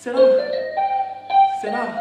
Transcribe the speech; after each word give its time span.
Será? 0.00 0.18
Será? 1.60 1.94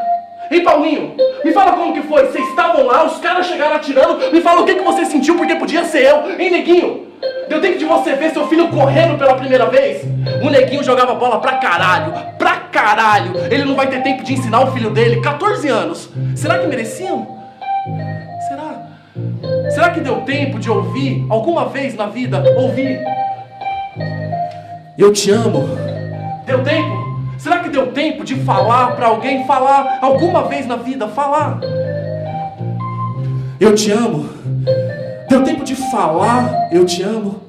Ei, 0.50 0.62
Paulinho, 0.62 1.18
me 1.44 1.52
fala 1.52 1.74
como 1.74 1.94
que 1.94 2.02
foi. 2.04 2.28
Vocês 2.28 2.48
estavam 2.48 2.86
lá, 2.86 3.04
os 3.04 3.18
caras 3.18 3.46
chegaram 3.46 3.76
atirando. 3.76 4.32
Me 4.32 4.40
fala 4.40 4.62
o 4.62 4.66
que, 4.66 4.76
que 4.76 4.82
você 4.82 5.04
sentiu, 5.04 5.36
porque 5.36 5.56
podia 5.56 5.84
ser 5.84 6.06
eu. 6.06 6.40
Hein, 6.40 6.50
neguinho? 6.50 7.08
Deu 7.50 7.60
tempo 7.60 7.78
de 7.78 7.84
você 7.84 8.14
ver 8.14 8.32
seu 8.32 8.48
filho 8.48 8.70
correndo 8.70 9.18
pela 9.18 9.36
primeira 9.36 9.66
vez? 9.66 10.06
O 10.42 10.50
neguinho 10.50 10.82
jogava 10.82 11.14
bola 11.14 11.42
pra 11.42 11.58
caralho, 11.58 12.14
pra 12.38 12.56
caralho. 12.72 13.34
Ele 13.52 13.66
não 13.66 13.76
vai 13.76 13.88
ter 13.88 14.02
tempo 14.02 14.24
de 14.24 14.32
ensinar 14.32 14.62
o 14.62 14.72
filho 14.72 14.92
dele, 14.92 15.20
14 15.20 15.68
anos. 15.68 16.10
Será 16.38 16.58
que 16.58 16.68
mereciam? 16.68 17.28
Será? 18.48 18.88
Será 19.72 19.90
que 19.90 20.00
deu 20.00 20.22
tempo 20.22 20.58
de 20.58 20.72
ouvir 20.72 21.28
alguma 21.30 21.66
vez 21.66 21.96
na 21.96 22.08
vida? 22.08 22.42
Ouvir? 22.56 23.02
Eu 24.98 25.12
te 25.12 25.32
amo. 25.32 25.68
Deu 26.46 26.64
tempo? 26.64 26.99
Será 27.40 27.60
que 27.60 27.70
deu 27.70 27.94
tempo 27.94 28.26
de 28.26 28.36
falar 28.36 28.98
para 28.98 29.08
alguém? 29.08 29.46
Falar 29.48 30.00
alguma 30.02 30.44
vez 30.44 30.68
na 30.68 30.76
vida? 30.76 31.08
Falar. 31.08 31.62
Eu 33.60 33.74
te 33.74 33.90
amo. 33.92 34.30
Deu 35.30 35.44
tempo 35.44 35.64
de 35.64 35.74
falar, 35.76 36.68
eu 36.70 36.86
te 36.86 37.02
amo. 37.02 37.42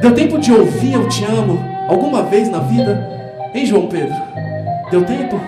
Deu 0.00 0.14
tempo 0.14 0.38
de 0.38 0.52
ouvir, 0.52 0.94
eu 0.94 1.08
te 1.08 1.24
amo. 1.24 1.58
Alguma 1.88 2.22
vez 2.22 2.48
na 2.48 2.60
vida? 2.60 3.08
Hein, 3.52 3.66
João 3.66 3.88
Pedro? 3.88 4.14
Deu 4.92 5.04
tempo? 5.04 5.40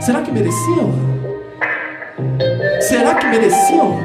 Será 0.00 0.20
que 0.20 0.30
mereciam? 0.30 0.92
Será 2.80 3.14
que 3.14 3.26
mereciam? 3.26 3.98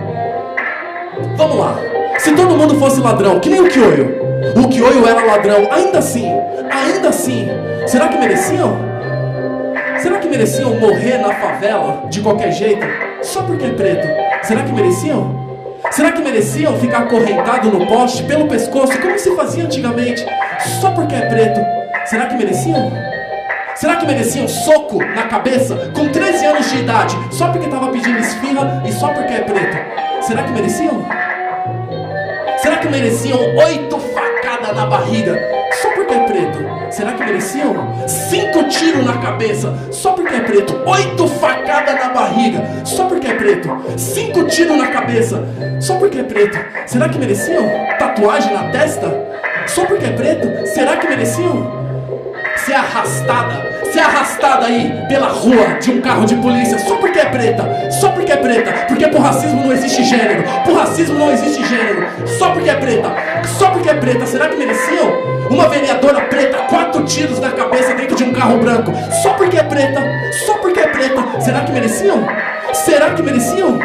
Vamos 1.36 1.58
lá. 1.58 1.76
Se 2.18 2.34
todo 2.34 2.56
mundo 2.56 2.76
fosse 2.76 3.02
ladrão, 3.02 3.42
que 3.42 3.50
nem 3.50 3.60
o 3.60 3.68
Kioio. 3.68 4.19
O 4.56 4.68
Kioio 4.70 5.06
era 5.06 5.26
ladrão, 5.26 5.68
ainda 5.72 6.00
assim, 6.00 6.32
ainda 6.72 7.10
assim, 7.10 7.48
será 7.86 8.08
que 8.08 8.18
mereciam? 8.18 8.78
Será 9.98 10.18
que 10.20 10.30
mereciam 10.30 10.80
morrer 10.80 11.18
na 11.18 11.34
favela 11.34 12.04
de 12.10 12.22
qualquer 12.22 12.52
jeito, 12.52 12.86
só 13.22 13.44
porque 13.44 13.66
é 13.66 13.72
preto? 13.72 14.08
Será 14.44 14.64
que 14.64 14.72
mereciam? 14.72 15.50
Será 15.92 16.12
que 16.12 16.22
mereciam 16.22 16.78
ficar 16.78 17.00
acorrentado 17.00 17.70
no 17.70 17.86
poste 17.86 18.24
pelo 18.24 18.48
pescoço, 18.48 18.98
como 19.02 19.20
se 19.20 19.36
fazia 19.36 19.66
antigamente, 19.66 20.26
só 20.80 20.92
porque 20.92 21.16
é 21.16 21.26
preto? 21.28 21.60
Será 22.06 22.28
que 22.28 22.36
mereciam? 22.36 22.92
Será 23.76 23.96
que 23.98 24.06
mereciam 24.06 24.48
soco 24.48 25.04
na 25.04 25.24
cabeça 25.24 25.92
com 25.94 26.10
13 26.10 26.46
anos 26.46 26.70
de 26.70 26.80
idade, 26.80 27.18
só 27.32 27.50
porque 27.50 27.66
estava 27.66 27.90
pedindo 27.90 28.20
esfirra 28.20 28.84
e 28.86 28.92
só 28.92 29.10
porque 29.10 29.34
é 29.34 29.42
preto? 29.42 29.78
Será 30.22 30.44
que 30.44 30.52
mereciam? 30.52 31.06
Será 32.70 32.82
que 32.82 32.90
mereciam 32.90 33.40
oito 33.56 33.98
facadas 33.98 34.76
na 34.76 34.86
barriga 34.86 35.36
só 35.82 35.90
porque 35.90 36.14
é 36.14 36.20
preto? 36.20 36.60
Será 36.92 37.14
que 37.14 37.24
mereciam? 37.24 38.08
Cinco 38.08 38.64
tiros 38.66 39.04
na 39.04 39.18
cabeça 39.18 39.74
só 39.92 40.12
porque 40.12 40.36
é 40.36 40.42
preto. 40.42 40.80
Oito 40.86 41.28
facadas 41.28 41.96
na 41.96 42.10
barriga 42.10 42.64
só 42.86 43.06
porque 43.06 43.26
é 43.26 43.34
preto. 43.34 43.70
Cinco 43.98 44.44
tiros 44.44 44.78
na 44.78 44.86
cabeça 44.86 45.44
só 45.82 45.96
porque 45.96 46.20
é 46.20 46.24
preto. 46.24 46.60
Será 46.86 47.10
que 47.10 47.18
mereciam? 47.18 47.68
Tatuagem 47.98 48.54
na 48.54 48.70
testa 48.70 49.12
só 49.66 49.86
porque 49.86 50.06
é 50.06 50.12
preto? 50.12 50.68
Será 50.68 50.96
que 50.98 51.08
mereciam? 51.08 51.79
Ser 52.70 52.76
arrastada 52.76 53.70
ser 53.92 54.00
arrastada 54.02 54.68
aí 54.68 55.04
pela 55.08 55.30
rua 55.30 55.80
de 55.82 55.90
um 55.90 56.00
carro 56.00 56.24
de 56.24 56.36
polícia 56.36 56.78
só 56.78 56.98
porque 56.98 57.18
é 57.18 57.26
preta, 57.26 57.90
só 57.90 58.10
porque 58.12 58.32
é 58.32 58.38
preta, 58.38 58.72
porque 58.88 59.08
por 59.08 59.20
racismo 59.20 59.64
não 59.64 59.72
existe 59.72 60.04
gênero, 60.04 60.44
por 60.64 60.76
racismo 60.76 61.18
não 61.18 61.32
existe 61.32 61.66
gênero, 61.66 62.06
só 62.38 62.52
porque 62.52 62.70
é 62.70 62.76
preta, 62.76 63.12
só 63.58 63.72
porque 63.72 63.90
é 63.90 63.96
preta, 63.96 64.28
será 64.28 64.48
que 64.50 64.56
mereciam? 64.56 65.12
Uma 65.50 65.68
vereadora 65.68 66.22
preta, 66.26 66.60
quatro 66.70 67.04
tiros 67.06 67.40
na 67.40 67.50
cabeça 67.50 67.96
dentro 67.96 68.16
de 68.16 68.24
um 68.24 68.32
carro 68.32 68.60
branco, 68.60 68.94
só 69.24 69.34
porque 69.34 69.58
é 69.58 69.64
preta, 69.64 70.04
só 70.46 70.60
porque 70.60 70.80
é 70.80 70.88
preta, 70.88 71.42
será 71.42 71.62
que 71.62 71.72
mereciam? 71.72 72.24
Será 72.72 73.10
que 73.16 73.24
mereciam? 73.24 73.80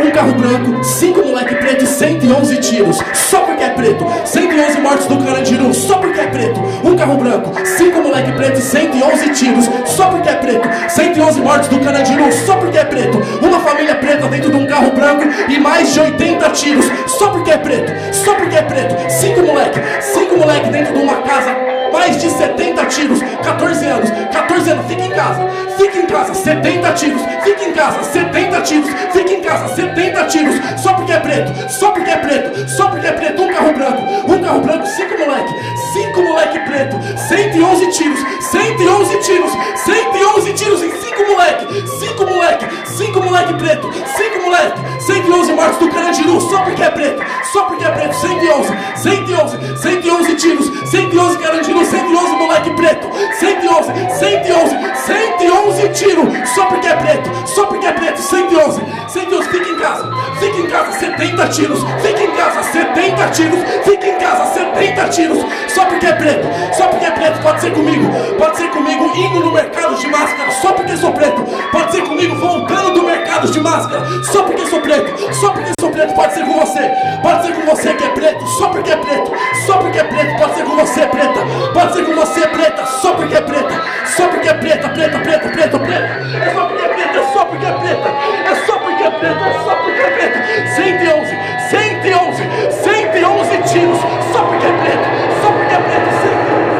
Um 0.00 0.10
carro 0.10 0.32
branco, 0.32 0.84
cinco 0.84 1.24
moleque 1.24 1.54
preto 1.56 1.84
e 1.84 1.86
111 1.86 2.56
tiros, 2.58 2.98
só 3.14 3.40
porque 3.40 3.62
é 3.62 3.70
preto. 3.70 4.06
111 4.24 4.80
mortes 4.80 5.06
do 5.06 5.18
Carandiru, 5.18 5.74
só 5.74 5.98
porque 5.98 6.20
é 6.20 6.26
preto. 6.26 6.60
Um 6.84 6.96
carro 6.96 7.16
branco, 7.16 7.52
cinco 7.76 8.00
moleque 8.00 8.32
preto 8.32 8.58
e 8.58 8.62
111 8.62 9.30
tiros, 9.30 9.68
só 9.86 10.06
porque 10.06 10.28
é 10.28 10.34
preto. 10.34 10.68
111 10.88 11.40
mortes 11.40 11.68
do 11.68 11.80
Carandiru, 11.80 12.32
só 12.32 12.56
porque 12.56 12.78
é 12.78 12.84
preto. 12.84 13.18
Uma 13.42 13.60
família 13.60 13.96
preta 13.96 14.28
dentro 14.28 14.50
de 14.50 14.56
um 14.56 14.66
carro 14.66 14.92
branco 14.92 15.24
e 15.48 15.58
mais 15.58 15.92
de 15.92 16.00
80 16.00 16.50
tiros, 16.50 16.86
só 17.06 17.30
porque 17.30 17.50
é 17.50 17.58
preto. 17.58 17.92
Só 18.12 18.34
porque 18.34 18.56
é 18.56 18.62
preto. 18.62 18.94
Cinco 19.10 19.42
moleque, 19.42 19.80
cinco 20.00 20.36
moleque 20.36 20.70
dentro 20.70 20.94
de 20.94 21.00
uma 21.00 21.16
casa 21.22 21.77
mais 21.98 22.16
de 22.16 22.30
70 22.30 22.86
tiros, 22.86 23.20
14 23.42 23.84
anos, 23.84 24.10
14 24.30 24.70
anos, 24.70 24.86
fica 24.86 25.02
em 25.02 25.10
casa, 25.10 25.48
fica 25.76 25.98
em 25.98 26.06
casa, 26.06 26.32
70 26.32 26.92
tiros, 26.92 27.22
fica 27.42 27.64
em 27.64 27.72
casa, 27.72 28.02
70 28.04 28.60
tiros, 28.62 28.90
fica 29.12 29.32
em 29.32 29.40
casa, 29.40 29.74
70 29.74 30.24
tiros, 30.26 30.54
só 30.80 30.92
porque 30.94 31.12
é 31.12 31.18
preto, 31.18 31.52
só 31.68 31.90
porque 31.90 32.10
é 32.10 32.16
preto, 32.16 32.70
só 32.70 32.88
porque 32.88 33.06
é 33.06 33.12
preto, 33.12 33.42
um 33.42 33.52
carro 33.52 33.72
branco, 33.72 34.32
um 34.32 34.40
carro 34.40 34.60
branco, 34.60 34.86
cinco 34.86 35.18
moleque, 35.18 35.54
cinco 35.92 36.22
moleque 36.22 36.58
preto, 36.60 36.96
111 37.28 37.90
tiros, 37.90 38.20
111 38.42 39.18
tiros, 39.18 39.52
111 39.84 40.52
tiros 40.52 40.82
em 40.84 40.92
cinco 40.92 41.32
moleque, 41.32 41.66
cinco 41.98 42.26
moleque, 42.26 42.66
cinco 42.86 43.22
moleque 43.22 43.54
preto, 43.54 43.90
cinco 44.16 44.44
moleque, 44.44 44.78
111 45.00 45.52
mortes 45.52 45.78
do 45.78 45.88
Carandiru, 45.90 46.40
só 46.40 46.62
porque 46.62 46.82
é 46.82 46.90
preto, 46.90 47.22
só 47.52 47.64
porque 47.64 47.84
é 47.84 47.90
preto, 47.90 48.14
111, 48.14 48.68
111, 48.96 49.78
111 49.78 50.34
tiros, 50.36 50.90
111 50.90 51.38
Carandiru, 51.38 51.84
111 51.90 52.36
moleque 52.36 52.70
preto, 52.70 53.08
111, 53.38 53.92
111, 54.18 54.76
111 55.06 55.88
tiros, 55.90 56.48
só 56.54 56.66
porque 56.66 56.86
é 56.86 56.96
preto, 56.96 57.30
só 57.46 57.66
porque 57.66 57.86
é 57.86 57.92
preto, 57.92 58.20
111, 58.20 58.82
111, 59.08 59.48
fica 59.48 59.68
em 59.68 59.76
casa, 59.76 60.10
fica 60.38 60.58
em 60.58 60.66
casa, 60.66 60.92
70 60.98 61.48
tiros, 61.48 61.84
fica 62.02 62.22
em 62.22 62.30
casa, 62.32 62.62
70 62.62 63.28
tiros, 63.30 63.60
fica 63.84 64.06
em 64.06 64.18
casa, 64.18 64.54
70 64.54 65.08
tiros, 65.08 65.38
só 65.68 65.84
porque 65.84 66.06
é 66.06 66.12
preto, 66.12 66.48
só 66.76 66.86
porque 66.88 67.04
é 67.04 67.10
preto, 67.10 67.42
pode 67.42 67.60
ser 67.60 67.72
comigo, 67.72 68.06
pode 68.38 68.56
ser 68.56 68.68
comigo. 68.70 69.08
Indo 69.18 69.40
no 69.40 69.52
mercado 69.52 69.96
de 69.96 70.06
máscara, 70.06 70.50
só 70.62 70.72
porque 70.72 70.96
sou 70.96 71.12
preto, 71.12 71.42
pode 71.72 71.92
ser 71.92 72.02
comigo 72.02 72.36
voltando 72.36 72.92
do 72.94 73.02
mercado 73.02 73.50
de 73.50 73.60
máscara, 73.60 74.04
só 74.22 74.42
porque 74.42 74.66
sou 74.66 74.80
preto, 74.80 75.34
só 75.34 75.50
porque 75.50 75.72
sou 75.80 75.90
preto, 75.90 76.14
pode 76.14 76.34
ser 76.34 76.44
com 76.44 76.52
você, 76.54 76.90
pode 77.22 77.46
ser 77.46 77.54
com 77.54 77.62
você 77.62 77.94
que 77.94 78.04
é 78.04 78.08
preto, 78.10 78.46
só 78.46 78.68
porque 78.68 78.92
é 78.92 78.96
preto, 78.96 79.32
só 79.66 79.78
porque 79.78 79.98
é 79.98 80.04
preto, 80.04 80.38
pode 80.38 80.54
ser 80.54 80.64
com 80.64 80.76
você 80.76 81.06
preta, 81.06 81.40
pode 81.78 81.94
ser 81.94 82.04
com 82.04 82.14
você 82.16 82.40
preta, 82.48 82.84
só 82.86 83.14
porque 83.14 83.36
é 83.36 83.40
preta, 83.40 83.80
só 84.04 84.26
porque 84.26 84.48
é 84.48 84.54
preta, 84.54 84.88
preta, 84.88 85.18
preta, 85.20 85.48
preta, 85.48 85.78
preta, 85.78 86.04
é 86.44 86.52
só 86.52 86.66
porque 86.66 86.82
é 86.82 86.88
preta, 86.88 87.18
é 87.18 87.32
só 87.32 87.44
porque 87.44 87.66
é 87.66 87.72
preta, 87.72 88.08
é 88.48 88.54
só 88.66 88.78
porque 88.78 89.02
é 89.04 89.10
preta, 89.10 89.44
é 89.44 89.52
só 89.62 89.76
porque 89.76 90.00
é 90.00 90.10
preta, 90.10 90.38
111, 90.74 91.36
111, 91.70 92.42
111 92.82 93.62
tiros, 93.72 93.98
só 94.32 94.42
porque 94.44 94.66
é 94.66 94.72
preto, 94.72 95.06
só 95.40 95.52
porque 95.52 95.74
é 95.74 95.78
preto, 95.78 96.10
111. 96.10 96.78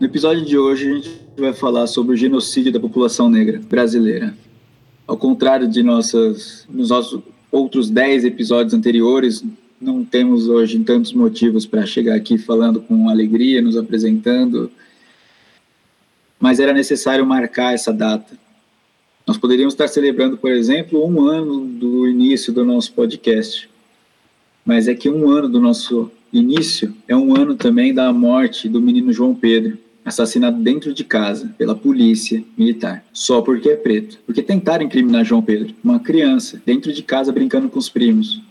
No 0.00 0.06
episódio 0.06 0.44
de 0.44 0.58
hoje, 0.58 0.90
a 0.90 0.94
gente 0.94 1.10
vai 1.38 1.52
falar 1.52 1.86
sobre 1.86 2.14
o 2.14 2.16
genocídio 2.16 2.72
da 2.72 2.80
população 2.80 3.30
negra 3.30 3.60
brasileira. 3.68 4.34
Ao 5.08 5.16
contrário 5.16 5.66
de 5.66 5.82
nossas, 5.82 6.66
nos 6.68 6.90
nossos 6.90 7.22
outros 7.50 7.88
10 7.88 8.26
episódios 8.26 8.74
anteriores, 8.74 9.42
não 9.80 10.04
temos 10.04 10.50
hoje 10.50 10.78
tantos 10.80 11.14
motivos 11.14 11.64
para 11.64 11.86
chegar 11.86 12.14
aqui 12.14 12.36
falando 12.36 12.82
com 12.82 13.08
alegria, 13.08 13.62
nos 13.62 13.74
apresentando, 13.74 14.70
mas 16.38 16.60
era 16.60 16.74
necessário 16.74 17.24
marcar 17.24 17.72
essa 17.72 17.90
data. 17.90 18.38
Nós 19.26 19.38
poderíamos 19.38 19.72
estar 19.72 19.88
celebrando, 19.88 20.36
por 20.36 20.52
exemplo, 20.52 21.02
um 21.02 21.26
ano 21.26 21.64
do 21.64 22.06
início 22.06 22.52
do 22.52 22.62
nosso 22.62 22.92
podcast, 22.92 23.66
mas 24.62 24.88
é 24.88 24.94
que 24.94 25.08
um 25.08 25.30
ano 25.30 25.48
do 25.48 25.58
nosso 25.58 26.10
início 26.30 26.94
é 27.08 27.16
um 27.16 27.34
ano 27.34 27.54
também 27.54 27.94
da 27.94 28.12
morte 28.12 28.68
do 28.68 28.78
menino 28.78 29.10
João 29.10 29.34
Pedro, 29.34 29.78
assassinado 30.08 30.60
dentro 30.60 30.92
de 30.92 31.04
casa 31.04 31.54
pela 31.56 31.74
polícia 31.74 32.42
militar, 32.56 33.04
só 33.12 33.40
porque 33.40 33.70
é 33.70 33.76
preto. 33.76 34.18
Porque 34.26 34.42
tentaram 34.42 34.84
incriminar 34.84 35.24
João 35.24 35.42
Pedro, 35.42 35.74
uma 35.82 36.00
criança, 36.00 36.60
dentro 36.64 36.92
de 36.92 37.02
casa 37.02 37.32
brincando 37.32 37.68
com 37.68 37.78
os 37.78 37.88
primos. 37.88 38.42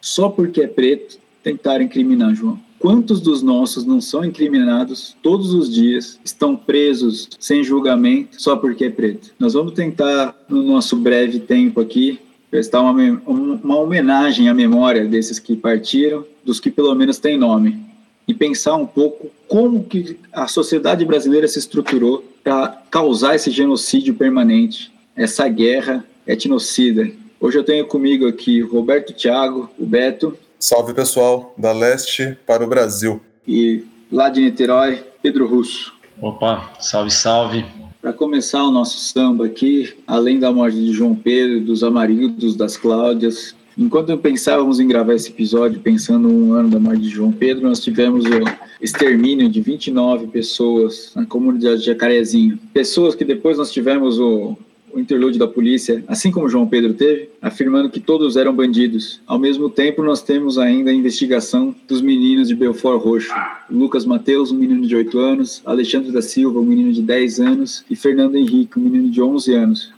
Só 0.00 0.28
porque 0.28 0.62
é 0.62 0.66
preto, 0.66 1.18
tentaram 1.42 1.84
incriminar 1.84 2.34
João. 2.34 2.58
Quantos 2.78 3.20
dos 3.20 3.42
nossos 3.42 3.84
não 3.84 4.00
são 4.00 4.24
incriminados 4.24 5.16
todos 5.22 5.54
os 5.54 5.72
dias, 5.72 6.20
estão 6.24 6.54
presos 6.54 7.28
sem 7.38 7.64
julgamento 7.64 8.40
só 8.40 8.56
porque 8.56 8.84
é 8.84 8.90
preto? 8.90 9.32
Nós 9.38 9.54
vamos 9.54 9.72
tentar, 9.72 10.34
no 10.48 10.62
nosso 10.62 10.96
breve 10.96 11.40
tempo 11.40 11.80
aqui, 11.80 12.18
prestar 12.50 12.82
uma, 12.82 12.92
uma 13.26 13.78
homenagem 13.78 14.48
à 14.48 14.54
memória 14.54 15.06
desses 15.06 15.38
que 15.38 15.56
partiram, 15.56 16.24
dos 16.44 16.60
que 16.60 16.70
pelo 16.70 16.94
menos 16.94 17.18
têm 17.18 17.38
nome 17.38 17.85
e 18.26 18.34
pensar 18.34 18.76
um 18.76 18.86
pouco 18.86 19.30
como 19.48 19.84
que 19.84 20.18
a 20.32 20.48
sociedade 20.48 21.04
brasileira 21.04 21.46
se 21.46 21.58
estruturou 21.58 22.24
para 22.42 22.82
causar 22.90 23.34
esse 23.34 23.50
genocídio 23.50 24.14
permanente, 24.14 24.92
essa 25.14 25.48
guerra 25.48 26.04
etnocida. 26.26 27.10
Hoje 27.40 27.58
eu 27.58 27.64
tenho 27.64 27.86
comigo 27.86 28.26
aqui 28.26 28.60
Roberto 28.60 29.12
Thiago, 29.12 29.70
o 29.78 29.86
Beto. 29.86 30.36
Salve 30.58 30.94
pessoal, 30.94 31.54
da 31.56 31.72
leste 31.72 32.36
para 32.46 32.64
o 32.64 32.66
Brasil. 32.66 33.20
E 33.46 33.84
lá 34.10 34.28
de 34.28 34.40
Niterói, 34.40 35.04
Pedro 35.22 35.46
Russo. 35.46 35.94
Opa, 36.20 36.72
salve, 36.80 37.10
salve. 37.10 37.64
Para 38.00 38.12
começar 38.12 38.62
o 38.62 38.70
nosso 38.70 38.98
samba 38.98 39.46
aqui, 39.46 39.92
além 40.06 40.38
da 40.38 40.52
morte 40.52 40.76
de 40.76 40.92
João 40.92 41.14
Pedro, 41.16 41.60
dos 41.60 41.82
Amarildos, 41.82 42.54
das 42.54 42.76
Cláudias, 42.76 43.55
enquanto 43.76 44.16
pensávamos 44.18 44.80
em 44.80 44.88
gravar 44.88 45.14
esse 45.14 45.30
episódio, 45.30 45.80
pensando 45.80 46.28
um 46.28 46.52
ano 46.52 46.70
da 46.70 46.78
morte 46.78 47.02
de 47.02 47.08
João 47.08 47.32
Pedro, 47.32 47.68
nós 47.68 47.80
tivemos 47.80 48.24
o 48.24 48.44
extermínio 48.80 49.48
de 49.48 49.60
29 49.60 50.28
pessoas 50.28 51.12
na 51.14 51.26
comunidade 51.26 51.80
de 51.80 51.86
Jacarezinho. 51.86 52.58
Pessoas 52.72 53.14
que 53.14 53.24
depois 53.24 53.58
nós 53.58 53.70
tivemos 53.72 54.18
o 54.18 54.56
o 54.96 55.00
interlúdio 55.00 55.38
da 55.38 55.46
polícia, 55.46 56.02
assim 56.08 56.30
como 56.30 56.48
João 56.48 56.66
Pedro 56.66 56.94
teve, 56.94 57.28
afirmando 57.42 57.90
que 57.90 58.00
todos 58.00 58.34
eram 58.34 58.54
bandidos. 58.54 59.20
Ao 59.26 59.38
mesmo 59.38 59.68
tempo, 59.68 60.02
nós 60.02 60.22
temos 60.22 60.56
ainda 60.56 60.90
a 60.90 60.94
investigação 60.94 61.74
dos 61.86 62.00
meninos 62.00 62.48
de 62.48 62.54
Belfort 62.54 63.02
Roxo. 63.02 63.34
Lucas 63.70 64.06
Mateus, 64.06 64.50
um 64.50 64.56
menino 64.56 64.86
de 64.86 64.96
8 64.96 65.18
anos, 65.18 65.62
Alexandre 65.66 66.10
da 66.10 66.22
Silva, 66.22 66.60
um 66.60 66.64
menino 66.64 66.92
de 66.94 67.02
10 67.02 67.40
anos, 67.40 67.84
e 67.90 67.94
Fernando 67.94 68.36
Henrique, 68.36 68.78
um 68.78 68.82
menino 68.82 69.10
de 69.10 69.20
11 69.20 69.54
anos, 69.54 69.92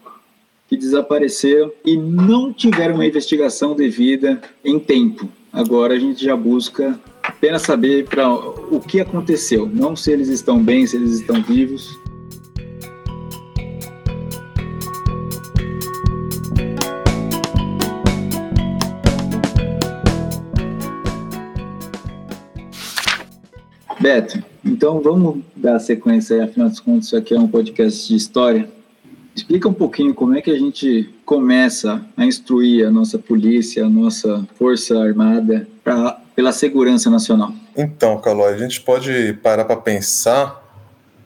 que 0.68 0.76
desapareceram 0.76 1.72
e 1.84 1.96
não 1.96 2.52
tiveram 2.52 2.96
uma 2.96 3.06
investigação 3.06 3.74
devida 3.74 4.40
em 4.64 4.78
tempo. 4.78 5.28
Agora 5.52 5.94
a 5.94 5.98
gente 5.98 6.22
já 6.22 6.36
busca 6.36 7.00
apenas 7.22 7.62
saber 7.62 8.06
para 8.06 8.30
o 8.30 8.78
que 8.78 9.00
aconteceu, 9.00 9.66
não 9.66 9.96
se 9.96 10.12
eles 10.12 10.28
estão 10.28 10.62
bem, 10.62 10.86
se 10.86 10.96
eles 10.96 11.20
estão 11.20 11.42
vivos, 11.42 11.98
Beto, 24.00 24.42
então 24.64 25.00
vamos 25.00 25.44
dar 25.56 25.78
sequência 25.80 26.36
aí, 26.36 26.42
afinal 26.42 26.68
de 26.70 26.80
contas, 26.80 27.06
isso 27.06 27.16
aqui 27.16 27.34
é 27.34 27.38
um 27.38 27.48
podcast 27.48 28.06
de 28.06 28.14
história. 28.14 28.77
Explica 29.38 29.68
um 29.68 29.72
pouquinho 29.72 30.12
como 30.12 30.36
é 30.36 30.42
que 30.42 30.50
a 30.50 30.58
gente 30.58 31.14
começa 31.24 32.04
a 32.16 32.26
instruir 32.26 32.84
a 32.84 32.90
nossa 32.90 33.20
polícia, 33.20 33.86
a 33.86 33.88
nossa 33.88 34.44
força 34.58 34.98
armada 35.00 35.64
pra, 35.84 36.20
pela 36.34 36.50
segurança 36.50 37.08
nacional. 37.08 37.52
Então, 37.76 38.20
Calói, 38.20 38.52
a 38.52 38.58
gente 38.58 38.80
pode 38.80 39.34
parar 39.40 39.64
para 39.64 39.76
pensar 39.76 40.60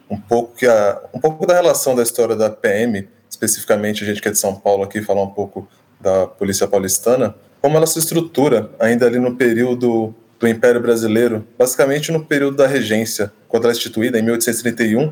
um 0.07 0.15
pouco, 0.15 0.55
que 0.55 0.67
a, 0.67 1.01
um 1.11 1.19
pouco 1.19 1.47
da 1.47 1.55
relação 1.55 1.95
da 1.95 2.03
história 2.03 2.35
da 2.35 2.51
PM, 2.51 3.07
especificamente 3.27 4.03
a 4.03 4.05
gente 4.05 4.21
que 4.21 4.27
é 4.27 4.31
de 4.31 4.37
São 4.37 4.53
Paulo 4.53 4.83
aqui, 4.83 5.01
falar 5.01 5.23
um 5.23 5.31
pouco 5.31 5.67
da 5.99 6.27
Polícia 6.27 6.67
Paulistana, 6.67 7.33
como 7.59 7.77
ela 7.77 7.87
se 7.87 7.97
estrutura 7.97 8.69
ainda 8.79 9.07
ali 9.07 9.17
no 9.17 9.35
período 9.35 10.13
do 10.39 10.47
Império 10.47 10.79
Brasileiro, 10.79 11.47
basicamente 11.57 12.11
no 12.11 12.23
período 12.23 12.57
da 12.57 12.67
regência, 12.67 13.33
quando 13.47 13.63
ela 13.63 13.73
é 13.73 13.75
instituída 13.75 14.19
em 14.19 14.21
1831, 14.21 15.11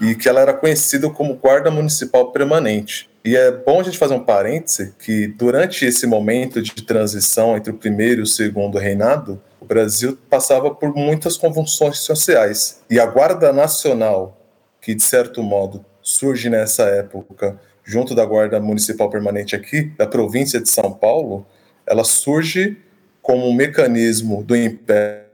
e 0.00 0.14
que 0.14 0.28
ela 0.28 0.40
era 0.40 0.52
conhecida 0.52 1.08
como 1.10 1.36
Guarda 1.36 1.70
Municipal 1.70 2.30
Permanente. 2.32 3.08
E 3.24 3.36
é 3.36 3.50
bom 3.50 3.80
a 3.80 3.82
gente 3.82 3.98
fazer 3.98 4.14
um 4.14 4.24
parêntese 4.24 4.94
que 4.98 5.26
durante 5.26 5.84
esse 5.84 6.06
momento 6.06 6.62
de 6.62 6.72
transição 6.74 7.56
entre 7.56 7.72
o 7.72 7.76
primeiro 7.76 8.20
e 8.20 8.22
o 8.22 8.26
segundo 8.26 8.78
reinado, 8.78 9.42
o 9.60 9.64
Brasil 9.64 10.16
passava 10.30 10.72
por 10.72 10.94
muitas 10.94 11.36
convulsões 11.36 11.98
sociais. 11.98 12.80
E 12.88 13.00
a 13.00 13.06
Guarda 13.06 13.52
Nacional, 13.52 14.40
que 14.80 14.94
de 14.94 15.02
certo 15.02 15.42
modo 15.42 15.84
surge 16.00 16.48
nessa 16.48 16.84
época, 16.84 17.58
junto 17.82 18.14
da 18.14 18.24
Guarda 18.24 18.60
Municipal 18.60 19.10
Permanente 19.10 19.56
aqui, 19.56 19.92
da 19.98 20.06
província 20.06 20.60
de 20.60 20.68
São 20.68 20.92
Paulo, 20.92 21.44
ela 21.84 22.04
surge 22.04 22.76
como 23.20 23.48
um 23.48 23.52
mecanismo 23.52 24.44
do 24.44 24.54
império, 24.54 25.25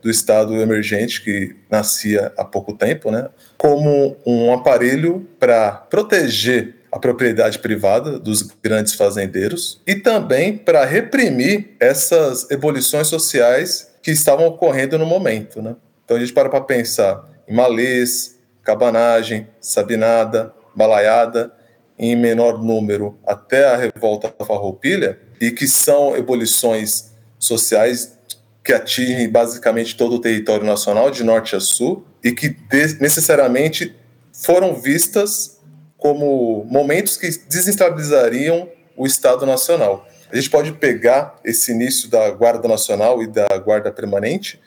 do 0.00 0.08
Estado 0.08 0.54
emergente 0.62 1.22
que 1.22 1.54
nascia 1.70 2.32
há 2.38 2.44
pouco 2.44 2.72
tempo, 2.72 3.10
né, 3.10 3.28
como 3.58 4.16
um 4.24 4.50
aparelho 4.50 5.28
para 5.38 5.72
proteger 5.72 6.76
a 6.90 6.98
propriedade 6.98 7.58
privada 7.58 8.18
dos 8.18 8.40
grandes 8.40 8.94
fazendeiros 8.94 9.82
e 9.86 9.94
também 9.94 10.56
para 10.56 10.86
reprimir 10.86 11.76
essas 11.78 12.50
ebulições 12.50 13.08
sociais 13.08 13.92
que 14.02 14.10
estavam 14.10 14.46
ocorrendo 14.46 14.98
no 14.98 15.04
momento. 15.04 15.60
Né? 15.60 15.76
Então 16.02 16.16
a 16.16 16.20
gente 16.20 16.32
para 16.32 16.48
para 16.48 16.62
pensar 16.62 17.22
em 17.46 17.54
malês, 17.54 18.38
cabanagem, 18.62 19.46
sabinada, 19.60 20.54
balaiada, 20.74 21.52
em 21.98 22.16
menor 22.16 22.62
número 22.62 23.18
até 23.26 23.66
a 23.66 23.76
revolta 23.76 24.34
farroupilha, 24.46 25.18
e 25.38 25.50
que 25.50 25.68
são 25.68 26.16
ebulições 26.16 27.12
sociais 27.38 28.18
que 28.64 28.72
atingem 28.72 29.28
basicamente 29.28 29.96
todo 29.96 30.16
o 30.16 30.20
território 30.20 30.64
nacional, 30.64 31.10
de 31.10 31.24
norte 31.24 31.56
a 31.56 31.60
sul, 31.60 32.04
e 32.22 32.32
que 32.32 32.56
necessariamente 33.00 33.94
foram 34.32 34.74
vistas 34.74 35.60
como 35.98 36.64
momentos 36.64 37.16
que 37.16 37.28
desestabilizariam 37.48 38.68
o 38.96 39.06
Estado 39.06 39.44
Nacional. 39.46 40.06
A 40.30 40.36
gente 40.36 40.50
pode 40.50 40.72
pegar 40.72 41.38
esse 41.44 41.72
início 41.72 42.08
da 42.08 42.30
Guarda 42.30 42.66
Nacional 42.66 43.22
e 43.22 43.26
da 43.26 43.46
Guarda 43.58 43.92
Permanente 43.92 44.60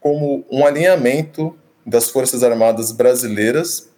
como 0.00 0.44
um 0.50 0.66
alinhamento 0.66 1.56
das 1.86 2.08
Forças 2.10 2.42
Armadas 2.42 2.92
brasileiras 2.92 3.88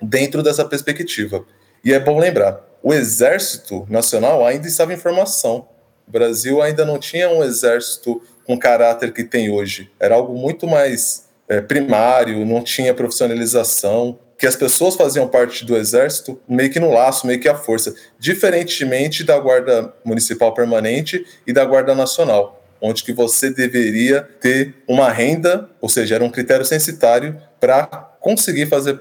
dentro 0.00 0.42
dessa 0.42 0.64
perspectiva. 0.64 1.44
E 1.84 1.92
é 1.92 2.00
bom 2.00 2.18
lembrar, 2.18 2.60
o 2.82 2.94
Exército 2.94 3.86
Nacional 3.88 4.46
ainda 4.46 4.66
estava 4.66 4.92
em 4.92 4.96
formação. 4.96 5.68
O 6.06 6.10
Brasil 6.10 6.62
ainda 6.62 6.84
não 6.84 6.98
tinha 6.98 7.28
um 7.28 7.42
exército 7.44 8.22
o 8.52 8.58
caráter 8.58 9.12
que 9.12 9.24
tem 9.24 9.50
hoje. 9.50 9.90
Era 9.98 10.14
algo 10.14 10.36
muito 10.36 10.66
mais 10.66 11.28
é, 11.48 11.60
primário, 11.60 12.44
não 12.44 12.62
tinha 12.62 12.94
profissionalização, 12.94 14.18
que 14.38 14.46
as 14.46 14.56
pessoas 14.56 14.96
faziam 14.96 15.28
parte 15.28 15.66
do 15.66 15.76
exército 15.76 16.40
meio 16.48 16.70
que 16.70 16.80
no 16.80 16.90
laço, 16.90 17.26
meio 17.26 17.38
que 17.38 17.48
à 17.48 17.54
força, 17.54 17.94
diferentemente 18.18 19.22
da 19.22 19.38
guarda 19.38 19.92
municipal 20.02 20.54
permanente 20.54 21.26
e 21.46 21.52
da 21.52 21.62
guarda 21.62 21.94
nacional, 21.94 22.64
onde 22.80 23.04
que 23.04 23.12
você 23.12 23.50
deveria 23.50 24.22
ter 24.40 24.76
uma 24.88 25.10
renda, 25.10 25.68
ou 25.78 25.90
seja, 25.90 26.14
era 26.14 26.24
um 26.24 26.30
critério 26.30 26.64
censitário 26.64 27.38
para 27.60 27.84
conseguir 28.18 28.66
fazer 28.66 29.00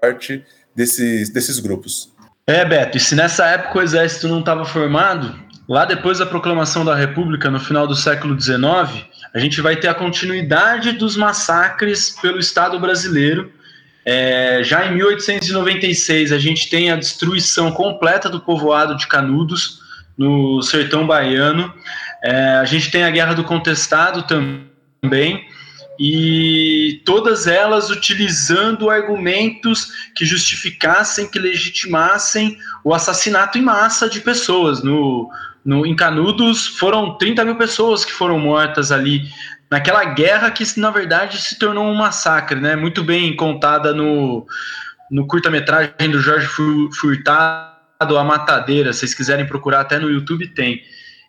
parte 0.00 0.44
desses, 0.74 1.30
desses 1.30 1.58
grupos. 1.58 2.14
É, 2.46 2.64
Beto, 2.64 2.96
e 2.96 3.00
se 3.00 3.16
nessa 3.16 3.44
época 3.46 3.80
o 3.80 3.82
exército 3.82 4.28
não 4.28 4.38
estava 4.38 4.64
formado, 4.64 5.36
Lá 5.68 5.84
depois 5.84 6.18
da 6.18 6.26
proclamação 6.26 6.84
da 6.84 6.94
República, 6.94 7.50
no 7.50 7.58
final 7.58 7.86
do 7.86 7.94
século 7.94 8.40
XIX, 8.40 9.04
a 9.34 9.38
gente 9.38 9.60
vai 9.60 9.74
ter 9.76 9.88
a 9.88 9.94
continuidade 9.94 10.92
dos 10.92 11.16
massacres 11.16 12.10
pelo 12.22 12.38
Estado 12.38 12.78
brasileiro. 12.78 13.52
É, 14.04 14.60
já 14.62 14.86
em 14.86 14.94
1896, 14.94 16.30
a 16.30 16.38
gente 16.38 16.70
tem 16.70 16.92
a 16.92 16.96
destruição 16.96 17.72
completa 17.72 18.28
do 18.28 18.40
povoado 18.40 18.96
de 18.96 19.08
Canudos, 19.08 19.80
no 20.16 20.62
sertão 20.62 21.04
baiano. 21.04 21.74
É, 22.22 22.58
a 22.58 22.64
gente 22.64 22.90
tem 22.90 23.02
a 23.02 23.10
Guerra 23.10 23.34
do 23.34 23.42
Contestado 23.42 24.22
também, 24.22 25.46
e 25.98 27.02
todas 27.04 27.46
elas 27.46 27.90
utilizando 27.90 28.90
argumentos 28.90 29.88
que 30.14 30.24
justificassem, 30.24 31.28
que 31.28 31.38
legitimassem 31.38 32.56
o 32.84 32.94
assassinato 32.94 33.58
em 33.58 33.62
massa 33.62 34.08
de 34.08 34.20
pessoas. 34.20 34.82
No, 34.82 35.30
no, 35.66 35.84
em 35.84 35.96
Canudos 35.96 36.68
foram 36.68 37.18
30 37.18 37.44
mil 37.44 37.56
pessoas 37.56 38.04
que 38.04 38.12
foram 38.12 38.38
mortas 38.38 38.92
ali 38.92 39.28
naquela 39.68 40.04
guerra 40.04 40.48
que 40.52 40.64
na 40.78 40.90
verdade 40.90 41.38
se 41.38 41.58
tornou 41.58 41.84
um 41.84 41.94
massacre, 41.94 42.60
né? 42.60 42.76
Muito 42.76 43.02
bem 43.02 43.34
contada 43.34 43.92
no, 43.92 44.46
no 45.10 45.26
curta-metragem 45.26 46.08
do 46.08 46.20
Jorge 46.20 46.46
Furtado, 46.46 48.16
A 48.16 48.22
Matadeira. 48.22 48.92
Se 48.92 49.00
vocês 49.00 49.14
quiserem 49.14 49.44
procurar 49.44 49.80
até 49.80 49.98
no 49.98 50.08
YouTube 50.08 50.46
tem. 50.46 50.84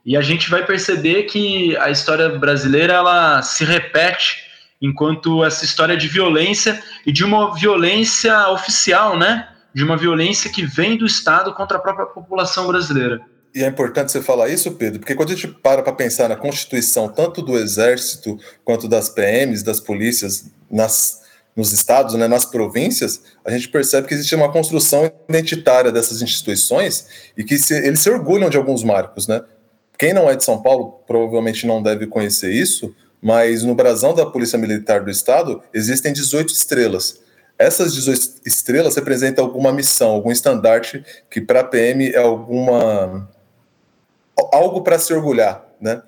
E 0.06 0.16
a 0.16 0.22
gente 0.22 0.52
vai 0.52 0.64
perceber 0.64 1.24
que 1.24 1.76
a 1.78 1.90
história 1.90 2.30
brasileira 2.30 2.94
ela 2.94 3.42
se 3.42 3.66
repete 3.66 4.38
enquanto 4.80 5.44
essa 5.44 5.66
história 5.66 5.98
de 5.98 6.08
violência 6.08 6.80
e 7.08 7.12
de 7.12 7.26
uma 7.26 7.56
violência 7.56 8.50
oficial, 8.50 9.18
né? 9.18 9.48
De 9.74 9.84
uma 9.84 9.98
violência 9.98 10.52
que 10.52 10.64
vem 10.64 10.96
do 10.96 11.08
Estado 11.08 11.52
contra 11.54 11.78
a 11.78 11.82
própria 11.82 12.06
população 12.06 12.68
brasileira. 12.68 13.20
E 13.58 13.64
é 13.64 13.68
importante 13.68 14.12
você 14.12 14.22
falar 14.22 14.50
isso, 14.50 14.74
Pedro, 14.74 15.00
porque 15.00 15.16
quando 15.16 15.32
a 15.32 15.36
gente 15.36 15.48
para 15.48 15.82
para 15.82 15.92
pensar 15.92 16.30
na 16.30 16.36
constituição, 16.36 17.10
tanto 17.10 17.42
do 17.42 17.58
Exército 17.58 18.38
quanto 18.64 18.88
das 18.88 19.10
PMs, 19.10 19.64
das 19.64 19.80
polícias 19.80 20.46
nas, 20.70 21.24
nos 21.56 21.74
estados, 21.74 22.14
né, 22.14 22.28
nas 22.28 22.46
províncias, 22.46 23.20
a 23.44 23.50
gente 23.50 23.68
percebe 23.70 24.08
que 24.08 24.14
existe 24.14 24.36
uma 24.36 24.52
construção 24.52 25.12
identitária 25.28 25.92
dessas 25.92 26.22
instituições 26.22 27.08
e 27.36 27.44
que 27.44 27.58
se, 27.58 27.74
eles 27.74 28.00
se 28.00 28.12
orgulham 28.12 28.48
de 28.48 28.58
alguns 28.58 28.84
marcos. 28.84 29.28
Né? 29.28 29.42
Quem 29.98 30.14
não 30.14 30.30
é 30.30 30.36
de 30.36 30.44
São 30.44 30.62
Paulo 30.62 31.02
provavelmente 31.08 31.66
não 31.66 31.82
deve 31.82 32.06
conhecer 32.06 32.52
isso, 32.52 32.96
mas 33.20 33.64
no 33.64 33.74
brasão 33.74 34.14
da 34.14 34.24
Polícia 34.24 34.60
Militar 34.60 35.04
do 35.04 35.10
Estado 35.10 35.64
existem 35.74 36.14
18 36.14 36.54
estrelas. 36.54 37.22
Essas 37.58 37.92
18 37.96 38.42
estrelas 38.46 38.96
representam 38.96 39.44
alguma 39.44 39.72
missão, 39.72 40.12
algum 40.12 40.32
estandarte 40.32 41.04
que 41.28 41.42
para 41.42 41.62
a 41.62 41.64
PM 41.64 42.12
é 42.12 42.20
alguma 42.20 43.28
algo 44.52 44.82
para 44.82 45.00
se 45.00 45.14
orgulhar, 45.14 45.66
né? 45.80 46.02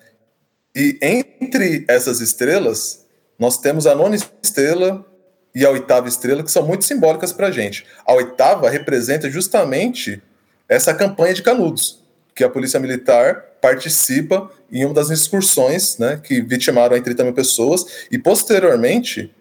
E 0.75 0.97
entre 1.01 1.85
essas 1.87 2.21
estrelas, 2.21 3.05
nós 3.37 3.57
temos 3.57 3.87
a 3.87 3.95
nona 3.95 4.15
estrela 4.15 5.05
e 5.53 5.65
a 5.65 5.69
oitava 5.71 6.07
estrela, 6.07 6.43
que 6.43 6.51
são 6.51 6.65
muito 6.65 6.85
simbólicas 6.85 7.33
para 7.33 7.47
a 7.47 7.51
gente. 7.51 7.85
A 8.05 8.13
oitava 8.13 8.69
representa 8.69 9.29
justamente 9.29 10.21
essa 10.67 10.93
campanha 10.93 11.33
de 11.33 11.41
Canudos, 11.41 12.03
que 12.35 12.43
a 12.43 12.49
Polícia 12.49 12.79
Militar 12.79 13.43
participa 13.59 14.49
em 14.71 14.85
uma 14.85 14.93
das 14.93 15.09
excursões 15.09 15.97
né, 15.97 16.21
que 16.23 16.41
vitimaram 16.41 16.95
entre 16.95 17.13
30 17.13 17.23
mil 17.23 17.33
pessoas, 17.33 18.05
e 18.11 18.17
posteriormente 18.17 19.33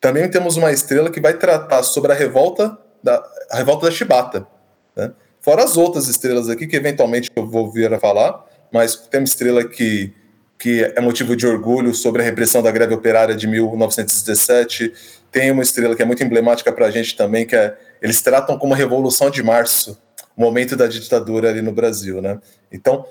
também 0.00 0.28
temos 0.28 0.56
uma 0.56 0.70
estrela 0.70 1.10
que 1.10 1.20
vai 1.20 1.34
tratar 1.34 1.82
sobre 1.82 2.12
a 2.12 2.14
revolta 2.14 2.76
da, 3.02 3.22
a 3.50 3.56
revolta 3.56 3.86
da 3.86 3.92
Chibata. 3.92 4.46
Né? 4.94 5.12
Fora 5.42 5.64
as 5.64 5.76
outras 5.76 6.06
estrelas 6.06 6.48
aqui, 6.48 6.68
que 6.68 6.76
eventualmente 6.76 7.28
eu 7.34 7.44
vou 7.44 7.70
vir 7.70 7.92
a 7.92 7.98
falar, 7.98 8.46
mas 8.72 8.94
tem 8.94 9.20
uma 9.20 9.24
estrela 9.24 9.64
que, 9.64 10.12
que 10.56 10.84
é 10.84 11.00
motivo 11.00 11.34
de 11.34 11.44
orgulho 11.44 11.92
sobre 11.92 12.22
a 12.22 12.24
repressão 12.24 12.62
da 12.62 12.70
greve 12.70 12.94
operária 12.94 13.34
de 13.34 13.48
1917. 13.48 14.92
Tem 15.32 15.50
uma 15.50 15.64
estrela 15.64 15.96
que 15.96 16.02
é 16.02 16.04
muito 16.04 16.22
emblemática 16.22 16.72
para 16.72 16.86
a 16.86 16.90
gente 16.92 17.16
também, 17.16 17.44
que 17.44 17.56
é 17.56 17.76
eles 18.00 18.22
tratam 18.22 18.56
como 18.56 18.72
a 18.72 18.76
Revolução 18.76 19.30
de 19.30 19.42
Março, 19.42 20.00
o 20.36 20.40
momento 20.40 20.76
da 20.76 20.86
ditadura 20.86 21.50
ali 21.50 21.60
no 21.60 21.72
Brasil. 21.72 22.22
Né? 22.22 22.38
Então, 22.70 23.04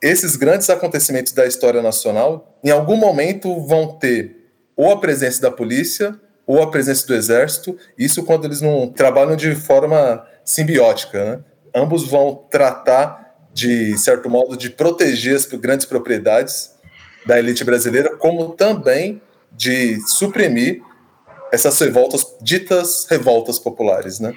esses 0.00 0.36
grandes 0.36 0.70
acontecimentos 0.70 1.32
da 1.32 1.46
história 1.46 1.82
nacional, 1.82 2.56
em 2.62 2.70
algum 2.70 2.96
momento 2.96 3.60
vão 3.66 3.88
ter 3.88 4.36
ou 4.76 4.92
a 4.92 5.00
presença 5.00 5.42
da 5.42 5.50
polícia 5.50 6.14
ou 6.46 6.62
a 6.62 6.70
presença 6.70 7.06
do 7.06 7.14
exército, 7.14 7.76
isso 7.98 8.22
quando 8.22 8.44
eles 8.44 8.60
não 8.60 8.88
trabalham 8.88 9.34
de 9.34 9.54
forma 9.54 10.24
simbiótica, 10.44 11.24
né? 11.24 11.44
Ambos 11.74 12.08
vão 12.08 12.44
tratar, 12.50 13.34
de 13.52 13.96
certo 13.98 14.28
modo, 14.28 14.56
de 14.56 14.70
proteger 14.70 15.36
as 15.36 15.46
grandes 15.46 15.86
propriedades 15.86 16.72
da 17.26 17.38
elite 17.38 17.64
brasileira, 17.64 18.16
como 18.16 18.50
também 18.50 19.20
de 19.52 20.00
suprimir 20.08 20.82
essas 21.52 21.78
revoltas, 21.78 22.24
ditas 22.40 23.06
revoltas 23.10 23.58
populares, 23.58 24.18
né? 24.18 24.34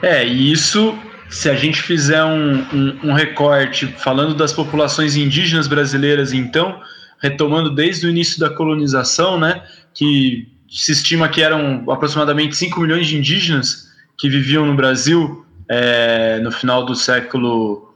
É, 0.00 0.26
e 0.26 0.52
isso, 0.52 0.96
se 1.28 1.50
a 1.50 1.54
gente 1.54 1.82
fizer 1.82 2.22
um, 2.24 2.58
um, 2.72 3.10
um 3.10 3.12
recorte 3.12 3.86
falando 3.98 4.34
das 4.34 4.52
populações 4.52 5.16
indígenas 5.16 5.66
brasileiras, 5.66 6.32
então, 6.32 6.80
retomando 7.20 7.74
desde 7.74 8.06
o 8.06 8.10
início 8.10 8.38
da 8.38 8.50
colonização, 8.50 9.38
né, 9.38 9.64
que 9.92 10.48
se 10.70 10.92
estima 10.92 11.28
que 11.28 11.42
eram 11.42 11.84
aproximadamente 11.90 12.56
5 12.56 12.80
milhões 12.80 13.06
de 13.06 13.16
indígenas 13.16 13.88
que 14.18 14.28
viviam 14.28 14.66
no 14.66 14.74
Brasil 14.74 15.44
é, 15.68 16.38
no 16.40 16.50
final 16.50 16.84
do 16.84 16.94
século 16.94 17.94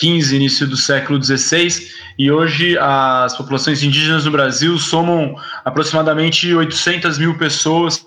XV, 0.00 0.36
início 0.36 0.66
do 0.66 0.76
século 0.76 1.22
XVI, 1.22 1.88
e 2.18 2.30
hoje 2.30 2.78
as 2.78 3.36
populações 3.36 3.82
indígenas 3.82 4.24
no 4.24 4.30
Brasil 4.30 4.78
somam 4.78 5.34
aproximadamente 5.64 6.54
800 6.54 7.18
mil 7.18 7.36
pessoas. 7.36 8.06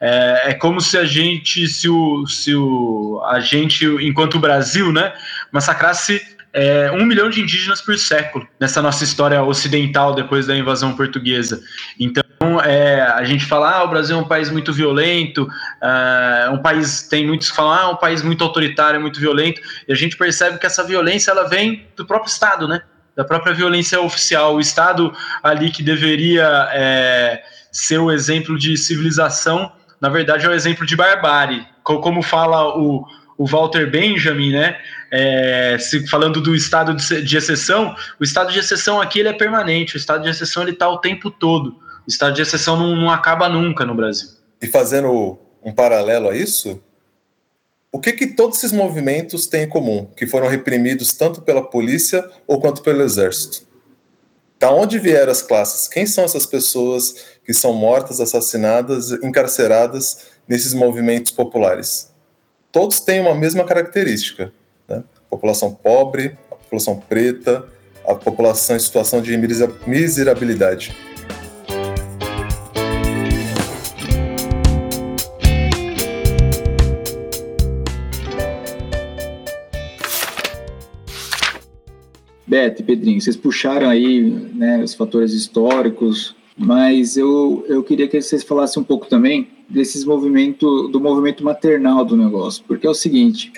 É, 0.00 0.50
é 0.50 0.54
como 0.54 0.80
se 0.80 0.98
a 0.98 1.04
gente, 1.04 1.66
se 1.68 1.88
o, 1.88 2.26
se 2.26 2.54
o, 2.54 3.22
a 3.26 3.40
gente, 3.40 3.86
enquanto 4.00 4.38
Brasil, 4.38 4.92
né, 4.92 5.12
massacrasse 5.50 6.20
é, 6.52 6.90
um 6.92 7.04
milhão 7.04 7.30
de 7.30 7.40
indígenas 7.40 7.80
por 7.80 7.96
século 7.96 8.46
nessa 8.60 8.82
nossa 8.82 9.04
história 9.04 9.42
ocidental 9.42 10.14
depois 10.14 10.46
da 10.46 10.56
invasão 10.56 10.94
portuguesa. 10.94 11.62
Então, 11.98 12.22
é, 12.60 13.00
a 13.00 13.24
gente 13.24 13.44
fala, 13.44 13.78
ah, 13.78 13.84
o 13.84 13.88
Brasil 13.88 14.16
é 14.16 14.20
um 14.20 14.26
país 14.26 14.50
muito 14.50 14.72
violento, 14.72 15.48
é 15.80 16.50
um 16.50 16.58
país, 16.58 17.06
tem 17.08 17.26
muitos 17.26 17.50
que 17.50 17.56
falam, 17.56 17.72
ah, 17.72 17.90
um 17.90 17.96
país 17.96 18.22
muito 18.22 18.42
autoritário, 18.42 19.00
muito 19.00 19.20
violento, 19.20 19.60
e 19.86 19.92
a 19.92 19.96
gente 19.96 20.16
percebe 20.16 20.58
que 20.58 20.66
essa 20.66 20.84
violência, 20.84 21.30
ela 21.30 21.48
vem 21.48 21.86
do 21.96 22.04
próprio 22.04 22.30
Estado, 22.30 22.66
né? 22.66 22.82
Da 23.16 23.24
própria 23.24 23.52
violência 23.52 24.00
oficial. 24.00 24.56
O 24.56 24.60
Estado 24.60 25.12
ali 25.42 25.70
que 25.70 25.82
deveria 25.82 26.68
é, 26.72 27.42
ser 27.70 27.98
o 27.98 28.10
exemplo 28.10 28.58
de 28.58 28.76
civilização, 28.76 29.72
na 30.00 30.08
verdade 30.08 30.46
é 30.46 30.48
o 30.48 30.52
exemplo 30.52 30.86
de 30.86 30.96
barbárie. 30.96 31.66
Como 31.82 32.22
fala 32.22 32.76
o, 32.76 33.06
o 33.36 33.46
Walter 33.46 33.90
Benjamin, 33.90 34.52
né? 34.52 34.76
É, 35.10 35.76
se, 35.78 36.06
falando 36.08 36.40
do 36.40 36.54
estado 36.54 36.94
de, 36.94 37.22
de, 37.22 37.36
exceção, 37.36 37.94
o 38.18 38.24
estado 38.24 38.52
de 38.52 38.58
exceção 38.58 39.00
aqui 39.00 39.20
ele 39.20 39.28
é 39.28 39.32
permanente, 39.32 39.94
o 39.94 39.98
estado 39.98 40.22
de 40.22 40.30
exceção 40.30 40.62
ele 40.62 40.72
está 40.72 40.88
o 40.88 40.98
tempo 40.98 41.30
todo. 41.30 41.78
O 42.06 42.10
estado 42.10 42.34
de 42.34 42.42
exceção 42.42 42.76
não, 42.76 42.96
não 42.96 43.10
acaba 43.10 43.48
nunca 43.48 43.84
no 43.84 43.94
Brasil. 43.94 44.28
E 44.60 44.66
fazendo 44.66 45.38
um 45.62 45.72
paralelo 45.72 46.28
a 46.28 46.36
isso, 46.36 46.80
o 47.90 47.98
que, 47.98 48.12
que 48.12 48.28
todos 48.28 48.58
esses 48.58 48.72
movimentos 48.72 49.46
têm 49.46 49.64
em 49.64 49.68
comum, 49.68 50.06
que 50.16 50.26
foram 50.26 50.48
reprimidos 50.48 51.12
tanto 51.12 51.42
pela 51.42 51.62
polícia 51.62 52.28
ou 52.46 52.60
quanto 52.60 52.82
pelo 52.82 53.02
exército? 53.02 53.66
Da 54.58 54.70
onde 54.70 54.98
vieram 54.98 55.30
as 55.30 55.42
classes? 55.42 55.88
Quem 55.88 56.06
são 56.06 56.24
essas 56.24 56.46
pessoas 56.46 57.14
que 57.44 57.52
são 57.52 57.72
mortas, 57.72 58.20
assassinadas, 58.20 59.10
encarceradas 59.10 60.26
nesses 60.48 60.72
movimentos 60.72 61.32
populares? 61.32 62.10
Todos 62.70 63.00
têm 63.00 63.20
uma 63.20 63.34
mesma 63.34 63.64
característica: 63.64 64.52
né? 64.88 65.04
população 65.28 65.74
pobre, 65.74 66.38
a 66.50 66.54
população 66.54 66.96
preta, 66.96 67.66
a 68.06 68.14
população 68.14 68.76
em 68.76 68.80
situação 68.80 69.20
de 69.20 69.36
miserabilidade. 69.86 70.96
Beto 82.52 82.82
e 82.82 82.84
Pedrinho, 82.84 83.18
vocês 83.18 83.34
puxaram 83.34 83.88
aí 83.88 84.20
né, 84.20 84.84
os 84.84 84.92
fatores 84.92 85.32
históricos, 85.32 86.36
mas 86.54 87.16
eu, 87.16 87.64
eu 87.66 87.82
queria 87.82 88.06
que 88.06 88.20
vocês 88.20 88.42
falassem 88.44 88.82
um 88.82 88.84
pouco 88.84 89.06
também 89.06 89.48
desses 89.66 90.04
movimento, 90.04 90.86
do 90.88 91.00
movimento 91.00 91.42
maternal 91.42 92.04
do 92.04 92.14
negócio, 92.14 92.62
porque 92.68 92.86
é 92.86 92.90
o 92.90 92.94
seguinte, 92.94 93.50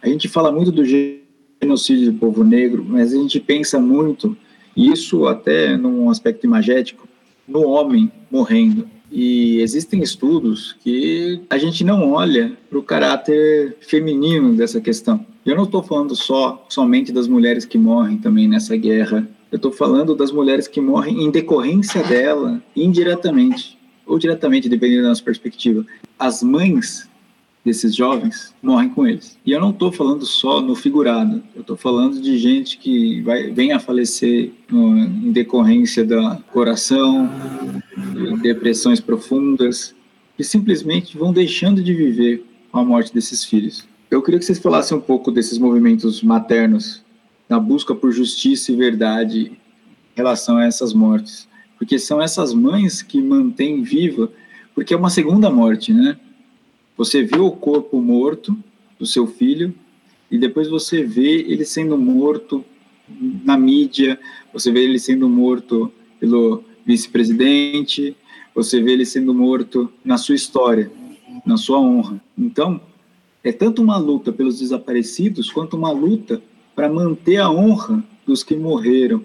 a 0.00 0.06
gente 0.08 0.28
fala 0.28 0.52
muito 0.52 0.70
do 0.70 0.84
genocídio 0.84 2.12
do 2.12 2.18
povo 2.20 2.44
negro, 2.44 2.86
mas 2.88 3.12
a 3.12 3.16
gente 3.16 3.40
pensa 3.40 3.80
muito, 3.80 4.36
isso 4.76 5.26
até 5.26 5.76
num 5.76 6.08
aspecto 6.08 6.46
imagético, 6.46 7.08
no 7.44 7.66
homem 7.66 8.08
morrendo. 8.30 8.88
E 9.10 9.60
existem 9.62 10.00
estudos 10.00 10.76
que 10.84 11.40
a 11.50 11.58
gente 11.58 11.82
não 11.82 12.12
olha 12.12 12.52
para 12.70 12.78
o 12.78 12.84
caráter 12.84 13.76
feminino 13.80 14.54
dessa 14.54 14.80
questão. 14.80 15.26
Eu 15.48 15.56
não 15.56 15.64
estou 15.64 15.82
falando 15.82 16.14
só 16.14 16.62
somente 16.68 17.10
das 17.10 17.26
mulheres 17.26 17.64
que 17.64 17.78
morrem 17.78 18.18
também 18.18 18.46
nessa 18.46 18.76
guerra. 18.76 19.26
Eu 19.50 19.56
estou 19.56 19.72
falando 19.72 20.14
das 20.14 20.30
mulheres 20.30 20.68
que 20.68 20.78
morrem 20.78 21.24
em 21.24 21.30
decorrência 21.30 22.02
dela, 22.02 22.62
indiretamente 22.76 23.78
ou 24.06 24.18
diretamente, 24.18 24.68
dependendo 24.68 25.04
da 25.04 25.08
nossa 25.08 25.22
perspectiva. 25.22 25.86
As 26.18 26.42
mães 26.42 27.08
desses 27.64 27.96
jovens 27.96 28.54
morrem 28.62 28.90
com 28.90 29.06
eles. 29.06 29.38
E 29.44 29.52
eu 29.52 29.58
não 29.58 29.70
estou 29.70 29.90
falando 29.90 30.26
só 30.26 30.60
no 30.60 30.74
figurado. 30.74 31.42
Eu 31.54 31.62
estou 31.62 31.78
falando 31.78 32.20
de 32.20 32.36
gente 32.36 32.76
que 32.76 33.22
vai, 33.22 33.50
vem 33.50 33.72
a 33.72 33.80
falecer 33.80 34.52
no, 34.70 34.98
em 34.98 35.32
decorrência 35.32 36.04
da 36.04 36.42
coração, 36.52 37.26
depressões 38.42 39.00
profundas, 39.00 39.94
que 40.36 40.44
simplesmente 40.44 41.16
vão 41.16 41.32
deixando 41.32 41.82
de 41.82 41.94
viver 41.94 42.44
com 42.70 42.80
a 42.80 42.84
morte 42.84 43.14
desses 43.14 43.42
filhos. 43.46 43.87
Eu 44.10 44.22
queria 44.22 44.38
que 44.38 44.46
vocês 44.46 44.58
falassem 44.58 44.96
um 44.96 45.00
pouco 45.02 45.30
desses 45.30 45.58
movimentos 45.58 46.22
maternos 46.22 47.04
na 47.46 47.60
busca 47.60 47.94
por 47.94 48.10
justiça 48.10 48.72
e 48.72 48.76
verdade 48.76 49.52
em 49.52 50.16
relação 50.16 50.56
a 50.56 50.64
essas 50.64 50.94
mortes, 50.94 51.46
porque 51.76 51.98
são 51.98 52.20
essas 52.20 52.54
mães 52.54 53.02
que 53.02 53.20
mantêm 53.20 53.82
viva, 53.82 54.32
porque 54.74 54.94
é 54.94 54.96
uma 54.96 55.10
segunda 55.10 55.50
morte, 55.50 55.92
né? 55.92 56.18
Você 56.96 57.22
viu 57.22 57.44
o 57.46 57.52
corpo 57.52 58.00
morto 58.00 58.56
do 58.98 59.04
seu 59.04 59.26
filho 59.26 59.74
e 60.30 60.38
depois 60.38 60.68
você 60.68 61.02
vê 61.04 61.42
ele 61.42 61.66
sendo 61.66 61.98
morto 61.98 62.64
na 63.44 63.58
mídia, 63.58 64.18
você 64.54 64.72
vê 64.72 64.84
ele 64.84 64.98
sendo 64.98 65.28
morto 65.28 65.92
pelo 66.18 66.64
vice-presidente, 66.86 68.16
você 68.54 68.80
vê 68.80 68.92
ele 68.92 69.04
sendo 69.04 69.34
morto 69.34 69.92
na 70.02 70.16
sua 70.16 70.34
história, 70.34 70.90
na 71.44 71.58
sua 71.58 71.78
honra. 71.78 72.18
Então, 72.36 72.80
é 73.48 73.52
tanto 73.52 73.80
uma 73.80 73.96
luta 73.96 74.30
pelos 74.30 74.58
desaparecidos 74.58 75.50
quanto 75.50 75.74
uma 75.74 75.90
luta 75.90 76.42
para 76.76 76.86
manter 76.86 77.38
a 77.38 77.50
honra 77.50 78.04
dos 78.26 78.44
que 78.44 78.54
morreram. 78.54 79.24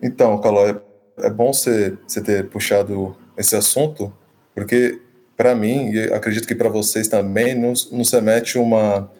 Então, 0.00 0.40
Caló, 0.40 0.64
é, 0.68 0.80
é 1.18 1.30
bom 1.30 1.52
você, 1.52 1.98
ter 2.24 2.48
puxado 2.48 3.16
esse 3.36 3.56
assunto, 3.56 4.12
porque 4.54 5.00
para 5.36 5.52
mim, 5.52 5.90
e 5.90 6.12
acredito 6.12 6.46
que 6.46 6.54
para 6.54 6.68
vocês 6.68 7.08
também, 7.08 7.58
nos, 7.58 7.90
nos 7.90 8.12
remete 8.12 8.56
uma, 8.56 9.10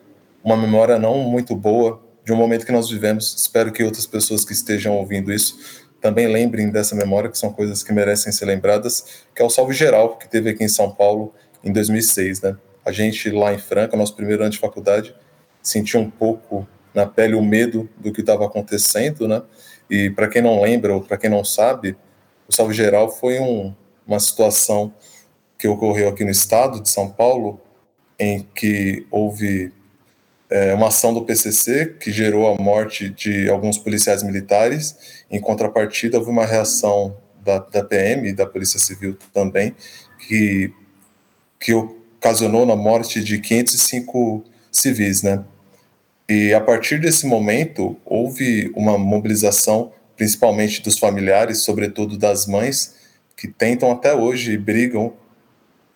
uma 0.44 0.56
memória 0.56 0.97
não 0.97 1.18
muito 1.18 1.56
boa 1.56 2.00
de 2.25 2.33
um 2.33 2.37
momento 2.37 2.64
que 2.64 2.71
nós 2.71 2.88
vivemos. 2.88 3.35
Espero 3.37 3.73
que 3.73 3.83
outras 3.83 4.06
pessoas 4.06 4.44
que 4.44 4.52
estejam 4.52 4.97
ouvindo 4.97 5.33
isso 5.33 5.83
também 6.00 6.28
lembrem 6.28 6.71
dessa 6.71 6.94
memória, 6.94 7.28
que 7.28 7.37
são 7.37 7.52
coisas 7.52 7.83
que 7.83 7.92
merecem 7.92 8.30
ser 8.30 8.44
lembradas, 8.44 9.25
que 9.35 9.42
é 9.42 9.44
o 9.44 9.50
Salve 9.50 9.75
Geral, 9.75 10.16
que 10.18 10.30
teve 10.30 10.50
aqui 10.50 10.62
em 10.62 10.68
São 10.68 10.92
Paulo 10.92 11.35
em 11.64 11.73
2006, 11.73 12.42
né? 12.42 12.56
A 12.84 12.92
gente 12.92 13.30
lá 13.30 13.54
em 13.54 13.58
Franca, 13.58 13.96
nosso 13.96 14.14
primeiro 14.14 14.42
ano 14.42 14.50
de 14.50 14.58
faculdade, 14.58 15.14
sentiu 15.62 16.00
um 16.00 16.10
pouco 16.10 16.68
na 16.92 17.06
pele 17.06 17.34
o 17.34 17.42
medo 17.42 17.88
do 17.96 18.12
que 18.12 18.20
estava 18.20 18.46
acontecendo, 18.46 19.26
né? 19.26 19.42
E 19.90 20.10
para 20.10 20.28
quem 20.28 20.42
não 20.42 20.62
lembra 20.62 20.94
ou 20.94 21.02
para 21.02 21.16
quem 21.16 21.30
não 21.30 21.44
sabe, 21.44 21.96
o 22.48 22.54
Salve 22.54 22.74
Geral 22.74 23.10
foi 23.10 23.40
um, 23.40 23.74
uma 24.06 24.20
situação 24.20 24.92
que 25.58 25.66
ocorreu 25.66 26.08
aqui 26.08 26.24
no 26.24 26.30
estado 26.30 26.80
de 26.80 26.88
São 26.88 27.10
Paulo, 27.10 27.60
em 28.18 28.46
que 28.54 29.06
houve 29.10 29.72
é, 30.50 30.74
uma 30.74 30.88
ação 30.88 31.12
do 31.12 31.24
PCC 31.24 31.96
que 31.98 32.12
gerou 32.12 32.46
a 32.46 32.62
morte 32.62 33.08
de 33.08 33.48
alguns 33.48 33.78
policiais 33.78 34.22
militares. 34.22 35.24
Em 35.30 35.40
contrapartida, 35.40 36.18
houve 36.18 36.30
uma 36.30 36.44
reação 36.44 37.16
da, 37.42 37.58
da 37.58 37.82
PM 37.84 38.28
e 38.28 38.32
da 38.32 38.46
Polícia 38.46 38.78
Civil 38.78 39.16
também, 39.32 39.74
que, 40.18 40.72
que 41.58 41.72
ocasionou 42.24 42.64
na 42.64 42.74
morte 42.74 43.22
de 43.22 43.38
505 43.38 44.44
civis, 44.72 45.22
né? 45.22 45.44
E 46.26 46.54
a 46.54 46.60
partir 46.60 46.98
desse 46.98 47.26
momento, 47.26 47.98
houve 48.02 48.72
uma 48.74 48.96
mobilização, 48.96 49.92
principalmente 50.16 50.80
dos 50.80 50.98
familiares, 50.98 51.58
sobretudo 51.58 52.16
das 52.16 52.46
mães, 52.46 52.94
que 53.36 53.46
tentam 53.46 53.92
até 53.92 54.14
hoje 54.14 54.52
e 54.52 54.56
brigam 54.58 55.12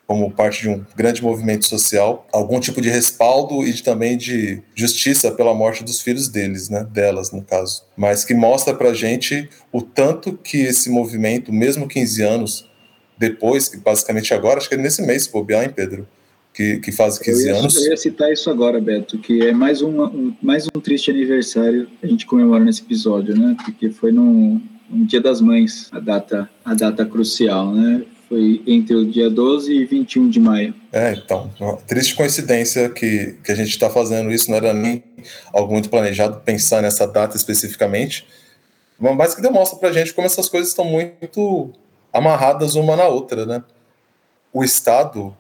como 0.07 0.31
parte 0.31 0.63
de 0.63 0.69
um 0.69 0.85
grande 0.95 1.23
movimento 1.23 1.65
social, 1.67 2.27
algum 2.31 2.61
tipo 2.61 2.81
de 2.81 2.91
respaldo 2.91 3.63
e 3.67 3.73
de, 3.73 3.83
também 3.83 4.17
de 4.17 4.63
justiça 4.75 5.31
pela 5.31 5.55
morte 5.55 5.85
dos 5.85 6.01
filhos 6.01 6.29
deles, 6.29 6.69
né, 6.69 6.85
delas 6.91 7.31
no 7.31 7.43
caso, 7.43 7.85
mas 7.95 8.25
que 8.25 8.33
mostra 8.33 8.75
para 8.75 8.95
gente 8.95 9.49
o 9.71 9.83
tanto 9.83 10.33
que 10.33 10.59
esse 10.59 10.89
movimento, 10.89 11.53
mesmo 11.53 11.87
15 11.87 12.23
anos 12.23 12.71
depois, 13.19 13.69
que 13.69 13.77
basicamente 13.77 14.33
agora, 14.33 14.59
acho 14.59 14.69
que 14.69 14.77
é 14.77 14.79
nesse 14.79 15.03
mês, 15.03 15.25
se 15.25 15.33
bobear, 15.33 15.65
hein, 15.65 15.73
Pedro, 15.75 16.09
que, 16.59 16.81
que 16.81 16.91
faz 16.91 17.21
15 17.21 17.41
eu 17.41 17.55
ia, 17.55 17.61
anos. 17.61 17.77
Eu 17.77 17.91
ia 17.91 17.97
citar 17.97 18.33
isso 18.33 18.51
agora, 18.51 18.81
Beto, 18.81 19.17
que 19.17 19.47
é 19.47 19.53
mais, 19.53 19.81
uma, 19.81 20.09
um, 20.09 20.35
mais 20.43 20.67
um 20.67 20.81
triste 20.81 21.09
aniversário 21.09 21.87
que 21.87 22.05
a 22.05 22.09
gente 22.09 22.27
comemora 22.27 22.65
nesse 22.65 22.83
episódio, 22.83 23.39
né, 23.39 23.57
porque 23.65 23.91
foi 23.91 24.11
no, 24.11 24.61
no 24.91 25.07
Dia 25.07 25.21
das 25.21 25.41
Mães, 25.41 25.89
a 25.93 26.01
data, 26.01 26.51
a 26.65 26.75
data 26.75 27.07
crucial, 27.07 27.73
né, 27.73 28.03
foi 28.29 28.61
entre 28.67 28.97
o 28.97 29.09
dia 29.09 29.31
12 29.31 29.73
e 29.73 29.85
21 29.85 30.29
de 30.29 30.41
maio. 30.41 30.75
É, 30.91 31.13
então, 31.13 31.49
triste 31.87 32.17
coincidência 32.17 32.91
que, 32.91 33.37
que 33.45 33.53
a 33.53 33.55
gente 33.55 33.71
está 33.71 33.89
fazendo 33.89 34.29
isso, 34.33 34.51
não 34.51 34.57
era 34.57 34.75
nem 34.75 35.05
algo 35.53 35.73
muito 35.73 35.89
planejado 35.89 36.41
pensar 36.41 36.83
nessa 36.83 37.07
data 37.07 37.37
especificamente, 37.37 38.27
mas 38.99 39.33
que 39.33 39.41
demonstra 39.41 39.79
para 39.79 39.91
a 39.91 39.93
gente 39.93 40.13
como 40.13 40.27
essas 40.27 40.49
coisas 40.49 40.71
estão 40.71 40.85
muito 40.85 41.71
amarradas 42.13 42.75
uma 42.75 42.97
na 42.97 43.07
outra, 43.07 43.47
né? 43.47 43.63
O 44.53 44.65
Estado, 44.65 45.37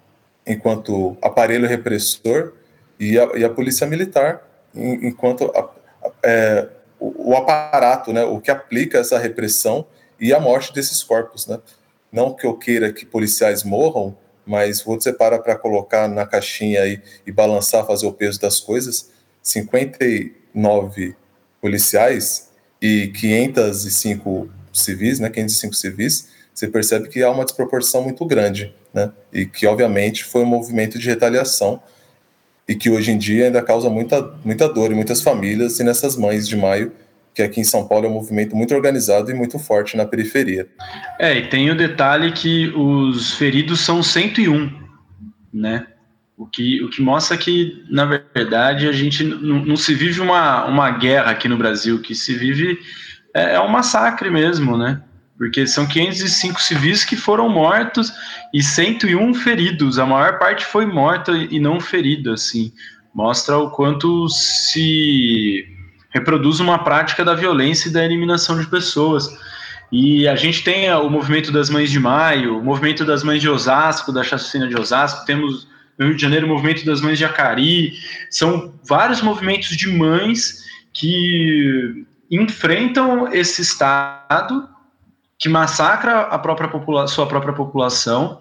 enquanto 0.48 1.16
aparelho 1.22 1.68
repressor, 1.68 2.54
e 2.98 3.18
a, 3.18 3.36
e 3.36 3.44
a 3.44 3.50
polícia 3.50 3.86
militar, 3.86 4.42
enquanto 4.74 5.52
a, 5.54 5.70
é, 6.22 6.68
o, 6.98 7.30
o 7.30 7.36
aparato, 7.36 8.12
né, 8.12 8.24
o 8.24 8.40
que 8.40 8.50
aplica 8.50 8.98
essa 8.98 9.18
repressão 9.18 9.86
e 10.18 10.34
a 10.34 10.40
morte 10.40 10.72
desses 10.72 11.02
corpos, 11.02 11.46
né? 11.46 11.60
Não 12.10 12.34
que 12.34 12.46
eu 12.46 12.54
queira 12.54 12.92
que 12.92 13.06
policiais 13.06 13.62
morram, 13.62 14.16
mas 14.44 14.80
você 14.80 15.12
para 15.12 15.38
para 15.38 15.54
colocar 15.54 16.08
na 16.08 16.26
caixinha 16.26 16.82
aí 16.82 17.00
e 17.26 17.30
balançar, 17.30 17.86
fazer 17.86 18.06
o 18.06 18.12
peso 18.12 18.40
das 18.40 18.58
coisas, 18.58 19.10
59 19.42 21.14
policiais 21.60 22.48
e 22.80 23.08
505 23.08 24.48
civis, 24.72 25.20
né, 25.20 25.28
505 25.28 25.74
civis, 25.74 26.28
você 26.58 26.66
percebe 26.66 27.08
que 27.08 27.22
há 27.22 27.30
uma 27.30 27.44
desproporção 27.44 28.02
muito 28.02 28.24
grande, 28.26 28.74
né, 28.92 29.12
e 29.32 29.46
que 29.46 29.64
obviamente 29.64 30.24
foi 30.24 30.42
um 30.42 30.46
movimento 30.46 30.98
de 30.98 31.06
retaliação 31.06 31.80
e 32.66 32.74
que 32.74 32.90
hoje 32.90 33.12
em 33.12 33.18
dia 33.18 33.46
ainda 33.46 33.62
causa 33.62 33.88
muita, 33.88 34.34
muita 34.44 34.68
dor 34.68 34.90
em 34.90 34.96
muitas 34.96 35.22
famílias 35.22 35.78
e 35.78 35.84
nessas 35.84 36.16
mães 36.16 36.48
de 36.48 36.56
maio 36.56 36.92
que 37.32 37.42
aqui 37.42 37.60
em 37.60 37.64
São 37.64 37.86
Paulo 37.86 38.06
é 38.06 38.08
um 38.08 38.14
movimento 38.14 38.56
muito 38.56 38.74
organizado 38.74 39.30
e 39.30 39.34
muito 39.34 39.60
forte 39.60 39.96
na 39.96 40.04
periferia. 40.04 40.66
É, 41.20 41.38
e 41.38 41.46
tem 41.46 41.70
o 41.70 41.76
detalhe 41.76 42.32
que 42.32 42.66
os 42.70 43.34
feridos 43.34 43.78
são 43.78 44.02
101, 44.02 44.68
né? 45.54 45.86
O 46.36 46.46
que, 46.46 46.82
o 46.82 46.90
que 46.90 47.00
mostra 47.00 47.36
que, 47.36 47.84
na 47.88 48.04
verdade, 48.04 48.88
a 48.88 48.92
gente 48.92 49.22
não, 49.22 49.76
se 49.76 49.94
vive 49.94 50.20
uma, 50.20 50.64
uma 50.66 50.90
guerra 50.90 51.30
aqui 51.30 51.48
no 51.48 51.56
Brasil, 51.56 52.02
que 52.02 52.12
se 52.12 52.34
vive 52.34 52.76
é, 53.32 53.54
é 53.54 53.60
um 53.60 53.68
massacre 53.68 54.30
mesmo, 54.30 54.76
né? 54.76 55.00
Porque 55.38 55.66
são 55.66 55.86
505 55.86 56.60
civis 56.60 57.04
que 57.04 57.16
foram 57.16 57.48
mortos 57.48 58.12
e 58.52 58.60
101 58.60 59.34
feridos. 59.34 59.98
A 59.98 60.04
maior 60.04 60.38
parte 60.38 60.66
foi 60.66 60.84
morta 60.84 61.32
e 61.32 61.60
não 61.60 61.80
ferida, 61.80 62.34
assim. 62.34 62.72
Mostra 63.14 63.56
o 63.56 63.70
quanto 63.70 64.28
se 64.28 65.64
reproduz 66.10 66.58
uma 66.58 66.78
prática 66.82 67.24
da 67.24 67.34
violência 67.34 67.88
e 67.88 67.92
da 67.92 68.04
eliminação 68.04 68.60
de 68.60 68.66
pessoas. 68.66 69.28
E 69.90 70.28
a 70.28 70.36
gente 70.36 70.62
tem 70.62 70.92
o 70.92 71.08
movimento 71.08 71.50
das 71.50 71.70
Mães 71.70 71.90
de 71.90 71.98
Maio, 71.98 72.58
o 72.58 72.64
movimento 72.64 73.04
das 73.04 73.22
Mães 73.22 73.40
de 73.40 73.48
Osasco, 73.48 74.12
da 74.12 74.22
chacina 74.22 74.68
de 74.68 74.78
Osasco, 74.78 75.24
temos 75.24 75.66
no 75.98 76.06
Rio 76.06 76.14
de 76.14 76.22
Janeiro 76.22 76.46
o 76.46 76.48
movimento 76.48 76.84
das 76.84 77.00
Mães 77.00 77.18
de 77.18 77.24
Acari, 77.24 77.94
são 78.30 78.74
vários 78.86 79.22
movimentos 79.22 79.70
de 79.70 79.88
mães 79.88 80.64
que 80.92 82.04
enfrentam 82.30 83.32
esse 83.32 83.62
Estado 83.62 84.68
que 85.38 85.48
massacra 85.48 86.22
a 86.22 86.38
própria 86.38 86.68
sua 87.06 87.26
própria 87.26 87.52
população 87.52 88.40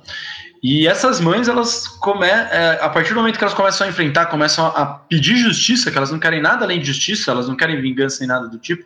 e 0.62 0.88
essas 0.88 1.20
mães, 1.20 1.48
elas 1.48 1.88
come, 1.88 2.28
é, 2.28 2.80
a 2.82 2.90
partir 2.90 3.14
do 3.14 3.20
momento 3.20 3.38
que 3.38 3.44
elas 3.44 3.54
começam 3.54 3.86
a 3.86 3.90
enfrentar, 3.90 4.26
começam 4.26 4.66
a, 4.66 4.86
pedir 4.86 5.38
justiça, 5.38 5.92
que 5.92 5.98
elas 5.98 6.12
não 6.12 6.20
querem 6.20 6.42
nada 6.42 6.66
além 6.66 6.80
de 6.80 6.88
justiça, 6.88 7.32
elas 7.32 7.48
não 7.48 7.56
querem 7.56 7.80
vingança 7.80 8.20
nem 8.20 8.28
nada 8.28 8.48
do 8.48 8.58
tipo, 8.58 8.84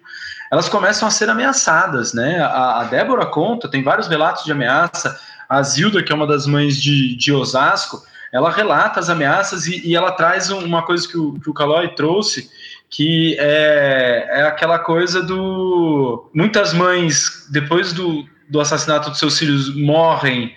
elas 0.52 0.68
começam 0.68 1.08
a 1.08 1.12
ser 1.12 1.30
ameaçadas, 1.30 2.14
né? 2.14 2.40
A, 2.40 2.82
a 2.82 2.84
Débora 2.84 3.26
conta, 3.26 3.70
tem 3.70 3.82
vários 3.82 4.08
relatos 4.08 4.44
de 4.44 4.52
ameaça. 4.52 5.18
A 5.48 5.64
Zilda, 5.64 6.04
que 6.04 6.12
é 6.12 6.16
uma 6.16 6.28
das 6.28 6.46
mães 6.46 6.82
de, 6.82 7.16
de 7.16 7.32
Osasco, 7.32 8.04
ela 8.32 8.52
relata 8.52 9.00
as 9.00 9.10
ameaças 9.10 9.66
e, 9.68 9.88
e 9.88 9.96
ela 9.96 10.12
traz 10.12 10.50
uma 10.50 10.84
coisa 10.84 11.08
que 11.08 11.18
o, 11.18 11.40
que 11.40 11.50
o 11.50 11.54
Calói 11.54 11.90
trouxe, 11.96 12.50
que 12.92 13.38
é, 13.40 14.28
é 14.30 14.44
aquela 14.44 14.78
coisa 14.78 15.24
do. 15.24 16.30
Muitas 16.34 16.74
mães, 16.74 17.48
depois 17.50 17.94
do, 17.94 18.26
do 18.50 18.60
assassinato 18.60 19.10
dos 19.10 19.18
seus 19.18 19.40
filhos, 19.40 19.74
morrem 19.74 20.54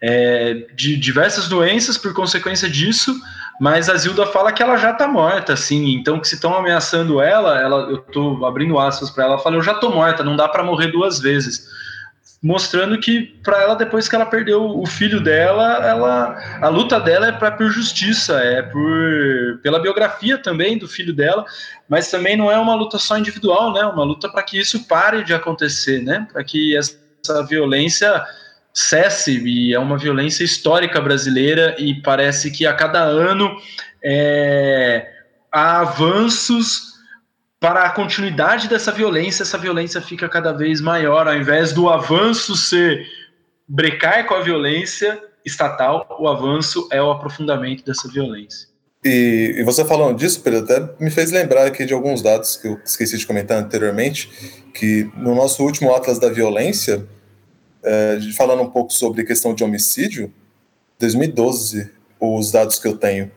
é, 0.00 0.66
de 0.76 0.96
diversas 0.98 1.48
doenças 1.48 1.96
por 1.96 2.12
consequência 2.12 2.68
disso, 2.68 3.18
mas 3.58 3.88
a 3.88 3.96
Zilda 3.96 4.26
fala 4.26 4.52
que 4.52 4.62
ela 4.62 4.76
já 4.76 4.92
tá 4.92 5.08
morta, 5.08 5.54
assim, 5.54 5.94
então 5.94 6.20
que 6.20 6.28
se 6.28 6.34
estão 6.34 6.54
ameaçando 6.54 7.20
ela, 7.20 7.58
ela, 7.58 7.90
eu 7.90 7.98
tô 7.98 8.44
abrindo 8.44 8.78
aspas 8.78 9.10
para 9.10 9.24
ela, 9.24 9.32
ela 9.34 9.42
fala, 9.42 9.56
eu 9.56 9.62
já 9.62 9.74
tô 9.74 9.90
morta, 9.90 10.22
não 10.22 10.36
dá 10.36 10.48
para 10.48 10.62
morrer 10.62 10.88
duas 10.88 11.18
vezes. 11.18 11.66
Mostrando 12.42 12.98
que 12.98 13.20
para 13.42 13.60
ela, 13.60 13.74
depois 13.74 14.08
que 14.08 14.14
ela 14.14 14.24
perdeu 14.24 14.62
o 14.64 14.86
filho 14.86 15.22
dela, 15.22 15.86
ela, 15.86 16.58
a 16.62 16.68
luta 16.68 16.98
dela 16.98 17.26
é 17.26 17.32
para 17.32 17.50
por 17.50 17.70
justiça, 17.70 18.40
é 18.40 18.62
por 18.62 19.60
pela 19.62 19.78
biografia 19.78 20.38
também 20.38 20.78
do 20.78 20.88
filho 20.88 21.12
dela, 21.12 21.44
mas 21.86 22.10
também 22.10 22.38
não 22.38 22.50
é 22.50 22.56
uma 22.56 22.74
luta 22.74 22.96
só 22.96 23.18
individual, 23.18 23.74
né? 23.74 23.84
Uma 23.84 24.04
luta 24.04 24.26
para 24.26 24.42
que 24.42 24.58
isso 24.58 24.86
pare 24.86 25.22
de 25.22 25.34
acontecer, 25.34 26.02
né? 26.02 26.26
Para 26.32 26.42
que 26.42 26.74
essa 26.74 27.44
violência 27.46 28.24
cesse 28.72 29.38
e 29.46 29.74
é 29.74 29.78
uma 29.78 29.98
violência 29.98 30.42
histórica 30.42 30.98
brasileira 30.98 31.76
e 31.78 32.00
parece 32.00 32.50
que 32.50 32.66
a 32.66 32.72
cada 32.72 33.00
ano 33.00 33.54
é, 34.02 35.06
há 35.52 35.80
avanços 35.80 36.89
para 37.60 37.84
a 37.84 37.90
continuidade 37.90 38.68
dessa 38.68 38.90
violência, 38.90 39.42
essa 39.42 39.58
violência 39.58 40.00
fica 40.00 40.26
cada 40.30 40.50
vez 40.50 40.80
maior, 40.80 41.28
ao 41.28 41.36
invés 41.36 41.74
do 41.74 41.90
avanço 41.90 42.56
ser 42.56 43.06
brecar 43.68 44.26
com 44.26 44.34
a 44.34 44.40
violência 44.40 45.22
estatal, 45.44 46.16
o 46.18 46.26
avanço 46.26 46.88
é 46.90 47.00
o 47.02 47.10
aprofundamento 47.10 47.84
dessa 47.84 48.08
violência. 48.08 48.68
E, 49.04 49.56
e, 49.58 49.62
você 49.62 49.84
falando 49.84 50.18
disso, 50.18 50.40
Pedro, 50.42 50.60
até 50.60 50.94
me 50.98 51.10
fez 51.10 51.30
lembrar 51.30 51.66
aqui 51.66 51.84
de 51.84 51.92
alguns 51.92 52.22
dados 52.22 52.56
que 52.56 52.66
eu 52.66 52.78
esqueci 52.84 53.16
de 53.16 53.26
comentar 53.26 53.58
anteriormente, 53.58 54.30
que 54.74 55.10
no 55.16 55.34
nosso 55.34 55.62
último 55.62 55.94
Atlas 55.94 56.18
da 56.18 56.30
Violência, 56.30 57.06
é, 57.82 58.18
falando 58.36 58.62
um 58.62 58.70
pouco 58.70 58.92
sobre 58.92 59.24
questão 59.24 59.54
de 59.54 59.62
homicídio, 59.62 60.32
2012, 60.98 61.90
os 62.18 62.50
dados 62.50 62.78
que 62.78 62.88
eu 62.88 62.96
tenho, 62.96 63.30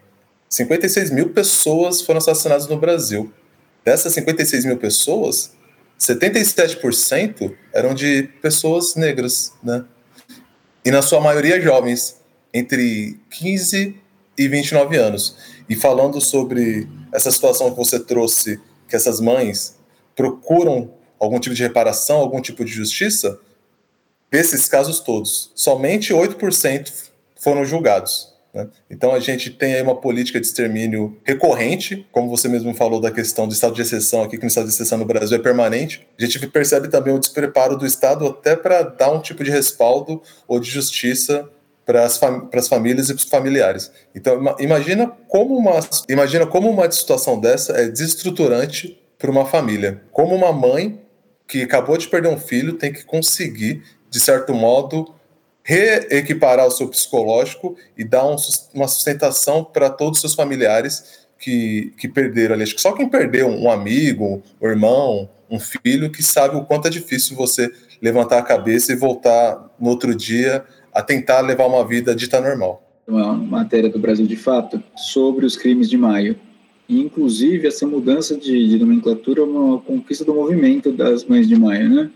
56 0.50 1.12
mil 1.12 1.30
pessoas 1.30 2.02
foram 2.02 2.18
assassinadas 2.18 2.68
no 2.68 2.78
Brasil. 2.78 3.34
Dessas 3.84 4.14
56 4.14 4.66
mil 4.66 4.78
pessoas, 4.78 5.54
77% 6.00 7.56
eram 7.74 7.94
de 7.94 8.24
pessoas 8.42 8.96
negras, 8.96 9.54
né? 9.64 9.86
E 10.86 10.92
na 10.92 11.02
sua 11.02 11.20
maioria 11.20 11.62
jovens, 11.62 12.18
entre 12.54 13.20
15 13.30 13.96
e 14.38 14.48
29 14.48 14.98
anos. 14.98 15.38
E 15.70 15.76
falando 15.76 16.20
sobre 16.20 16.88
essa 17.12 17.32
situação 17.32 17.72
que 17.72 17.78
você 17.78 18.00
trouxe, 18.00 18.60
que 18.88 18.96
essas 18.96 19.20
mães 19.20 19.78
procuram 20.16 20.94
algum 21.20 21.40
tipo 21.40 21.56
de 21.56 21.64
reparação, 21.64 22.18
algum 22.18 22.42
tipo 22.42 22.66
de 22.66 22.72
justiça, 22.72 23.40
Desses 24.34 24.68
casos 24.68 25.00
todos, 25.00 25.52
somente 25.54 26.12
8% 26.12 26.92
foram 27.36 27.64
julgados. 27.64 28.33
Né? 28.54 28.68
Então 28.90 29.14
a 29.14 29.20
gente 29.20 29.50
tem 29.50 29.74
aí 29.74 29.82
uma 29.82 29.96
política 29.96 30.40
de 30.40 30.46
extermínio 30.46 31.18
recorrente, 31.24 32.08
como 32.12 32.30
você 32.30 32.48
mesmo 32.48 32.74
falou 32.74 33.02
da 33.02 33.10
questão 33.10 33.48
do 33.48 33.54
estado 33.54 33.74
de 33.74 33.82
exceção 33.82 34.22
aqui, 34.22 34.38
que 34.38 34.44
no 34.44 34.48
estado 34.48 34.68
de 34.68 34.74
exceção 34.74 34.98
no 34.98 35.06
Brasil 35.06 35.38
é 35.38 35.42
permanente. 35.42 36.08
A 36.20 36.26
gente 36.26 36.48
percebe 36.48 36.88
também 36.88 37.14
o 37.14 37.20
despreparo 37.20 37.76
do 37.76 37.86
Estado 37.86 38.28
até 38.28 38.56
para 38.56 38.84
dar 38.84 39.12
um 39.12 39.20
tipo 39.20 39.44
de 39.44 39.50
respaldo 39.50 40.22
ou 40.48 40.60
de 40.60 40.70
justiça 40.70 41.50
para 41.86 42.06
as, 42.06 42.18
fam 42.18 42.50
famílias 42.70 43.10
e 43.10 43.14
para 43.14 43.24
os 43.24 43.30
familiares. 43.30 43.92
Então 44.16 44.56
imagina 44.60 45.08
como 45.28 45.58
uma 45.58 45.80
imagina 46.08 46.46
como 46.46 46.70
uma 46.70 46.90
situação 46.92 47.40
dessa 47.40 47.74
é 47.74 47.90
desestruturante 47.90 49.00
para 49.18 49.32
uma 49.32 49.46
família. 49.46 50.02
Como 50.12 50.36
uma 50.36 50.54
mãe 50.54 51.02
que 51.48 51.62
acabou 51.62 51.98
de 51.98 52.08
perder 52.08 52.30
um 52.30 52.38
filho 52.38 52.74
tem 52.74 52.92
que 52.92 53.04
conseguir, 53.04 53.84
de 54.10 54.20
certo 54.20 54.54
modo, 54.54 55.14
reequiparar 55.64 56.68
o 56.68 56.72
seu 56.72 56.88
psicológico 56.88 57.76
e 57.98 58.04
dar 58.04 58.26
um, 58.26 58.36
uma 58.74 58.88
sustentação 58.88 59.64
para 59.64 59.90
todos 59.90 60.18
os 60.18 60.22
seus 60.22 60.36
familiares 60.36 61.24
que, 61.40 61.94
que 61.98 62.08
perderam 62.08 62.56
ali. 62.56 62.64
Acho 62.64 62.76
que 62.76 62.82
só 62.82 62.92
quem 62.92 63.10
perdeu 63.10 63.48
um 63.48 63.72
amigo, 63.72 64.44
um 64.62 64.68
irmão, 64.68 65.30
um 65.50 65.60
filho, 65.60 66.12
que 66.12 66.22
sabe 66.24 66.56
o 66.56 66.64
quanto 66.64 66.88
é 66.88 66.92
difícil 66.92 67.36
você 67.36 67.72
levantar 68.02 68.40
a 68.40 68.44
cabeça 68.44 68.92
e 68.92 68.96
voltar 68.96 69.74
no 69.80 69.90
outro 69.90 70.14
dia 70.14 70.66
a 70.94 71.02
tentar 71.02 71.42
levar 71.42 71.66
uma 71.66 71.88
vida 71.88 72.16
dita 72.16 72.42
normal. 72.42 72.82
Uma 73.08 73.34
matéria 73.34 73.90
do 73.90 74.00
Brasil 74.00 74.26
de 74.26 74.36
Fato 74.36 74.82
sobre 74.96 75.46
os 75.46 75.56
crimes 75.56 75.90
de 75.90 75.98
maio. 75.98 76.38
E, 76.88 77.00
inclusive, 77.00 77.68
essa 77.68 77.88
mudança 77.88 78.36
de, 78.36 78.68
de 78.68 78.78
nomenclatura 78.78 79.42
é 79.42 79.44
uma 79.44 79.80
conquista 79.80 80.26
do 80.26 80.34
movimento 80.34 80.92
das 80.92 81.24
Mães 81.26 81.48
de 81.48 81.56
Maio, 81.56 81.90
né? 81.90 82.12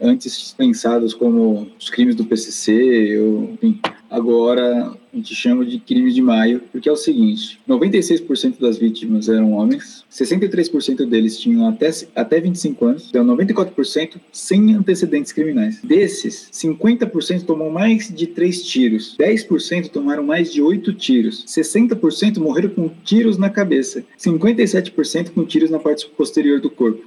Antes 0.00 0.54
pensados 0.56 1.14
como 1.14 1.68
os 1.78 1.90
crimes 1.90 2.14
do 2.14 2.24
PCC, 2.24 3.18
enfim, 3.52 3.80
agora 4.10 4.92
a 5.12 5.16
gente 5.16 5.34
chama 5.34 5.64
de 5.64 5.78
crimes 5.78 6.14
de 6.14 6.20
maio, 6.20 6.60
porque 6.72 6.88
é 6.88 6.92
o 6.92 6.96
seguinte: 6.96 7.60
96% 7.68 8.58
das 8.58 8.78
vítimas 8.78 9.28
eram 9.28 9.52
homens, 9.52 10.04
63% 10.10 11.06
deles 11.06 11.38
tinham 11.38 11.68
até, 11.68 11.90
até 12.14 12.40
25 12.40 12.84
anos, 12.84 13.06
então 13.08 13.24
94% 13.24 14.16
sem 14.32 14.74
antecedentes 14.74 15.32
criminais. 15.32 15.80
Desses, 15.82 16.48
50% 16.52 17.44
tomou 17.44 17.70
mais 17.70 18.08
de 18.08 18.26
3 18.26 18.62
tiros, 18.64 19.16
10% 19.18 19.88
tomaram 19.88 20.24
mais 20.24 20.52
de 20.52 20.60
8 20.60 20.92
tiros, 20.94 21.44
60% 21.46 22.38
morreram 22.38 22.70
com 22.70 22.88
tiros 23.04 23.38
na 23.38 23.50
cabeça, 23.50 24.04
57% 24.18 25.30
com 25.30 25.44
tiros 25.44 25.70
na 25.70 25.78
parte 25.78 26.08
posterior 26.08 26.60
do 26.60 26.70
corpo. 26.70 27.04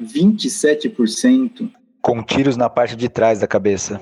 27% 0.00 1.68
com 2.08 2.22
tiros 2.22 2.56
na 2.56 2.70
parte 2.70 2.96
de 2.96 3.06
trás 3.06 3.38
da 3.38 3.46
cabeça. 3.46 4.00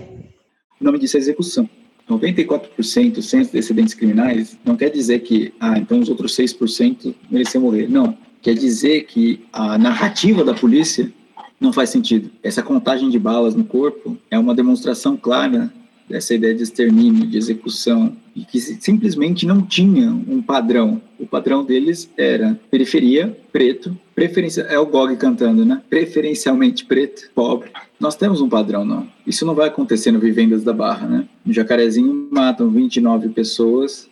O 0.81 0.85
nome 0.85 0.97
disso 1.01 1.17
é 1.17 1.21
execução. 1.21 1.69
94% 2.09 3.21
sem 3.21 3.41
antecedentes 3.41 3.95
criminais 3.95 4.57
não 4.65 4.77
quer 4.77 4.91
dizer 4.91 5.19
que, 5.25 5.53
ah, 5.59 5.77
então 5.77 5.99
os 5.99 6.09
outros 6.09 6.37
6% 6.37 7.13
mereciam 7.29 7.63
morrer. 7.63 7.89
Não. 7.89 8.17
Quer 8.41 8.55
dizer 8.55 9.07
que 9.07 9.45
a 9.53 9.77
narrativa 9.77 10.45
da 10.45 10.55
polícia 10.55 11.13
não 11.59 11.73
faz 11.73 11.91
sentido. 11.91 12.31
Essa 12.45 12.63
contagem 12.63 13.11
de 13.11 13.19
balas 13.19 13.57
no 13.57 13.65
corpo 13.65 14.17
é 14.31 14.39
uma 14.39 14.55
demonstração 14.55 15.17
clara 15.17 15.73
dessa 16.09 16.33
ideia 16.33 16.55
de 16.55 16.63
extermínio, 16.63 17.27
de 17.27 17.37
execução, 17.37 18.17
e 18.37 18.45
que 18.45 18.61
simplesmente 18.61 19.47
não 19.47 19.63
tinha 19.63 20.11
um 20.11 20.43
padrão. 20.43 21.01
O 21.19 21.27
padrão 21.27 21.65
deles 21.65 22.11
era 22.19 22.61
periferia, 22.71 23.35
preto, 23.51 23.99
preferência 24.15 24.61
é 24.63 24.79
o 24.79 24.85
Gog 24.85 25.17
cantando, 25.17 25.65
né? 25.65 25.83
Preferencialmente 25.89 26.85
preto, 26.85 27.31
pobre. 27.35 27.71
Nós 27.99 28.15
temos 28.15 28.43
um 28.43 28.49
padrão, 28.49 28.85
não. 28.85 29.09
Isso 29.27 29.47
não 29.47 29.55
vai 29.55 29.69
acontecer 29.69 30.11
no 30.13 30.21
Vivendas 30.21 30.63
da 30.63 30.75
Barra, 30.75 31.09
né? 31.09 31.29
No 31.45 31.53
Jacarezinho 31.53 32.29
matam 32.31 32.69
29 32.69 33.31
pessoas 33.31 34.07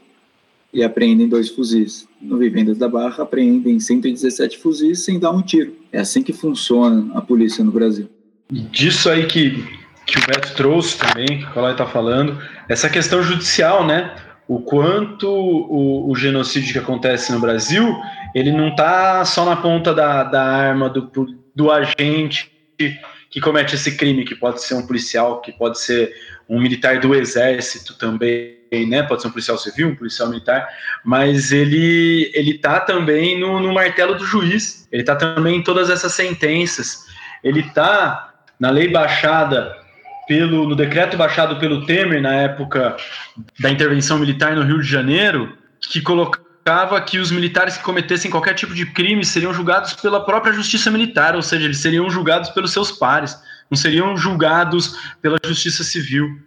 e 0.73 0.83
apreendem 0.83 1.29
dois 1.29 1.51
fuzis. 1.51 2.09
No 2.19 2.39
Vivendas 2.39 2.79
da 2.79 2.89
Barra 2.89 3.25
apreendem 3.25 3.79
117 3.79 4.57
fuzis 4.59 5.01
sem 5.01 5.19
dar 5.19 5.33
um 5.33 5.43
tiro. 5.43 5.75
É 5.93 6.01
assim 6.01 6.23
que 6.23 6.33
funciona 6.33 7.13
a 7.15 7.21
polícia 7.21 7.63
no 7.63 7.71
Brasil. 7.71 8.09
Disso 8.51 9.11
aí 9.11 9.27
que 9.27 9.84
que 10.07 10.19
o 10.19 10.27
Beto 10.27 10.55
trouxe 10.55 10.99
também, 10.99 11.27
que 11.27 11.59
o 11.59 11.71
está 11.71 11.87
falando, 11.87 12.41
essa 12.69 12.89
questão 12.89 13.23
judicial, 13.23 13.87
né? 13.87 14.15
O 14.47 14.61
quanto 14.61 15.27
o, 15.27 16.11
o, 16.11 16.15
genocídio 16.15 16.75
que 16.75 16.79
acontece 16.79 17.33
no 17.33 17.41
Brasil, 17.41 17.97
ele 18.35 18.53
não 18.53 18.69
está 18.69 19.25
só 19.25 19.45
na 19.45 19.57
ponta 19.57 19.95
da, 19.95 20.23
da 20.23 20.43
arma 20.43 20.91
do, 20.91 21.11
do 21.55 21.71
agente 21.71 22.53
que 23.35 23.41
comete 23.41 23.75
esse 23.75 23.97
crime, 23.97 24.25
que 24.25 24.37
pode 24.37 24.63
ser 24.63 24.75
um 24.75 24.87
policial, 24.87 25.41
que 25.41 25.51
pode 25.51 25.81
ser 25.81 26.15
um 26.49 26.61
militar 26.61 27.01
do 27.01 27.15
exército 27.15 27.99
também, 27.99 28.57
né? 28.87 29.03
Pode 29.03 29.23
ser 29.23 29.29
um 29.29 29.33
policial 29.33 29.59
civil, 29.59 29.89
um 29.89 29.97
policial 29.97 30.29
militar, 30.29 30.69
mas 31.05 31.51
ele 31.51 32.31
ele 32.33 32.59
tá 32.59 32.79
também 32.79 33.41
no, 33.41 33.59
no 33.59 33.73
martelo 33.73 34.15
do 34.15 34.25
juiz. 34.25 34.87
Ele 34.93 35.03
tá 35.03 35.17
também 35.17 35.57
em 35.57 35.63
todas 35.65 35.91
essas 35.91 36.13
sentenças. 36.13 37.07
Ele 37.43 37.63
tá 37.71 38.35
na 38.61 38.71
lei 38.71 38.87
baixada 38.87 39.84
pelo, 40.27 40.69
no 40.69 40.75
decreto 40.75 41.17
baixado 41.17 41.57
pelo 41.57 41.85
Temer 41.87 42.21
na 42.21 42.35
época 42.35 42.97
da 43.61 43.71
intervenção 43.71 44.19
militar 44.19 44.55
no 44.55 44.63
Rio 44.63 44.81
de 44.81 44.89
Janeiro, 44.89 45.57
que 45.81 46.01
colocava 46.01 47.01
que 47.01 47.19
os 47.19 47.31
militares 47.31 47.77
que 47.77 47.83
cometessem 47.83 48.31
qualquer 48.31 48.55
tipo 48.55 48.75
de 48.75 48.87
crime 48.87 49.25
seriam 49.25 49.53
julgados 49.53 49.93
pela 49.95 50.25
própria 50.25 50.53
justiça 50.53 50.91
militar, 50.91 51.37
ou 51.37 51.43
seja, 51.43 51.65
eles 51.65 51.79
seriam 51.79 52.09
julgados 52.09 52.51
pelos 52.51 52.73
seus 52.73 52.91
pares, 52.91 53.39
não 53.71 53.77
seriam 53.77 54.17
julgados 54.17 54.97
pela 55.21 55.37
justiça 55.45 55.85
civil. 55.85 56.39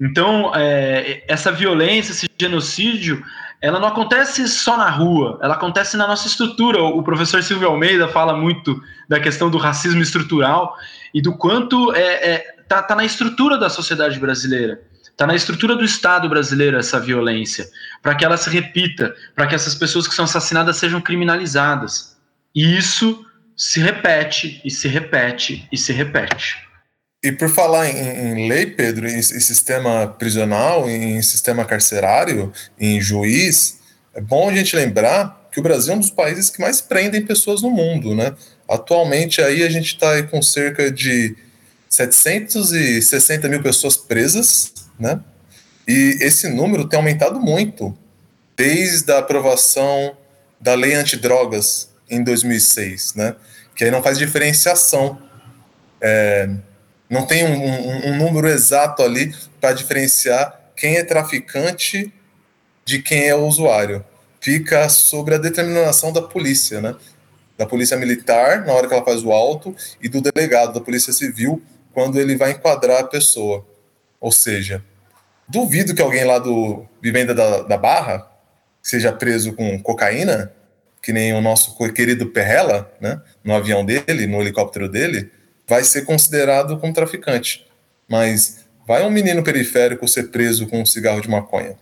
Então, 0.00 0.52
é, 0.54 1.24
essa 1.28 1.52
violência, 1.52 2.12
esse 2.12 2.28
genocídio, 2.38 3.22
ela 3.60 3.78
não 3.78 3.88
acontece 3.88 4.48
só 4.48 4.76
na 4.76 4.88
rua, 4.88 5.38
ela 5.42 5.54
acontece 5.54 5.96
na 5.96 6.06
nossa 6.06 6.26
estrutura. 6.26 6.82
O 6.82 7.02
professor 7.02 7.42
Silvio 7.42 7.68
Almeida 7.68 8.08
fala 8.08 8.34
muito 8.34 8.82
da 9.06 9.20
questão 9.20 9.50
do 9.50 9.58
racismo 9.58 10.00
estrutural 10.00 10.74
e 11.12 11.20
do 11.20 11.36
quanto 11.36 11.94
é, 11.94 12.30
é 12.30 12.59
tá, 12.70 12.80
tá 12.80 12.94
na 12.94 13.04
estrutura 13.04 13.58
da 13.58 13.68
sociedade 13.68 14.20
brasileira. 14.20 14.80
Está 15.02 15.26
na 15.26 15.34
estrutura 15.34 15.74
do 15.74 15.84
Estado 15.84 16.28
brasileiro 16.28 16.78
essa 16.78 17.00
violência, 17.00 17.68
para 18.00 18.14
que 18.14 18.24
ela 18.24 18.36
se 18.36 18.48
repita, 18.48 19.12
para 19.34 19.48
que 19.48 19.56
essas 19.56 19.74
pessoas 19.74 20.06
que 20.06 20.14
são 20.14 20.24
assassinadas 20.24 20.76
sejam 20.76 21.00
criminalizadas. 21.00 22.16
E 22.54 22.78
isso 22.78 23.26
se 23.56 23.80
repete, 23.80 24.62
e 24.64 24.70
se 24.70 24.86
repete, 24.86 25.68
e 25.70 25.76
se 25.76 25.92
repete. 25.92 26.56
E 27.22 27.32
por 27.32 27.50
falar 27.50 27.90
em, 27.90 27.98
em 27.98 28.48
lei, 28.48 28.66
Pedro, 28.66 29.06
em, 29.08 29.18
em, 29.18 29.22
sistema 29.22 30.06
prisional, 30.06 30.88
em 30.88 31.20
sistema 31.22 31.64
carcerário, 31.64 32.52
em 32.78 33.00
juiz, 33.00 33.80
é 34.14 34.20
bom 34.20 34.48
a 34.48 34.54
gente 34.54 34.76
lembrar 34.76 35.48
que 35.52 35.58
o 35.58 35.62
Brasil 35.62 35.92
é 35.92 35.96
um 35.96 36.00
dos 36.00 36.10
países 36.10 36.48
que 36.48 36.60
mais 36.60 36.80
prendem 36.80 37.26
pessoas 37.26 37.62
no 37.62 37.70
mundo, 37.70 38.14
né? 38.14 38.32
Atualmente 38.68 39.42
aí 39.42 39.64
a 39.64 39.68
gente 39.68 39.86
está 39.86 40.22
com 40.22 40.40
cerca 40.40 40.90
de 40.90 41.36
760 41.90 43.48
mil 43.48 43.60
pessoas 43.60 43.96
presas, 43.96 44.72
né? 44.98 45.20
E 45.88 46.18
esse 46.20 46.48
número 46.48 46.88
tem 46.88 46.96
aumentado 46.96 47.40
muito 47.40 47.96
desde 48.56 49.10
a 49.10 49.18
aprovação 49.18 50.16
da 50.60 50.74
lei 50.74 50.94
antidrogas 50.94 51.90
em 52.08 52.22
2006, 52.22 53.14
né? 53.14 53.34
Que 53.74 53.84
aí 53.84 53.90
não 53.90 54.02
faz 54.02 54.18
diferenciação. 54.18 55.20
É, 56.00 56.48
não 57.08 57.26
tem 57.26 57.44
um, 57.44 57.64
um, 57.64 58.10
um 58.10 58.16
número 58.16 58.48
exato 58.48 59.02
ali 59.02 59.34
para 59.60 59.72
diferenciar 59.72 60.60
quem 60.76 60.96
é 60.96 61.02
traficante 61.02 62.12
de 62.84 63.02
quem 63.02 63.28
é 63.28 63.34
usuário. 63.34 64.04
Fica 64.40 64.88
sobre 64.88 65.34
a 65.34 65.38
determinação 65.38 66.12
da 66.12 66.22
polícia, 66.22 66.80
né? 66.80 66.94
Da 67.58 67.66
polícia 67.66 67.96
militar, 67.96 68.64
na 68.64 68.72
hora 68.72 68.86
que 68.86 68.94
ela 68.94 69.04
faz 69.04 69.24
o 69.24 69.32
auto, 69.32 69.74
e 70.00 70.08
do 70.08 70.20
delegado 70.20 70.72
da 70.72 70.80
polícia 70.80 71.12
civil, 71.12 71.60
quando 71.92 72.20
ele 72.20 72.36
vai 72.36 72.52
enquadrar 72.52 73.00
a 73.00 73.06
pessoa. 73.06 73.66
Ou 74.20 74.30
seja, 74.30 74.84
duvido 75.48 75.94
que 75.94 76.02
alguém 76.02 76.24
lá 76.24 76.38
do 76.38 76.86
Vivenda 77.02 77.34
da, 77.34 77.62
da 77.62 77.76
Barra 77.76 78.30
seja 78.82 79.12
preso 79.12 79.52
com 79.54 79.80
cocaína, 79.82 80.52
que 81.02 81.12
nem 81.12 81.32
o 81.32 81.40
nosso 81.40 81.76
querido 81.92 82.26
Perrella, 82.26 82.92
né, 83.00 83.20
no 83.42 83.54
avião 83.54 83.84
dele, 83.84 84.26
no 84.26 84.40
helicóptero 84.40 84.88
dele, 84.88 85.30
vai 85.66 85.84
ser 85.84 86.04
considerado 86.04 86.78
como 86.78 86.92
traficante. 86.92 87.66
Mas 88.08 88.64
vai 88.86 89.04
um 89.04 89.10
menino 89.10 89.42
periférico 89.42 90.06
ser 90.08 90.30
preso 90.30 90.66
com 90.66 90.82
um 90.82 90.86
cigarro 90.86 91.20
de 91.20 91.28
maconha? 91.28 91.76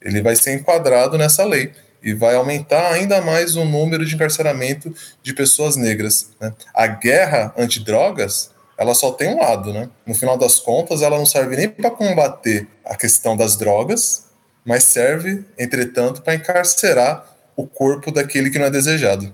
Ele 0.00 0.22
vai 0.22 0.34
ser 0.36 0.54
enquadrado 0.54 1.18
nessa 1.18 1.44
lei 1.44 1.72
e 2.02 2.14
vai 2.14 2.34
aumentar 2.34 2.92
ainda 2.92 3.20
mais 3.20 3.56
o 3.56 3.64
número 3.64 4.04
de 4.04 4.14
encarceramento 4.14 4.94
de 5.22 5.34
pessoas 5.34 5.76
negras. 5.76 6.30
Né? 6.40 6.52
A 6.74 6.86
guerra 6.86 7.52
antidrogas 7.58 8.50
ela 8.78 8.94
só 8.94 9.12
tem 9.12 9.34
um 9.34 9.40
lado, 9.40 9.72
né? 9.72 9.88
No 10.06 10.14
final 10.14 10.36
das 10.36 10.58
contas, 10.58 11.02
ela 11.02 11.16
não 11.16 11.26
serve 11.26 11.56
nem 11.56 11.68
para 11.68 11.90
combater 11.90 12.68
a 12.84 12.94
questão 12.94 13.36
das 13.36 13.56
drogas, 13.56 14.26
mas 14.64 14.84
serve, 14.84 15.44
entretanto, 15.58 16.22
para 16.22 16.34
encarcerar 16.34 17.24
o 17.56 17.66
corpo 17.66 18.10
daquele 18.10 18.50
que 18.50 18.58
não 18.58 18.66
é 18.66 18.70
desejado. 18.70 19.32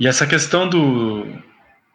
E 0.00 0.06
essa 0.06 0.26
questão 0.26 0.68
do, 0.68 1.26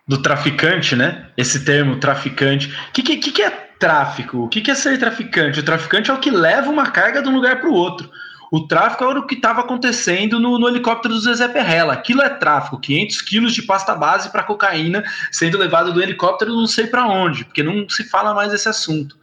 do 0.07 0.21
traficante, 0.21 0.95
né? 0.95 1.27
Esse 1.37 1.63
termo 1.63 1.99
traficante. 1.99 2.67
O 2.89 2.91
que, 2.91 3.01
que, 3.01 3.31
que, 3.31 3.41
é 3.41 3.49
tráfico? 3.79 4.39
O 4.39 4.49
que, 4.49 4.61
que 4.61 4.69
é 4.69 4.75
ser 4.75 4.99
traficante? 4.99 5.59
O 5.59 5.63
traficante 5.63 6.11
é 6.11 6.13
o 6.13 6.19
que 6.19 6.29
leva 6.29 6.69
uma 6.69 6.91
carga 6.91 7.21
de 7.21 7.29
um 7.29 7.35
lugar 7.35 7.59
para 7.59 7.69
o 7.69 7.73
outro. 7.73 8.09
O 8.53 8.67
tráfico 8.67 9.03
era 9.03 9.19
o 9.19 9.25
que 9.25 9.33
estava 9.33 9.61
acontecendo 9.61 10.39
no, 10.39 10.59
no, 10.59 10.67
helicóptero 10.67 11.15
do 11.15 11.19
Zezé 11.19 11.47
Perrella. 11.47 11.93
Aquilo 11.93 12.21
é 12.21 12.29
tráfico, 12.29 12.79
500 12.79 13.21
quilos 13.23 13.51
de 13.51 13.63
pasta 13.63 13.95
base 13.95 14.29
para 14.29 14.43
cocaína 14.43 15.03
sendo 15.31 15.57
levado 15.57 15.91
do 15.91 15.99
helicóptero 15.99 16.53
não 16.53 16.67
sei 16.67 16.85
para 16.85 17.07
onde, 17.07 17.45
porque 17.45 17.63
não 17.63 17.89
se 17.89 18.03
fala 18.03 18.31
mais 18.31 18.51
desse 18.51 18.69
assunto. 18.69 19.17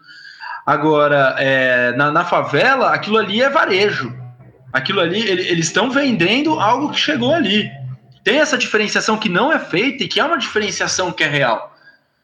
Agora, 0.66 1.36
é, 1.38 1.92
na, 1.92 2.10
na, 2.10 2.24
favela, 2.24 2.92
aquilo 2.92 3.18
ali 3.18 3.40
é 3.40 3.48
varejo. 3.48 4.12
Aquilo 4.72 4.98
ali, 4.98 5.20
ele, 5.20 5.46
eles 5.46 5.66
estão 5.66 5.92
vendendo 5.92 6.58
algo 6.58 6.90
que 6.90 6.98
chegou 6.98 7.32
ali. 7.32 7.70
Tem 8.24 8.40
essa 8.40 8.58
diferenciação 8.58 9.16
que 9.16 9.28
não 9.28 9.52
é 9.52 9.60
feita 9.60 10.02
e 10.02 10.08
que 10.08 10.18
é 10.18 10.24
uma 10.24 10.38
diferenciação 10.38 11.12
que 11.12 11.22
é 11.22 11.28
real. 11.28 11.72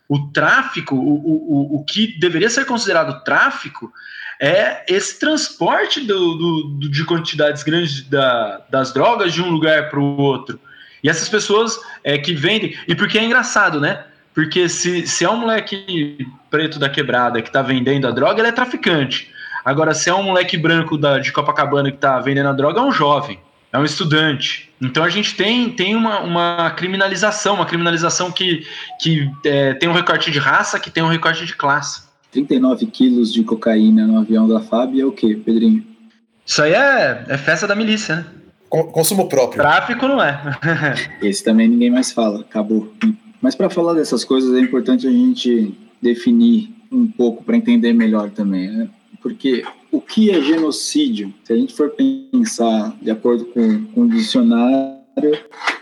O 0.09 0.33
tráfico, 0.33 0.97
o, 0.97 0.99
o, 0.99 1.77
o 1.77 1.85
que 1.85 2.19
deveria 2.19 2.51
ser 2.51 2.65
considerado 2.65 3.23
tráfico, 3.23 3.93
é 4.41 4.85
esse 4.89 5.19
transporte 5.19 6.01
do, 6.01 6.35
do, 6.35 6.89
de 6.89 7.05
quantidades 7.05 7.63
grandes 7.63 8.03
da, 8.09 8.63
das 8.71 8.93
drogas 8.93 9.33
de 9.33 9.43
um 9.43 9.51
lugar 9.51 9.89
para 9.89 9.99
o 9.99 10.17
outro. 10.19 10.61
E 11.03 11.09
essas 11.09 11.29
pessoas 11.29 11.79
é, 12.03 12.19
que 12.19 12.35
vendem. 12.35 12.77
E 12.89 12.95
porque 12.95 13.19
é 13.19 13.25
engraçado, 13.25 13.81
né? 13.81 14.05
Porque 14.35 14.69
se, 14.69 15.07
se 15.07 15.25
é 15.25 15.31
um 15.31 15.39
moleque 15.39 16.27
preto 16.51 16.79
da 16.79 16.89
quebrada 16.89 17.41
que 17.41 17.49
está 17.49 17.63
vendendo 17.63 18.07
a 18.07 18.11
droga, 18.11 18.41
ele 18.41 18.49
é 18.49 18.53
traficante. 18.53 19.33
Agora, 19.65 19.95
se 19.95 20.11
é 20.11 20.15
um 20.15 20.23
moleque 20.23 20.57
branco 20.57 20.97
da, 20.97 21.19
de 21.19 21.33
Copacabana 21.33 21.91
que 21.91 21.97
está 21.97 22.21
vendendo 22.21 22.49
a 22.49 22.53
droga, 22.53 22.81
é 22.81 22.83
um 22.83 22.93
jovem, 22.93 23.41
é 23.73 23.79
um 23.79 23.85
estudante. 23.85 24.71
Então 24.81 25.03
a 25.03 25.09
gente 25.09 25.35
tem, 25.35 25.71
tem 25.71 25.97
uma, 25.97 26.21
uma 26.21 26.71
criminalização, 26.71 27.55
uma 27.55 27.67
criminalização 27.67 28.31
que, 28.31 28.67
que 29.01 29.31
é, 29.45 29.75
tem 29.75 29.89
um 29.89 29.93
recorte 29.93 30.31
de 30.31 30.39
raça, 30.39 30.79
que 30.79 30.91
tem 30.91 31.03
um 31.03 31.09
recorte 31.09 31.45
de 31.45 31.55
classe. 31.57 32.06
39 32.37 32.87
quilos 32.87 33.33
de 33.33 33.43
cocaína 33.43 34.07
no 34.07 34.19
avião 34.19 34.47
da 34.47 34.61
FAB 34.61 35.01
é 35.01 35.05
o 35.05 35.13
quê, 35.13 35.41
Pedrinho? 35.43 35.83
Isso 36.45 36.63
aí 36.63 36.73
é, 36.75 37.25
é 37.29 37.39
festa 37.39 37.67
da 37.67 37.75
milícia, 37.75 38.17
né? 38.17 38.27
Consumo 38.69 39.29
próprio. 39.29 39.63
Tráfico 39.63 40.07
não 40.07 40.23
é. 40.23 40.39
Esse 41.23 41.43
também 41.43 41.69
ninguém 41.69 41.91
mais 41.91 42.13
fala, 42.13 42.41
acabou. 42.41 42.93
Mas 43.41 43.55
para 43.55 43.71
falar 43.71 43.95
dessas 43.95 44.23
coisas 44.25 44.55
é 44.55 44.61
importante 44.61 45.07
a 45.07 45.11
gente 45.11 45.75
definir 46.03 46.75
um 46.93 47.07
pouco 47.07 47.43
para 47.43 47.57
entender 47.57 47.93
melhor 47.95 48.31
também, 48.31 48.69
né? 48.69 48.89
Porque 49.23 49.65
o 49.91 50.01
que 50.01 50.31
é 50.31 50.41
genocídio? 50.43 51.33
Se 51.43 51.53
a 51.53 51.57
gente 51.57 51.75
for 51.75 51.91
pensar 51.91 52.95
de 53.01 53.11
acordo 53.11 53.47
com, 53.47 53.85
com 53.87 54.03
o 54.03 54.09
dicionário, 54.09 54.96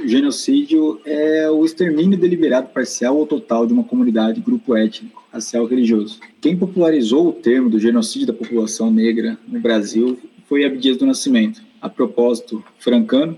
genocídio 0.04 1.00
é 1.04 1.50
o 1.50 1.64
extermínio 1.64 2.18
deliberado, 2.18 2.68
parcial 2.68 3.16
ou 3.16 3.26
total 3.26 3.66
de 3.66 3.72
uma 3.72 3.84
comunidade, 3.84 4.40
grupo 4.40 4.76
étnico, 4.76 5.22
racial 5.32 5.64
ou 5.64 5.68
religioso. 5.68 6.20
Quem 6.40 6.56
popularizou 6.56 7.28
o 7.28 7.32
termo 7.32 7.68
do 7.68 7.78
genocídio 7.78 8.28
da 8.28 8.32
população 8.32 8.90
negra 8.90 9.38
no 9.46 9.60
Brasil 9.60 10.18
foi 10.46 10.64
Abdias 10.64 10.96
do 10.96 11.06
Nascimento. 11.06 11.62
A 11.80 11.88
propósito, 11.88 12.64
francano, 12.78 13.36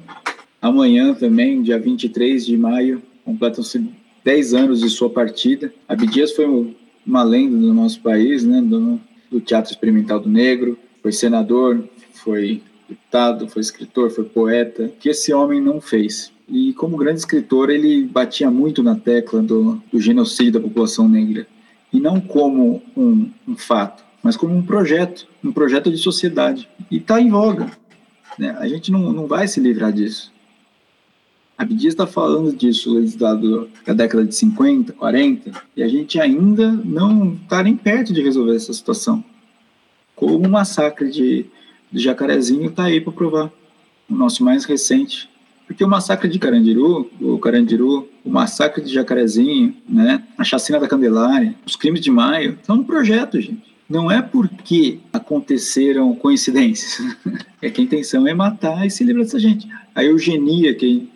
amanhã 0.60 1.14
também, 1.14 1.62
dia 1.62 1.78
23 1.78 2.44
de 2.44 2.56
maio, 2.56 3.02
completam-se 3.24 3.88
10 4.24 4.54
anos 4.54 4.80
de 4.80 4.90
sua 4.90 5.08
partida. 5.08 5.72
Abdias 5.88 6.32
foi 6.32 6.74
uma 7.06 7.22
lenda 7.22 7.56
do 7.56 7.72
nosso 7.72 8.00
país, 8.00 8.44
né, 8.44 8.60
do, 8.60 9.00
do 9.30 9.40
Teatro 9.40 9.70
Experimental 9.70 10.20
do 10.20 10.28
Negro, 10.28 10.78
foi 11.00 11.12
senador, 11.12 11.88
foi 12.12 12.60
deputado, 12.88 13.48
foi 13.48 13.62
escritor, 13.62 14.10
foi 14.10 14.24
poeta, 14.24 14.92
que 15.00 15.08
esse 15.08 15.32
homem 15.32 15.60
não 15.60 15.80
fez. 15.80 16.32
E 16.48 16.72
como 16.74 16.96
grande 16.96 17.20
escritor, 17.20 17.70
ele 17.70 18.04
batia 18.04 18.50
muito 18.50 18.82
na 18.82 18.94
tecla 18.94 19.42
do, 19.42 19.82
do 19.92 20.00
genocídio 20.00 20.54
da 20.54 20.60
população 20.60 21.08
negra. 21.08 21.46
E 21.92 22.00
não 22.00 22.20
como 22.20 22.82
um, 22.96 23.30
um 23.48 23.56
fato, 23.56 24.04
mas 24.22 24.36
como 24.36 24.54
um 24.54 24.62
projeto, 24.62 25.26
um 25.42 25.52
projeto 25.52 25.90
de 25.90 25.98
sociedade. 25.98 26.68
E 26.90 26.98
está 26.98 27.20
em 27.20 27.30
voga. 27.30 27.70
Né? 28.38 28.56
A 28.58 28.68
gente 28.68 28.92
não, 28.92 29.12
não 29.12 29.26
vai 29.26 29.48
se 29.48 29.60
livrar 29.60 29.92
disso. 29.92 30.32
Abdias 31.58 31.94
está 31.94 32.06
falando 32.06 32.54
disso 32.54 32.92
legislado 32.92 33.70
da 33.86 33.94
década 33.94 34.26
de 34.26 34.34
50, 34.34 34.92
40, 34.92 35.50
e 35.74 35.82
a 35.82 35.88
gente 35.88 36.20
ainda 36.20 36.70
não 36.70 37.32
está 37.32 37.62
nem 37.62 37.74
perto 37.74 38.12
de 38.12 38.22
resolver 38.22 38.54
essa 38.54 38.74
situação. 38.74 39.24
Como 40.14 40.46
o 40.46 40.50
massacre 40.50 41.10
de, 41.10 41.46
de 41.96 42.02
Jacarezinho 42.02 42.68
está 42.68 42.84
aí 42.84 43.00
para 43.00 43.12
provar. 43.12 43.50
O 44.08 44.14
nosso 44.14 44.44
mais 44.44 44.64
recente. 44.64 45.28
Porque 45.66 45.82
o 45.82 45.88
massacre 45.88 46.28
de 46.28 46.38
Carandiru, 46.38 47.10
o 47.20 47.38
Carandiru, 47.38 48.08
o 48.24 48.30
massacre 48.30 48.84
de 48.84 48.92
Jacarezinho, 48.92 49.74
né, 49.88 50.22
a 50.38 50.44
chacina 50.44 50.78
da 50.78 50.86
Candelária, 50.86 51.56
os 51.66 51.74
crimes 51.74 52.00
de 52.00 52.10
maio, 52.10 52.56
são 52.62 52.76
um 52.76 52.84
projeto, 52.84 53.40
gente. 53.40 53.74
Não 53.88 54.10
é 54.10 54.22
porque 54.22 55.00
aconteceram 55.12 56.14
coincidências. 56.14 57.04
é 57.60 57.70
que 57.70 57.80
a 57.80 57.84
intenção 57.84 58.28
é 58.28 58.34
matar 58.34 58.86
e 58.86 58.90
se 58.90 59.02
livrar 59.02 59.24
dessa 59.24 59.40
gente. 59.40 59.66
A 59.94 60.04
eugenia 60.04 60.74
que 60.74 61.08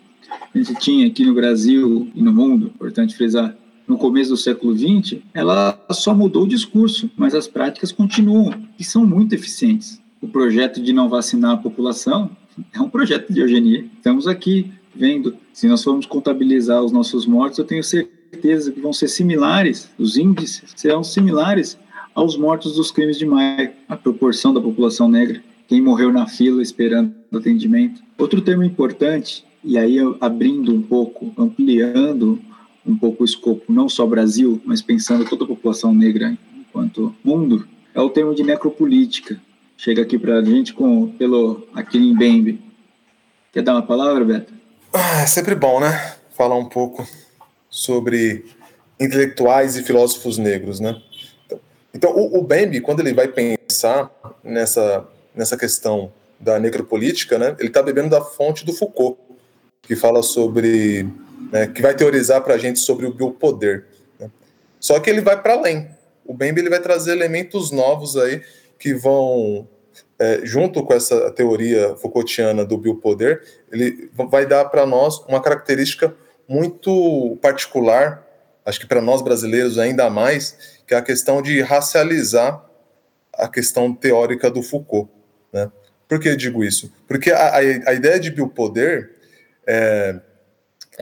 a 0.53 0.57
gente 0.57 0.75
tinha 0.75 1.07
aqui 1.07 1.23
no 1.23 1.33
Brasil 1.33 2.09
e 2.13 2.21
no 2.21 2.33
mundo, 2.33 2.71
importante 2.75 3.15
frisar, 3.15 3.55
no 3.87 3.97
começo 3.97 4.31
do 4.31 4.37
século 4.37 4.77
XX, 4.77 5.19
ela 5.33 5.79
só 5.91 6.13
mudou 6.13 6.43
o 6.43 6.47
discurso, 6.47 7.09
mas 7.15 7.35
as 7.35 7.47
práticas 7.47 7.91
continuam 7.91 8.53
e 8.79 8.83
são 8.83 9.05
muito 9.05 9.33
eficientes. 9.33 10.00
O 10.21 10.27
projeto 10.27 10.79
de 10.79 10.93
não 10.93 11.09
vacinar 11.09 11.53
a 11.53 11.57
população 11.57 12.29
é 12.71 12.79
um 12.79 12.87
projeto 12.87 13.33
de 13.33 13.39
eugenia. 13.39 13.83
Estamos 13.97 14.27
aqui 14.27 14.71
vendo, 14.93 15.35
se 15.51 15.67
nós 15.67 15.83
formos 15.83 16.05
contabilizar 16.05 16.83
os 16.83 16.91
nossos 16.91 17.25
mortos, 17.25 17.57
eu 17.57 17.65
tenho 17.65 17.83
certeza 17.83 18.71
que 18.71 18.79
vão 18.79 18.93
ser 18.93 19.07
similares, 19.07 19.89
os 19.97 20.17
índices 20.17 20.73
serão 20.75 21.03
similares 21.03 21.75
aos 22.13 22.37
mortos 22.37 22.75
dos 22.75 22.91
crimes 22.91 23.17
de 23.17 23.25
maio, 23.25 23.71
a 23.89 23.97
proporção 23.97 24.53
da 24.53 24.61
população 24.61 25.09
negra, 25.09 25.41
quem 25.67 25.81
morreu 25.81 26.13
na 26.13 26.27
fila 26.27 26.61
esperando 26.61 27.15
atendimento. 27.33 28.03
Outro 28.19 28.41
termo 28.41 28.63
importante 28.63 29.43
e 29.63 29.75
aí 29.75 29.97
abrindo 30.19 30.71
um 30.71 30.83
pouco, 30.83 31.33
ampliando 31.35 32.39
um 32.85 32.95
pouco 32.95 33.23
o 33.23 33.25
escopo, 33.25 33.73
não 33.73 33.89
só 33.89 34.05
Brasil, 34.05 34.61
mas 34.65 34.83
pensando 34.83 35.25
toda 35.25 35.45
a 35.45 35.47
população 35.47 35.95
negra 35.95 36.37
enquanto 36.59 37.15
mundo, 37.23 37.67
é 37.93 38.01
o 38.01 38.09
termo 38.09 38.35
de 38.35 38.43
necropolítica. 38.43 39.41
Chega 39.83 40.03
aqui 40.03 40.19
para 40.19 40.35
a 40.35 40.43
gente 40.43 40.75
com, 40.75 41.07
pelo 41.13 41.67
Aquilim 41.73 42.15
Bembe. 42.15 42.61
Quer 43.51 43.63
dar 43.63 43.73
uma 43.73 43.81
palavra, 43.81 44.23
Beto? 44.23 44.53
Ah, 44.93 45.23
é 45.23 45.25
sempre 45.25 45.55
bom, 45.55 45.79
né? 45.79 46.17
Falar 46.37 46.55
um 46.55 46.69
pouco 46.69 47.03
sobre 47.67 48.45
intelectuais 48.99 49.75
e 49.75 49.81
filósofos 49.81 50.37
negros, 50.37 50.79
né? 50.79 51.01
Então, 51.95 52.11
o, 52.11 52.37
o 52.37 52.43
Bembe, 52.43 52.79
quando 52.79 52.99
ele 52.99 53.11
vai 53.11 53.27
pensar 53.27 54.11
nessa, 54.43 55.03
nessa 55.33 55.57
questão 55.57 56.13
da 56.39 56.59
necropolítica, 56.59 57.39
né, 57.39 57.55
ele 57.57 57.69
está 57.69 57.81
bebendo 57.81 58.09
da 58.09 58.21
fonte 58.21 58.63
do 58.63 58.73
Foucault, 58.73 59.17
que 59.81 59.95
fala 59.95 60.21
sobre, 60.21 61.09
né, 61.51 61.65
que 61.65 61.81
vai 61.81 61.95
teorizar 61.95 62.43
para 62.43 62.53
a 62.53 62.57
gente 62.59 62.77
sobre 62.77 63.07
o 63.07 63.13
biopoder. 63.15 63.87
Né? 64.19 64.29
Só 64.79 64.99
que 64.99 65.09
ele 65.09 65.21
vai 65.21 65.41
para 65.41 65.53
além. 65.53 65.89
O 66.23 66.35
Bembe 66.35 66.61
ele 66.61 66.69
vai 66.69 66.79
trazer 66.79 67.13
elementos 67.13 67.71
novos 67.71 68.15
aí 68.15 68.43
que 68.81 68.95
vão, 68.95 69.69
é, 70.17 70.41
junto 70.43 70.83
com 70.83 70.91
essa 70.91 71.29
teoria 71.29 71.95
Foucaultiana 71.97 72.65
do 72.65 72.79
biopoder, 72.79 73.43
ele 73.71 74.09
vai 74.11 74.43
dar 74.43 74.65
para 74.65 74.87
nós 74.87 75.19
uma 75.27 75.39
característica 75.39 76.15
muito 76.47 77.37
particular, 77.43 78.27
acho 78.65 78.79
que 78.79 78.87
para 78.87 78.99
nós 78.99 79.21
brasileiros 79.21 79.77
ainda 79.77 80.09
mais, 80.09 80.79
que 80.87 80.95
é 80.95 80.97
a 80.97 81.01
questão 81.03 81.43
de 81.43 81.61
racializar 81.61 82.65
a 83.35 83.47
questão 83.47 83.93
teórica 83.93 84.49
do 84.49 84.63
Foucault. 84.63 85.11
Né? 85.53 85.71
Por 86.07 86.19
que 86.19 86.29
eu 86.29 86.35
digo 86.35 86.63
isso? 86.63 86.91
Porque 87.07 87.31
a, 87.31 87.49
a, 87.49 87.57
a 87.57 87.93
ideia 87.93 88.19
de 88.19 88.31
biopoder 88.31 89.11
é, 89.67 90.19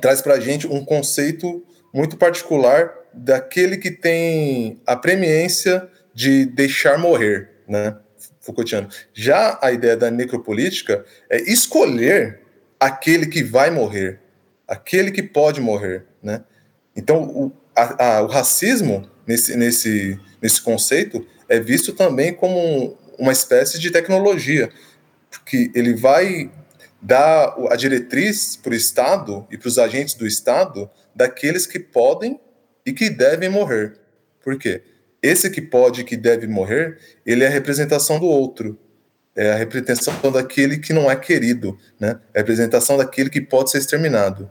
traz 0.01 0.21
para 0.21 0.33
a 0.33 0.39
gente 0.41 0.67
um 0.67 0.83
conceito 0.83 1.65
muito 1.93 2.17
particular 2.17 2.93
daquele 3.13 3.77
que 3.77 3.89
tem 3.89 4.81
a 4.85 4.97
premiência 4.97 5.89
de 6.13 6.45
deixar 6.45 6.97
morrer, 6.97 7.49
né? 7.69 7.95
Foucaultiano. 8.41 8.89
Já 9.13 9.57
a 9.61 9.71
ideia 9.71 9.95
da 9.95 10.11
necropolítica 10.11 11.05
é 11.29 11.39
escolher 11.41 12.41
aquele 12.79 13.27
que 13.27 13.43
vai 13.43 13.69
morrer, 13.69 14.19
aquele 14.67 15.11
que 15.11 15.23
pode 15.23 15.61
morrer, 15.61 16.05
né? 16.21 16.43
Então, 16.95 17.23
o, 17.23 17.51
a, 17.75 18.17
a, 18.17 18.21
o 18.23 18.27
racismo, 18.27 19.09
nesse, 19.25 19.55
nesse, 19.55 20.19
nesse 20.41 20.61
conceito, 20.61 21.25
é 21.47 21.59
visto 21.59 21.93
também 21.93 22.33
como 22.33 22.97
uma 23.17 23.31
espécie 23.31 23.79
de 23.79 23.91
tecnologia, 23.91 24.69
porque 25.29 25.71
ele 25.73 25.93
vai 25.93 26.51
dá 27.01 27.55
a 27.69 27.75
diretriz 27.75 28.57
para 28.57 28.71
o 28.71 28.75
Estado 28.75 29.47
e 29.49 29.57
para 29.57 29.69
os 29.69 29.77
agentes 29.77 30.15
do 30.15 30.27
Estado 30.27 30.89
daqueles 31.15 31.65
que 31.65 31.79
podem 31.79 32.39
e 32.85 32.91
que 32.91 33.09
devem 33.09 33.49
morrer. 33.49 33.97
Por 34.43 34.57
quê? 34.57 34.83
Esse 35.21 35.49
que 35.49 35.61
pode 35.61 36.01
e 36.01 36.03
que 36.03 36.15
deve 36.15 36.47
morrer, 36.47 36.97
ele 37.25 37.43
é 37.43 37.47
a 37.47 37.51
representação 37.51 38.19
do 38.19 38.25
outro. 38.25 38.77
É 39.35 39.51
a 39.51 39.55
representação 39.55 40.31
daquele 40.31 40.77
que 40.77 40.91
não 40.91 41.09
é 41.09 41.15
querido, 41.15 41.77
né? 41.99 42.19
É 42.33 42.39
a 42.39 42.41
representação 42.41 42.97
daquele 42.97 43.29
que 43.29 43.41
pode 43.41 43.71
ser 43.71 43.77
exterminado. 43.77 44.49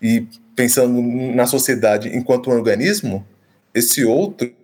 E 0.00 0.26
pensando 0.54 1.00
na 1.34 1.46
sociedade 1.46 2.08
enquanto 2.14 2.50
um 2.50 2.52
organismo, 2.52 3.26
esse 3.74 4.04
outro, 4.04 4.54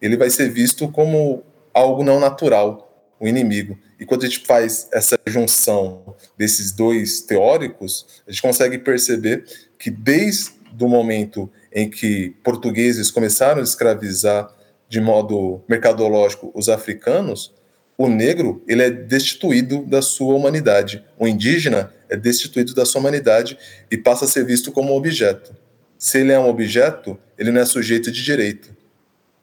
ele 0.00 0.16
vai 0.16 0.30
ser 0.30 0.50
visto 0.50 0.88
como 0.88 1.42
algo 1.72 2.04
não 2.04 2.20
natural, 2.20 3.12
o 3.18 3.26
inimigo. 3.26 3.78
E 3.98 4.04
quando 4.04 4.24
a 4.24 4.26
gente 4.26 4.46
faz 4.46 4.88
essa 4.92 5.18
junção 5.26 6.14
desses 6.36 6.72
dois 6.72 7.20
teóricos, 7.22 8.22
a 8.26 8.30
gente 8.30 8.42
consegue 8.42 8.78
perceber 8.78 9.44
que 9.78 9.90
desde 9.90 10.52
o 10.78 10.88
momento 10.88 11.50
em 11.72 11.88
que 11.88 12.36
portugueses 12.44 13.10
começaram 13.10 13.60
a 13.60 13.64
escravizar 13.64 14.53
de 14.88 15.00
modo 15.00 15.62
mercadológico 15.68 16.52
os 16.54 16.68
africanos, 16.68 17.52
o 17.96 18.08
negro 18.08 18.62
ele 18.66 18.82
é 18.82 18.90
destituído 18.90 19.84
da 19.84 20.02
sua 20.02 20.34
humanidade. 20.34 21.04
O 21.18 21.28
indígena 21.28 21.92
é 22.08 22.16
destituído 22.16 22.74
da 22.74 22.84
sua 22.84 23.00
humanidade 23.00 23.56
e 23.90 23.96
passa 23.96 24.24
a 24.24 24.28
ser 24.28 24.44
visto 24.44 24.72
como 24.72 24.96
objeto. 24.96 25.54
Se 25.98 26.18
ele 26.18 26.32
é 26.32 26.38
um 26.38 26.48
objeto, 26.48 27.18
ele 27.38 27.50
não 27.50 27.60
é 27.60 27.64
sujeito 27.64 28.10
de 28.10 28.22
direito. 28.22 28.70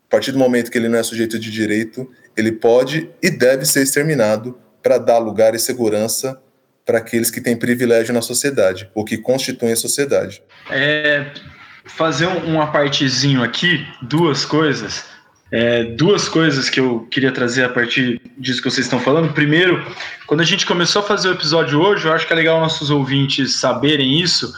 A 0.07 0.11
partir 0.11 0.31
do 0.31 0.39
momento 0.39 0.69
que 0.69 0.77
ele 0.77 0.89
não 0.89 0.99
é 0.99 1.03
sujeito 1.03 1.39
de 1.39 1.49
direito, 1.49 2.09
ele 2.35 2.51
pode 2.51 3.09
e 3.21 3.29
deve 3.29 3.65
ser 3.65 3.83
exterminado 3.83 4.59
para 4.83 4.97
dar 4.97 5.17
lugar 5.17 5.55
e 5.55 5.59
segurança 5.59 6.41
para 6.85 6.97
aqueles 6.97 7.29
que 7.29 7.39
têm 7.39 7.55
privilégio 7.55 8.13
na 8.13 8.21
sociedade, 8.21 8.89
ou 8.93 9.05
que 9.05 9.17
constituem 9.17 9.71
a 9.71 9.75
sociedade. 9.75 10.43
É, 10.69 11.31
fazer 11.85 12.27
um, 12.27 12.55
um 12.55 12.61
apartezinho 12.61 13.43
aqui, 13.43 13.85
duas 14.01 14.43
coisas. 14.43 15.05
É, 15.51 15.83
duas 15.83 16.29
coisas 16.29 16.69
que 16.69 16.79
eu 16.79 17.01
queria 17.11 17.31
trazer 17.31 17.65
a 17.65 17.69
partir 17.69 18.21
disso 18.37 18.61
que 18.61 18.69
vocês 18.69 18.85
estão 18.85 19.01
falando. 19.01 19.33
Primeiro, 19.33 19.85
quando 20.25 20.39
a 20.39 20.45
gente 20.45 20.65
começou 20.65 21.01
a 21.01 21.05
fazer 21.05 21.27
o 21.27 21.33
episódio 21.33 21.79
hoje, 21.81 22.07
eu 22.07 22.13
acho 22.13 22.25
que 22.25 22.31
é 22.31 22.35
legal 22.37 22.59
nossos 22.61 22.89
ouvintes 22.89 23.55
saberem 23.55 24.21
isso. 24.21 24.53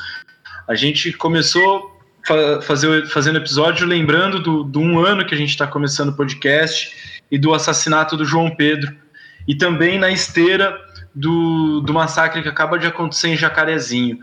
A 0.67 0.75
gente 0.75 1.11
começou 1.13 1.91
fa 2.25 2.61
fazer, 2.61 3.07
fazendo 3.07 3.37
episódio 3.37 3.87
lembrando 3.87 4.39
do, 4.39 4.63
do 4.63 4.79
um 4.79 5.03
ano 5.03 5.25
que 5.25 5.33
a 5.33 5.37
gente 5.37 5.49
está 5.49 5.65
começando 5.65 6.09
o 6.09 6.15
podcast 6.15 6.95
e 7.31 7.39
do 7.39 7.53
assassinato 7.55 8.15
do 8.15 8.23
João 8.23 8.55
Pedro. 8.55 8.95
E 9.47 9.55
também 9.55 9.97
na 9.97 10.11
esteira 10.11 10.77
do, 11.13 11.81
do 11.81 11.91
massacre 11.91 12.43
que 12.43 12.47
acaba 12.47 12.77
de 12.77 12.85
acontecer 12.85 13.29
em 13.29 13.35
Jacarezinho. 13.35 14.19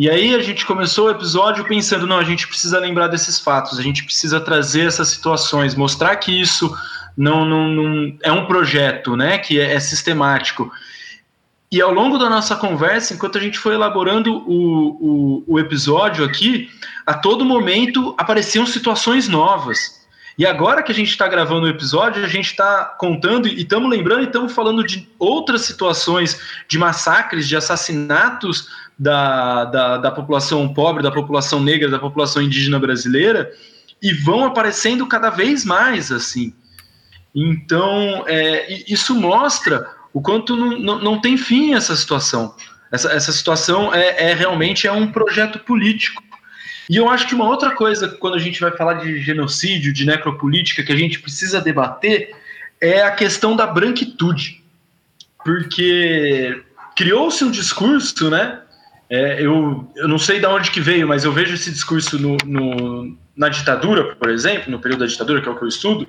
E 0.00 0.08
aí 0.08 0.34
a 0.34 0.40
gente 0.40 0.64
começou 0.64 1.08
o 1.08 1.10
episódio 1.10 1.62
pensando, 1.66 2.06
não, 2.06 2.16
a 2.16 2.24
gente 2.24 2.48
precisa 2.48 2.80
lembrar 2.80 3.08
desses 3.08 3.38
fatos, 3.38 3.78
a 3.78 3.82
gente 3.82 4.02
precisa 4.02 4.40
trazer 4.40 4.86
essas 4.86 5.08
situações, 5.08 5.74
mostrar 5.74 6.16
que 6.16 6.40
isso 6.40 6.74
não, 7.14 7.44
não, 7.44 7.68
não 7.68 8.16
é 8.22 8.32
um 8.32 8.46
projeto, 8.46 9.14
né, 9.14 9.36
que 9.36 9.60
é, 9.60 9.74
é, 9.74 9.78
sistemático. 9.78 10.72
E 11.70 11.82
ao 11.82 11.92
longo 11.92 12.16
da 12.16 12.30
nossa 12.30 12.56
conversa, 12.56 13.12
enquanto 13.12 13.36
a 13.36 13.40
gente 13.42 13.58
foi 13.58 13.74
elaborando 13.74 14.38
o, 14.48 15.42
o, 15.44 15.44
o 15.46 15.58
episódio 15.58 16.24
aqui, 16.24 16.70
a 17.04 17.12
todo 17.12 17.44
momento 17.44 18.14
apareciam 18.16 18.64
situações 18.64 19.28
novas. 19.28 20.00
E 20.38 20.46
agora 20.46 20.82
que 20.82 20.90
a 20.90 20.94
gente 20.94 21.10
está 21.10 21.28
gravando 21.28 21.66
o 21.66 21.68
episódio, 21.68 22.24
a 22.24 22.28
gente 22.28 22.46
está 22.46 22.86
contando 22.98 23.46
e 23.46 23.60
estamos 23.60 23.90
lembrando 23.90 24.22
e 24.22 24.26
estamos 24.28 24.54
falando 24.54 24.82
de 24.82 25.06
outras 25.18 25.60
situações 25.60 26.40
de 26.66 26.78
massacres, 26.78 27.46
de 27.46 27.54
assassinatos 27.54 28.66
da, 29.00 29.64
da, 29.64 29.96
da 29.96 30.10
população 30.10 30.68
pobre, 30.74 31.02
da 31.02 31.10
população 31.10 31.58
negra, 31.58 31.88
da 31.88 31.98
população 31.98 32.42
indígena 32.42 32.78
brasileira, 32.78 33.50
e 34.02 34.12
vão 34.12 34.44
aparecendo 34.44 35.06
cada 35.06 35.30
vez 35.30 35.64
mais 35.64 36.12
assim. 36.12 36.52
Então, 37.34 38.24
é, 38.26 38.70
isso 38.86 39.14
mostra 39.14 39.88
o 40.12 40.20
quanto 40.20 40.54
não, 40.54 40.78
não, 40.78 40.98
não, 40.98 41.20
tem 41.20 41.38
fim 41.38 41.72
essa 41.72 41.96
situação. 41.96 42.54
Essa, 42.92 43.10
essa 43.12 43.32
situação 43.32 43.94
é, 43.94 44.32
é, 44.32 44.34
realmente 44.34 44.86
é 44.86 44.92
um 44.92 45.10
projeto 45.10 45.58
político. 45.60 46.22
E 46.90 46.96
eu 46.96 47.08
acho 47.08 47.26
que 47.26 47.34
uma 47.34 47.46
outra 47.46 47.70
coisa, 47.70 48.06
quando 48.06 48.34
a 48.34 48.38
gente 48.38 48.60
vai 48.60 48.72
falar 48.72 48.94
de 48.94 49.22
genocídio, 49.22 49.94
de 49.94 50.04
necropolítica, 50.04 50.82
que 50.82 50.92
a 50.92 50.96
gente 50.96 51.20
precisa 51.20 51.58
debater, 51.60 52.36
é 52.78 53.02
a 53.02 53.12
questão 53.12 53.56
da 53.56 53.66
branquitude. 53.66 54.62
Porque 55.42 56.62
criou-se 56.94 57.42
um 57.42 57.50
discurso, 57.50 58.28
né, 58.28 58.60
é, 59.10 59.42
eu, 59.42 59.90
eu 59.96 60.06
não 60.06 60.18
sei 60.18 60.38
de 60.38 60.46
onde 60.46 60.70
que 60.70 60.80
veio, 60.80 61.08
mas 61.08 61.24
eu 61.24 61.32
vejo 61.32 61.52
esse 61.52 61.68
discurso 61.68 62.16
no, 62.16 62.36
no, 62.46 63.18
na 63.36 63.48
ditadura, 63.48 64.14
por 64.14 64.30
exemplo, 64.30 64.70
no 64.70 64.78
período 64.78 65.00
da 65.00 65.06
ditadura, 65.06 65.42
que 65.42 65.48
é 65.48 65.50
o 65.50 65.56
que 65.56 65.64
eu 65.64 65.68
estudo, 65.68 66.08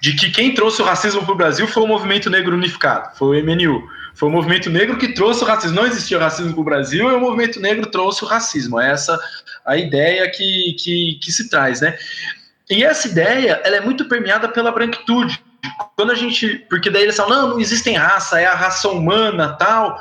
de 0.00 0.14
que 0.14 0.30
quem 0.30 0.54
trouxe 0.54 0.80
o 0.80 0.84
racismo 0.84 1.24
para 1.24 1.32
o 1.32 1.36
Brasil 1.36 1.66
foi 1.66 1.82
o 1.82 1.88
movimento 1.88 2.30
negro 2.30 2.54
unificado, 2.54 3.16
foi 3.16 3.40
o 3.40 3.44
MNU. 3.44 3.82
Foi 4.14 4.28
o 4.28 4.32
movimento 4.32 4.70
negro 4.70 4.96
que 4.96 5.12
trouxe 5.12 5.42
o 5.42 5.46
racismo. 5.46 5.76
Não 5.76 5.84
existia 5.84 6.18
racismo 6.18 6.52
para 6.52 6.60
o 6.60 6.64
Brasil 6.64 7.10
e 7.10 7.14
o 7.14 7.20
movimento 7.20 7.60
negro 7.60 7.90
trouxe 7.90 8.24
o 8.24 8.26
racismo. 8.26 8.80
É 8.80 8.90
essa 8.90 9.18
a 9.64 9.76
ideia 9.76 10.30
que, 10.30 10.74
que, 10.78 11.18
que 11.20 11.30
se 11.30 11.50
traz, 11.50 11.82
né? 11.82 11.98
E 12.70 12.82
essa 12.82 13.08
ideia, 13.08 13.60
ela 13.62 13.76
é 13.76 13.80
muito 13.80 14.06
permeada 14.06 14.48
pela 14.48 14.72
branquitude. 14.72 15.38
Quando 15.96 16.12
a 16.12 16.14
gente, 16.14 16.64
porque 16.70 16.88
daí 16.88 17.02
eles 17.02 17.16
falam, 17.16 17.42
não, 17.42 17.48
não 17.50 17.60
existem 17.60 17.96
raça, 17.96 18.40
é 18.40 18.46
a 18.46 18.54
raça 18.54 18.88
humana, 18.88 19.52
tal 19.58 19.98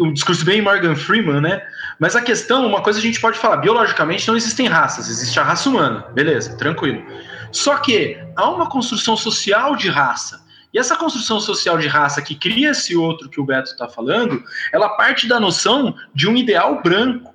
um 0.00 0.12
discurso 0.12 0.44
bem 0.46 0.62
Morgan 0.62 0.96
Freeman, 0.96 1.42
né? 1.42 1.62
Mas 1.98 2.16
a 2.16 2.22
questão, 2.22 2.66
uma 2.66 2.82
coisa 2.82 2.98
a 2.98 3.02
gente 3.02 3.20
pode 3.20 3.38
falar, 3.38 3.58
biologicamente 3.58 4.26
não 4.26 4.34
existem 4.34 4.66
raças, 4.66 5.10
existe 5.10 5.38
a 5.38 5.44
raça 5.44 5.68
humana, 5.68 6.06
beleza, 6.14 6.56
tranquilo. 6.56 7.04
Só 7.52 7.76
que 7.76 8.18
há 8.34 8.48
uma 8.48 8.68
construção 8.68 9.14
social 9.16 9.76
de 9.76 9.90
raça. 9.90 10.40
E 10.72 10.78
essa 10.78 10.96
construção 10.96 11.38
social 11.38 11.76
de 11.76 11.86
raça 11.86 12.22
que 12.22 12.34
cria 12.34 12.70
esse 12.70 12.96
outro 12.96 13.28
que 13.28 13.40
o 13.40 13.44
Beto 13.44 13.72
está 13.72 13.88
falando, 13.88 14.42
ela 14.72 14.88
parte 14.90 15.28
da 15.28 15.38
noção 15.38 15.94
de 16.14 16.26
um 16.26 16.36
ideal 16.36 16.80
branco, 16.80 17.34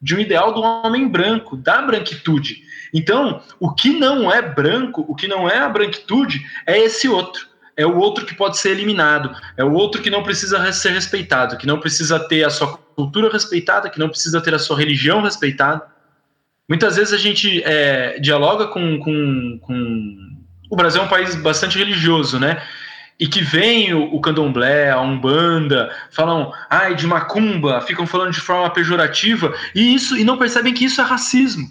de 0.00 0.14
um 0.14 0.20
ideal 0.20 0.52
do 0.52 0.60
homem 0.60 1.08
branco, 1.08 1.56
da 1.56 1.82
branquitude. 1.82 2.62
Então, 2.92 3.42
o 3.58 3.72
que 3.72 3.98
não 3.98 4.30
é 4.30 4.40
branco, 4.40 5.04
o 5.08 5.16
que 5.16 5.26
não 5.26 5.48
é 5.48 5.58
a 5.58 5.68
branquitude, 5.68 6.46
é 6.64 6.78
esse 6.78 7.08
outro 7.08 7.53
é 7.76 7.84
o 7.84 7.96
outro 7.96 8.24
que 8.24 8.34
pode 8.34 8.58
ser 8.58 8.70
eliminado, 8.70 9.34
é 9.56 9.64
o 9.64 9.72
outro 9.72 10.00
que 10.00 10.10
não 10.10 10.22
precisa 10.22 10.72
ser 10.72 10.90
respeitado, 10.90 11.56
que 11.56 11.66
não 11.66 11.80
precisa 11.80 12.18
ter 12.18 12.44
a 12.44 12.50
sua 12.50 12.78
cultura 12.78 13.30
respeitada, 13.32 13.90
que 13.90 13.98
não 13.98 14.08
precisa 14.08 14.40
ter 14.40 14.54
a 14.54 14.58
sua 14.58 14.78
religião 14.78 15.22
respeitada. 15.22 15.82
Muitas 16.68 16.96
vezes 16.96 17.12
a 17.12 17.18
gente 17.18 17.62
é, 17.64 18.18
dialoga 18.20 18.68
com, 18.68 18.98
com, 18.98 19.58
com, 19.60 20.36
O 20.70 20.76
Brasil 20.76 21.02
é 21.02 21.04
um 21.04 21.08
país 21.08 21.34
bastante 21.34 21.76
religioso, 21.76 22.38
né? 22.38 22.62
E 23.18 23.26
que 23.26 23.42
vem 23.42 23.92
o, 23.92 24.14
o 24.14 24.20
candomblé, 24.20 24.90
a 24.90 25.00
umbanda, 25.00 25.90
falam, 26.10 26.52
ai, 26.70 26.94
de 26.94 27.06
macumba, 27.06 27.80
ficam 27.80 28.06
falando 28.06 28.32
de 28.32 28.40
forma 28.40 28.70
pejorativa, 28.70 29.54
e 29.74 29.94
isso 29.94 30.16
e 30.16 30.24
não 30.24 30.38
percebem 30.38 30.74
que 30.74 30.84
isso 30.84 31.00
é 31.00 31.04
racismo. 31.04 31.68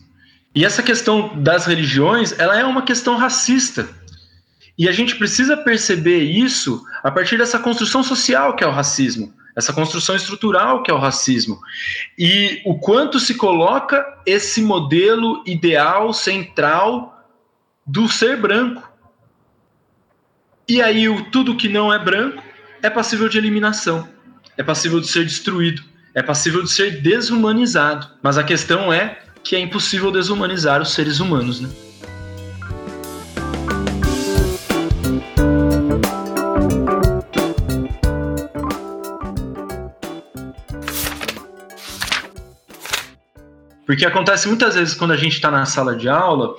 E 0.55 0.63
essa 0.63 0.83
questão 0.83 1.41
das 1.41 1.65
religiões, 1.65 2.37
ela 2.37 2.57
é 2.57 2.63
uma 2.63 2.83
questão 2.83 3.17
racista 3.17 3.89
e 4.77 4.89
a 4.89 4.91
gente 4.91 5.15
precisa 5.15 5.55
perceber 5.55 6.19
isso 6.19 6.83
a 7.03 7.11
partir 7.11 7.37
dessa 7.37 7.59
construção 7.59 8.03
social 8.03 8.55
que 8.55 8.63
é 8.63 8.67
o 8.67 8.71
racismo, 8.71 9.33
essa 9.55 9.71
construção 9.71 10.15
estrutural 10.15 10.81
que 10.81 10.89
é 10.89 10.93
o 10.93 10.99
racismo. 10.99 11.59
E 12.17 12.61
o 12.65 12.79
quanto 12.79 13.19
se 13.19 13.35
coloca 13.35 14.03
esse 14.25 14.61
modelo 14.61 15.43
ideal 15.45 16.11
central 16.11 17.23
do 17.85 18.07
ser 18.07 18.37
branco. 18.37 18.91
E 20.67 20.81
aí 20.81 21.07
o 21.07 21.25
tudo 21.25 21.57
que 21.57 21.69
não 21.69 21.93
é 21.93 21.99
branco 21.99 22.41
é 22.81 22.89
passível 22.89 23.29
de 23.29 23.37
eliminação, 23.37 24.07
é 24.57 24.63
passível 24.63 24.99
de 24.99 25.07
ser 25.07 25.25
destruído, 25.25 25.83
é 26.15 26.23
passível 26.23 26.63
de 26.63 26.71
ser 26.71 27.01
desumanizado. 27.01 28.07
Mas 28.23 28.37
a 28.37 28.43
questão 28.43 28.91
é 28.91 29.19
que 29.43 29.55
é 29.55 29.59
impossível 29.59 30.11
desumanizar 30.11 30.81
os 30.81 30.93
seres 30.93 31.19
humanos, 31.19 31.59
né? 31.59 31.69
Porque 43.85 44.05
acontece 44.05 44.47
muitas 44.47 44.75
vezes 44.75 44.93
quando 44.93 45.11
a 45.11 45.17
gente 45.17 45.33
está 45.33 45.51
na 45.51 45.65
sala 45.65 45.95
de 45.95 46.07
aula, 46.07 46.55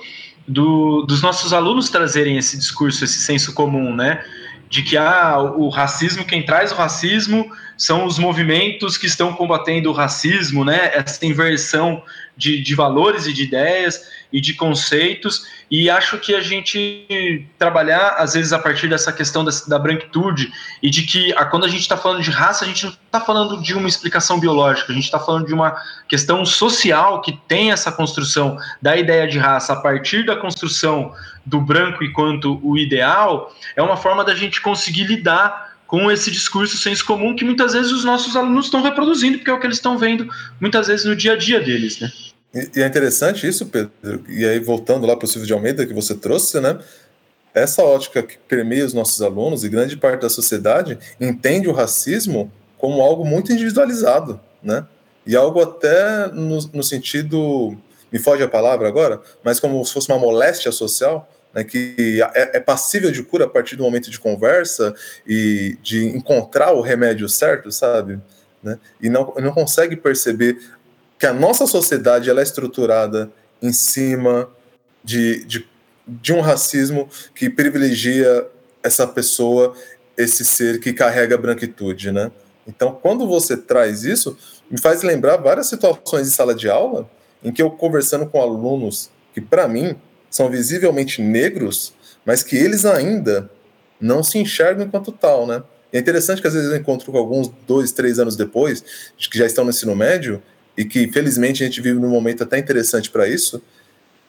do, 0.47 1.01
dos 1.03 1.21
nossos 1.21 1.53
alunos 1.53 1.89
trazerem 1.89 2.37
esse 2.37 2.57
discurso, 2.57 3.03
esse 3.03 3.19
senso 3.19 3.53
comum, 3.53 3.95
né? 3.95 4.23
De 4.69 4.81
que 4.83 4.97
ah, 4.97 5.39
o 5.39 5.69
racismo, 5.69 6.25
quem 6.25 6.43
traz 6.43 6.71
o 6.71 6.75
racismo 6.75 7.49
são 7.77 8.05
os 8.05 8.17
movimentos 8.19 8.97
que 8.97 9.07
estão 9.07 9.33
combatendo 9.33 9.89
o 9.89 9.93
racismo, 9.93 10.63
né? 10.63 10.91
Essa 10.93 11.25
inversão 11.25 12.03
de, 12.37 12.61
de 12.61 12.75
valores 12.75 13.25
e 13.25 13.33
de 13.33 13.43
ideias 13.43 14.09
e 14.31 14.41
de 14.41 14.53
conceitos, 14.53 15.45
e 15.71 15.89
acho 15.89 16.17
que 16.19 16.35
a 16.35 16.41
gente 16.41 17.47
trabalhar, 17.57 18.15
às 18.17 18.33
vezes, 18.33 18.51
a 18.51 18.59
partir 18.59 18.87
dessa 18.87 19.11
questão 19.13 19.43
da, 19.45 19.51
da 19.67 19.79
branquitude, 19.79 20.51
e 20.83 20.89
de 20.89 21.03
que 21.03 21.33
a, 21.33 21.45
quando 21.45 21.65
a 21.65 21.69
gente 21.69 21.81
está 21.81 21.95
falando 21.95 22.21
de 22.21 22.31
raça, 22.31 22.65
a 22.65 22.67
gente 22.67 22.85
não 22.85 22.91
está 22.91 23.21
falando 23.21 23.61
de 23.61 23.73
uma 23.73 23.87
explicação 23.87 24.39
biológica, 24.39 24.91
a 24.91 24.95
gente 24.95 25.05
está 25.05 25.19
falando 25.19 25.45
de 25.45 25.53
uma 25.53 25.75
questão 26.07 26.45
social 26.45 27.21
que 27.21 27.31
tem 27.47 27.71
essa 27.71 27.91
construção 27.91 28.57
da 28.81 28.97
ideia 28.97 29.27
de 29.27 29.39
raça 29.39 29.73
a 29.73 29.77
partir 29.77 30.25
da 30.25 30.35
construção 30.35 31.13
do 31.45 31.61
branco 31.61 32.03
enquanto 32.03 32.59
o 32.63 32.77
ideal, 32.77 33.53
é 33.75 33.81
uma 33.81 33.95
forma 33.95 34.23
da 34.23 34.35
gente 34.35 34.61
conseguir 34.61 35.03
lidar 35.03 35.74
com 35.87 36.11
esse 36.11 36.31
discurso 36.31 36.77
senso 36.77 37.05
comum 37.05 37.35
que 37.35 37.45
muitas 37.45 37.73
vezes 37.73 37.91
os 37.91 38.03
nossos 38.03 38.35
alunos 38.35 38.65
estão 38.65 38.81
reproduzindo, 38.81 39.37
porque 39.37 39.51
é 39.51 39.53
o 39.53 39.59
que 39.59 39.67
eles 39.67 39.77
estão 39.77 39.97
vendo 39.97 40.27
muitas 40.59 40.87
vezes 40.87 41.05
no 41.05 41.15
dia 41.15 41.33
a 41.33 41.37
dia 41.37 41.59
deles, 41.59 41.99
né? 41.99 42.11
E, 42.53 42.81
é 42.81 42.87
interessante 42.87 43.45
isso, 43.45 43.65
Pedro, 43.65 43.91
e 44.29 44.45
aí 44.45 44.59
voltando 44.59 45.05
lá 45.05 45.15
para 45.15 45.25
o 45.25 45.27
Silvio 45.27 45.45
de 45.45 45.53
Almeida 45.53 45.85
que 45.85 45.93
você 45.93 46.15
trouxe, 46.15 46.59
né? 46.59 46.79
essa 47.55 47.81
ótica 47.81 48.21
que 48.21 48.37
permeia 48.37 48.85
os 48.85 48.93
nossos 48.93 49.21
alunos 49.21 49.63
e 49.63 49.69
grande 49.69 49.95
parte 49.95 50.21
da 50.21 50.29
sociedade 50.29 50.99
entende 51.19 51.69
o 51.69 51.71
racismo 51.71 52.51
como 52.77 53.01
algo 53.01 53.25
muito 53.25 53.53
individualizado, 53.53 54.39
né? 54.61 54.85
E 55.25 55.35
algo 55.35 55.61
até 55.61 56.27
no, 56.27 56.59
no 56.73 56.83
sentido, 56.83 57.75
me 58.11 58.19
foge 58.19 58.43
a 58.43 58.47
palavra 58.47 58.87
agora, 58.87 59.21
mas 59.41 59.59
como 59.59 59.83
se 59.85 59.93
fosse 59.93 60.11
uma 60.11 60.19
moléstia 60.19 60.71
social, 60.71 61.27
né, 61.55 61.63
que 61.63 62.21
é, 62.35 62.57
é, 62.57 62.59
passível 62.59 63.09
de 63.09 63.23
cura 63.23 63.45
a 63.45 63.49
partir 63.49 63.77
do 63.77 63.83
momento 63.83 64.11
de 64.11 64.19
conversa 64.19 64.93
e 65.25 65.77
de 65.81 66.05
encontrar 66.05 66.73
o 66.73 66.81
remédio 66.81 67.29
certo, 67.29 67.71
sabe? 67.71 68.19
Né? 68.61 68.77
E 69.01 69.09
não, 69.09 69.33
não 69.41 69.53
consegue 69.53 69.95
perceber 69.95 70.59
que 71.17 71.25
a 71.25 71.33
nossa 71.33 71.65
sociedade 71.65 72.29
ela 72.29 72.41
é 72.41 72.43
estruturada 72.43 73.31
em 73.61 73.71
cima 73.71 74.49
de, 75.01 75.45
de, 75.45 75.65
de 76.05 76.33
um 76.33 76.41
racismo 76.41 77.07
que 77.33 77.49
privilegia 77.49 78.45
essa 78.83 79.07
pessoa, 79.07 79.73
esse 80.17 80.43
ser 80.43 80.81
que 80.81 80.91
carrega 80.91 81.35
a 81.35 81.37
branquitude, 81.37 82.11
né? 82.11 82.31
Então, 82.67 82.97
quando 83.01 83.27
você 83.27 83.55
traz 83.55 84.03
isso, 84.03 84.37
me 84.69 84.79
faz 84.79 85.03
lembrar 85.03 85.37
várias 85.37 85.67
situações 85.67 86.27
de 86.27 86.33
sala 86.33 86.53
de 86.53 86.69
aula 86.69 87.09
em 87.43 87.51
que 87.51 87.61
eu 87.61 87.69
conversando 87.69 88.25
com 88.25 88.41
alunos 88.41 89.11
que, 89.33 89.39
para 89.39 89.67
mim, 89.67 89.95
são 90.35 90.49
visivelmente 90.49 91.21
negros, 91.21 91.93
mas 92.25 92.43
que 92.43 92.57
eles 92.57 92.83
ainda 92.83 93.49
não 94.01 94.21
se 94.21 94.37
enxergam 94.37 94.85
enquanto 94.85 95.09
tal, 95.09 95.47
né? 95.47 95.63
É 95.93 95.97
interessante 95.97 96.41
que 96.41 96.47
às 96.49 96.53
vezes 96.53 96.69
eu 96.69 96.75
encontro 96.75 97.09
com 97.09 97.17
alguns 97.17 97.49
dois, 97.65 97.93
três 97.93 98.19
anos 98.19 98.35
depois, 98.35 98.83
que 99.17 99.37
já 99.37 99.45
estão 99.45 99.63
no 99.63 99.69
ensino 99.69 99.95
médio, 99.95 100.43
e 100.77 100.83
que 100.83 101.09
felizmente 101.09 101.63
a 101.63 101.65
gente 101.65 101.79
vive 101.79 101.97
num 101.97 102.09
momento 102.09 102.43
até 102.43 102.57
interessante 102.57 103.09
para 103.09 103.29
isso, 103.29 103.63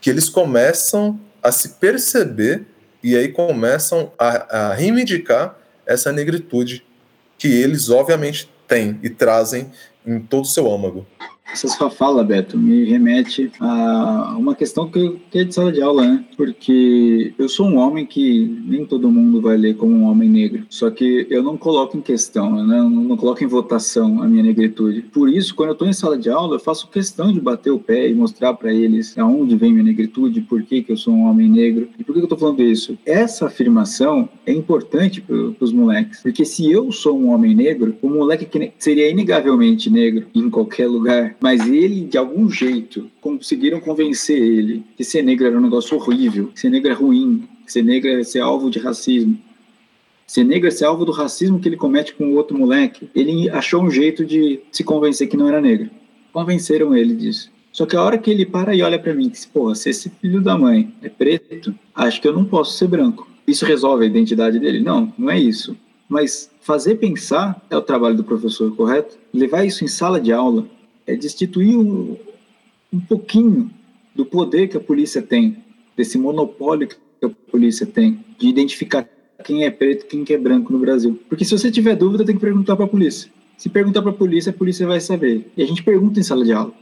que 0.01 0.09
eles 0.09 0.29
começam 0.29 1.19
a 1.43 1.51
se 1.51 1.71
perceber 1.71 2.65
e 3.03 3.17
aí 3.17 3.27
começam 3.27 4.13
a, 4.17 4.69
a 4.69 4.75
reivindicar 4.75 5.59
essa 5.85 6.13
negritude 6.13 6.87
que 7.37 7.49
eles 7.49 7.91
obviamente 7.91 8.49
têm 8.69 9.01
e 9.03 9.11
trazem 9.11 9.73
em 10.07 10.21
todo 10.21 10.45
o 10.45 10.49
seu 10.49 10.73
âmago. 10.73 11.05
Essa 11.53 11.68
sua 11.68 11.88
fala, 11.88 12.24
Beto, 12.24 12.59
me 12.59 12.84
remete 12.84 13.51
a 13.61 14.36
uma 14.38 14.55
questão 14.55 14.88
que, 14.88 15.16
é 15.32 15.44
de 15.44 15.55
sala 15.55 15.72
de 15.72 15.80
aula, 15.80 16.07
né? 16.07 16.24
Porque 16.36 17.32
eu 17.38 17.49
sou 17.49 17.66
um 17.66 17.76
homem 17.76 18.05
que 18.05 18.61
nem 18.66 18.84
todo 18.84 19.11
mundo 19.11 19.40
vai 19.40 19.57
ler 19.57 19.76
como 19.76 19.94
um 19.94 20.05
homem 20.05 20.28
negro. 20.28 20.66
Só 20.68 20.90
que 20.90 21.26
eu 21.30 21.42
não 21.42 21.57
coloco 21.57 21.97
em 21.97 22.01
questão, 22.01 22.66
né? 22.66 22.78
Eu 22.78 22.90
não 22.90 23.16
coloco 23.16 23.42
em 23.42 23.47
votação 23.47 24.22
a 24.22 24.26
minha 24.26 24.42
negritude. 24.42 25.03
Por 25.03 25.30
isso, 25.30 25.55
quando 25.55 25.70
eu 25.70 25.72
estou 25.74 25.88
em 25.88 25.92
sala 25.92 26.18
de 26.18 26.28
aula, 26.28 26.57
eu 26.57 26.61
faço 26.61 26.90
questão 26.90 27.32
de 27.32 27.40
bater 27.40 27.70
o 27.70 27.78
pé 27.78 28.09
e 28.09 28.14
mostrar 28.14 28.53
para 28.55 28.72
eles 28.72 29.16
aonde 29.16 29.57
vem 29.57 29.72
minha 29.72 29.84
negritude, 29.84 30.40
por 30.42 30.62
que, 30.62 30.82
que 30.82 30.92
eu 30.92 30.97
sou 30.97 31.14
um 31.14 31.26
homem 31.26 31.49
negro. 31.49 31.88
E 31.99 32.05
por 32.05 32.12
que, 32.12 32.20
que 32.20 32.24
eu 32.24 32.24
estou 32.24 32.38
falando 32.38 32.62
isso? 32.62 32.99
Essa 33.07 33.47
afirmação 33.47 34.28
é 34.44 34.53
importante 34.53 35.20
para 35.20 35.36
os 35.61 35.72
moleques. 35.72 36.20
Porque 36.22 36.44
se 36.44 36.70
eu 36.70 36.90
sou 36.90 37.18
um 37.18 37.30
homem 37.30 37.55
negro, 37.55 37.97
o 38.03 38.09
moleque 38.09 38.44
que 38.44 38.72
seria 38.78 39.09
inegavelmente 39.09 39.88
negro 39.88 40.26
em 40.34 40.51
qualquer 40.51 40.88
lugar, 40.88 41.36
mas 41.41 41.66
ele, 41.68 42.05
de 42.05 42.16
algum 42.16 42.49
jeito, 42.49 43.11
conseguiram 43.20 43.80
convencer 43.80 44.39
ele 44.39 44.84
que 44.97 45.05
ser 45.05 45.22
negro 45.22 45.47
era 45.47 45.59
um 45.59 45.61
negócio 45.61 45.97
horrível, 45.97 46.49
que 46.49 46.61
ser 46.61 46.70
negro 46.70 46.91
é 46.91 46.95
ruim, 46.95 47.49
que 47.64 47.72
ser 47.72 47.82
negro 47.82 48.11
é 48.11 48.24
ser 48.24 48.41
alvo 48.41 48.70
de 48.70 48.78
racismo. 48.78 49.39
Ser 50.26 50.45
negro 50.45 50.66
é 50.66 50.70
ser 50.70 50.87
alvo 50.87 51.05
do 51.05 51.12
racismo 51.12 51.61
que 51.61 51.68
ele 51.68 51.76
comete 51.76 52.14
com 52.14 52.32
o 52.32 52.34
outro 52.34 52.59
moleque. 52.59 53.09
Ele 53.14 53.49
achou 53.51 53.82
um 53.82 53.91
jeito 53.91 54.24
de 54.24 54.61
se 54.72 54.82
convencer 54.82 55.28
que 55.28 55.37
não 55.37 55.49
era 55.49 55.61
negro. 55.61 55.89
Convenceram 56.32 56.97
ele 56.97 57.14
disso. 57.14 57.51
Só 57.70 57.87
que 57.87 57.95
a 57.95 58.03
hora 58.03 58.18
que 58.18 58.30
ele 58.30 58.47
para 58.47 58.74
e 58.74 58.82
olha 58.82 58.99
para 58.99 59.14
mim, 59.14 59.28
diz, 59.28 59.45
porra, 59.45 59.74
se 59.74 59.91
esse 59.91 60.09
filho 60.09 60.41
da 60.41 60.57
mãe 60.57 60.93
é 61.03 61.09
preto, 61.09 61.74
acho 61.95 62.20
que 62.20 62.26
eu 62.26 62.32
não 62.32 62.45
posso 62.45 62.76
ser 62.76 62.89
branco. 62.89 63.28
Isso 63.47 63.64
resolve 63.64 64.05
a 64.05 64.09
identidade 64.09 64.59
dele? 64.59 64.80
Não, 64.80 65.12
não 65.16 65.30
é 65.30 65.39
isso. 65.39 65.76
Mas 66.09 66.51
fazer 66.61 66.97
pensar 66.97 67.64
é 67.70 67.76
o 67.76 67.82
trabalho 67.82 68.16
do 68.16 68.24
professor, 68.24 68.74
correto? 68.74 69.16
Levar 69.32 69.64
isso 69.64 69.84
em 69.84 69.89
sala 69.89 70.20
de 70.20 70.32
aula 70.32 70.66
é 71.07 71.15
destituir 71.15 71.77
um, 71.77 72.17
um 72.93 73.01
pouquinho 73.01 73.71
do 74.15 74.25
poder 74.25 74.69
que 74.69 74.77
a 74.77 74.81
polícia 74.81 75.23
tem, 75.23 75.63
desse 75.97 76.19
monopólio 76.19 76.89
que 76.89 76.97
a 77.25 77.29
polícia 77.51 77.87
tem, 77.87 78.25
de 78.39 78.49
identificar 78.49 79.09
quem 79.45 79.65
é 79.65 79.71
preto 79.71 80.07
quem 80.07 80.25
é 80.29 80.39
branco 80.39 80.73
no 80.73 80.79
Brasil. 80.79 81.19
Porque 81.29 81.45
se 81.45 81.57
você 81.57 81.71
tiver 81.71 81.95
dúvida, 81.95 82.25
tem 82.25 82.35
que 82.35 82.41
perguntar 82.41 82.75
para 82.75 82.85
a 82.85 82.89
polícia. 82.89 83.31
Se 83.57 83.69
perguntar 83.69 84.03
para 84.03 84.11
a 84.11 84.15
polícia, 84.15 84.51
a 84.51 84.53
polícia 84.53 84.87
vai 84.87 85.01
saber. 85.01 85.51
E 85.57 85.63
a 85.63 85.67
gente 85.67 85.83
pergunta 85.83 86.19
em 86.19 86.23
sala 86.23 86.45
de 86.45 86.53
aula. 86.53 86.73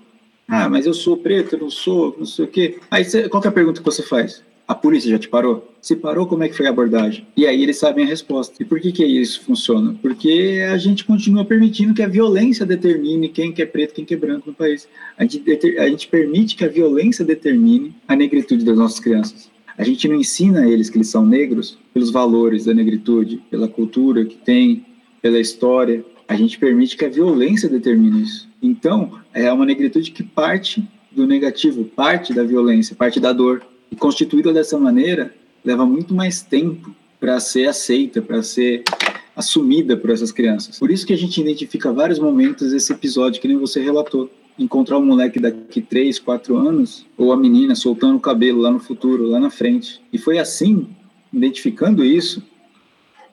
Ah, 0.48 0.68
mas 0.68 0.86
eu 0.86 0.94
sou 0.94 1.16
preto, 1.16 1.54
eu 1.54 1.60
não 1.60 1.70
sou, 1.70 2.14
não 2.18 2.26
sei 2.26 2.44
o 2.44 2.48
quê. 2.48 2.78
Aí 2.90 3.04
qual 3.28 3.42
é 3.42 3.48
a 3.48 3.52
pergunta 3.52 3.80
que 3.80 3.84
você 3.84 4.02
faz? 4.02 4.42
A 4.66 4.74
polícia 4.74 5.10
já 5.10 5.18
te 5.18 5.28
parou? 5.28 5.70
Se 5.80 5.94
parou, 5.94 6.26
como 6.26 6.42
é 6.42 6.48
que 6.48 6.56
foi 6.56 6.66
a 6.66 6.70
abordagem? 6.70 7.26
E 7.36 7.46
aí 7.46 7.62
eles 7.62 7.76
sabem 7.76 8.04
a 8.04 8.08
resposta. 8.08 8.54
E 8.62 8.64
por 8.64 8.80
que 8.80 8.92
que 8.92 9.04
isso 9.04 9.42
funciona? 9.42 9.94
Porque 10.00 10.64
a 10.70 10.78
gente 10.78 11.04
continua 11.04 11.44
permitindo 11.44 11.92
que 11.92 12.02
a 12.02 12.08
violência 12.08 12.64
determine 12.64 13.28
quem 13.28 13.52
que 13.52 13.60
é 13.60 13.66
preto, 13.66 13.92
quem 13.92 14.06
que 14.06 14.14
é 14.14 14.16
branco 14.16 14.48
no 14.48 14.54
país. 14.54 14.88
A 15.18 15.24
gente, 15.24 15.42
a 15.78 15.88
gente 15.88 16.08
permite 16.08 16.56
que 16.56 16.64
a 16.64 16.68
violência 16.68 17.24
determine 17.24 17.94
a 18.08 18.16
negritude 18.16 18.64
das 18.64 18.78
nossas 18.78 19.00
crianças. 19.00 19.50
A 19.76 19.84
gente 19.84 20.08
não 20.08 20.14
ensina 20.14 20.60
a 20.60 20.68
eles 20.68 20.88
que 20.88 20.96
eles 20.96 21.08
são 21.08 21.26
negros 21.26 21.76
pelos 21.92 22.10
valores 22.10 22.64
da 22.64 22.72
negritude, 22.72 23.42
pela 23.50 23.68
cultura 23.68 24.24
que 24.24 24.36
tem, 24.36 24.86
pela 25.20 25.38
história. 25.38 26.02
A 26.26 26.36
gente 26.36 26.58
permite 26.58 26.96
que 26.96 27.04
a 27.04 27.08
violência 27.10 27.68
determine 27.68 28.22
isso. 28.22 28.48
Então, 28.62 29.18
é 29.34 29.52
uma 29.52 29.66
negritude 29.66 30.10
que 30.10 30.22
parte 30.22 30.82
do 31.12 31.26
negativo, 31.26 31.84
parte 31.84 32.32
da 32.32 32.44
violência, 32.44 32.96
parte 32.96 33.20
da 33.20 33.32
dor. 33.32 33.62
E 33.94 33.96
constituída 33.96 34.52
dessa 34.52 34.76
maneira, 34.76 35.32
leva 35.64 35.86
muito 35.86 36.12
mais 36.12 36.42
tempo 36.42 36.92
para 37.20 37.38
ser 37.38 37.68
aceita, 37.68 38.20
para 38.20 38.42
ser 38.42 38.82
assumida 39.36 39.96
por 39.96 40.10
essas 40.10 40.32
crianças. 40.32 40.80
Por 40.80 40.90
isso 40.90 41.06
que 41.06 41.12
a 41.12 41.16
gente 41.16 41.40
identifica 41.40 41.92
vários 41.92 42.18
momentos 42.18 42.72
esse 42.72 42.92
episódio 42.92 43.40
que 43.40 43.46
nem 43.46 43.56
você 43.56 43.80
relatou. 43.80 44.28
Encontrar 44.58 44.98
um 44.98 45.06
moleque 45.06 45.38
daqui 45.38 45.80
3, 45.80 46.18
4 46.18 46.56
anos, 46.56 47.06
ou 47.16 47.32
a 47.32 47.36
menina 47.36 47.76
soltando 47.76 48.16
o 48.16 48.20
cabelo 48.20 48.60
lá 48.60 48.70
no 48.72 48.80
futuro, 48.80 49.28
lá 49.28 49.38
na 49.38 49.48
frente. 49.48 50.02
E 50.12 50.18
foi 50.18 50.40
assim, 50.40 50.88
identificando 51.32 52.04
isso, 52.04 52.42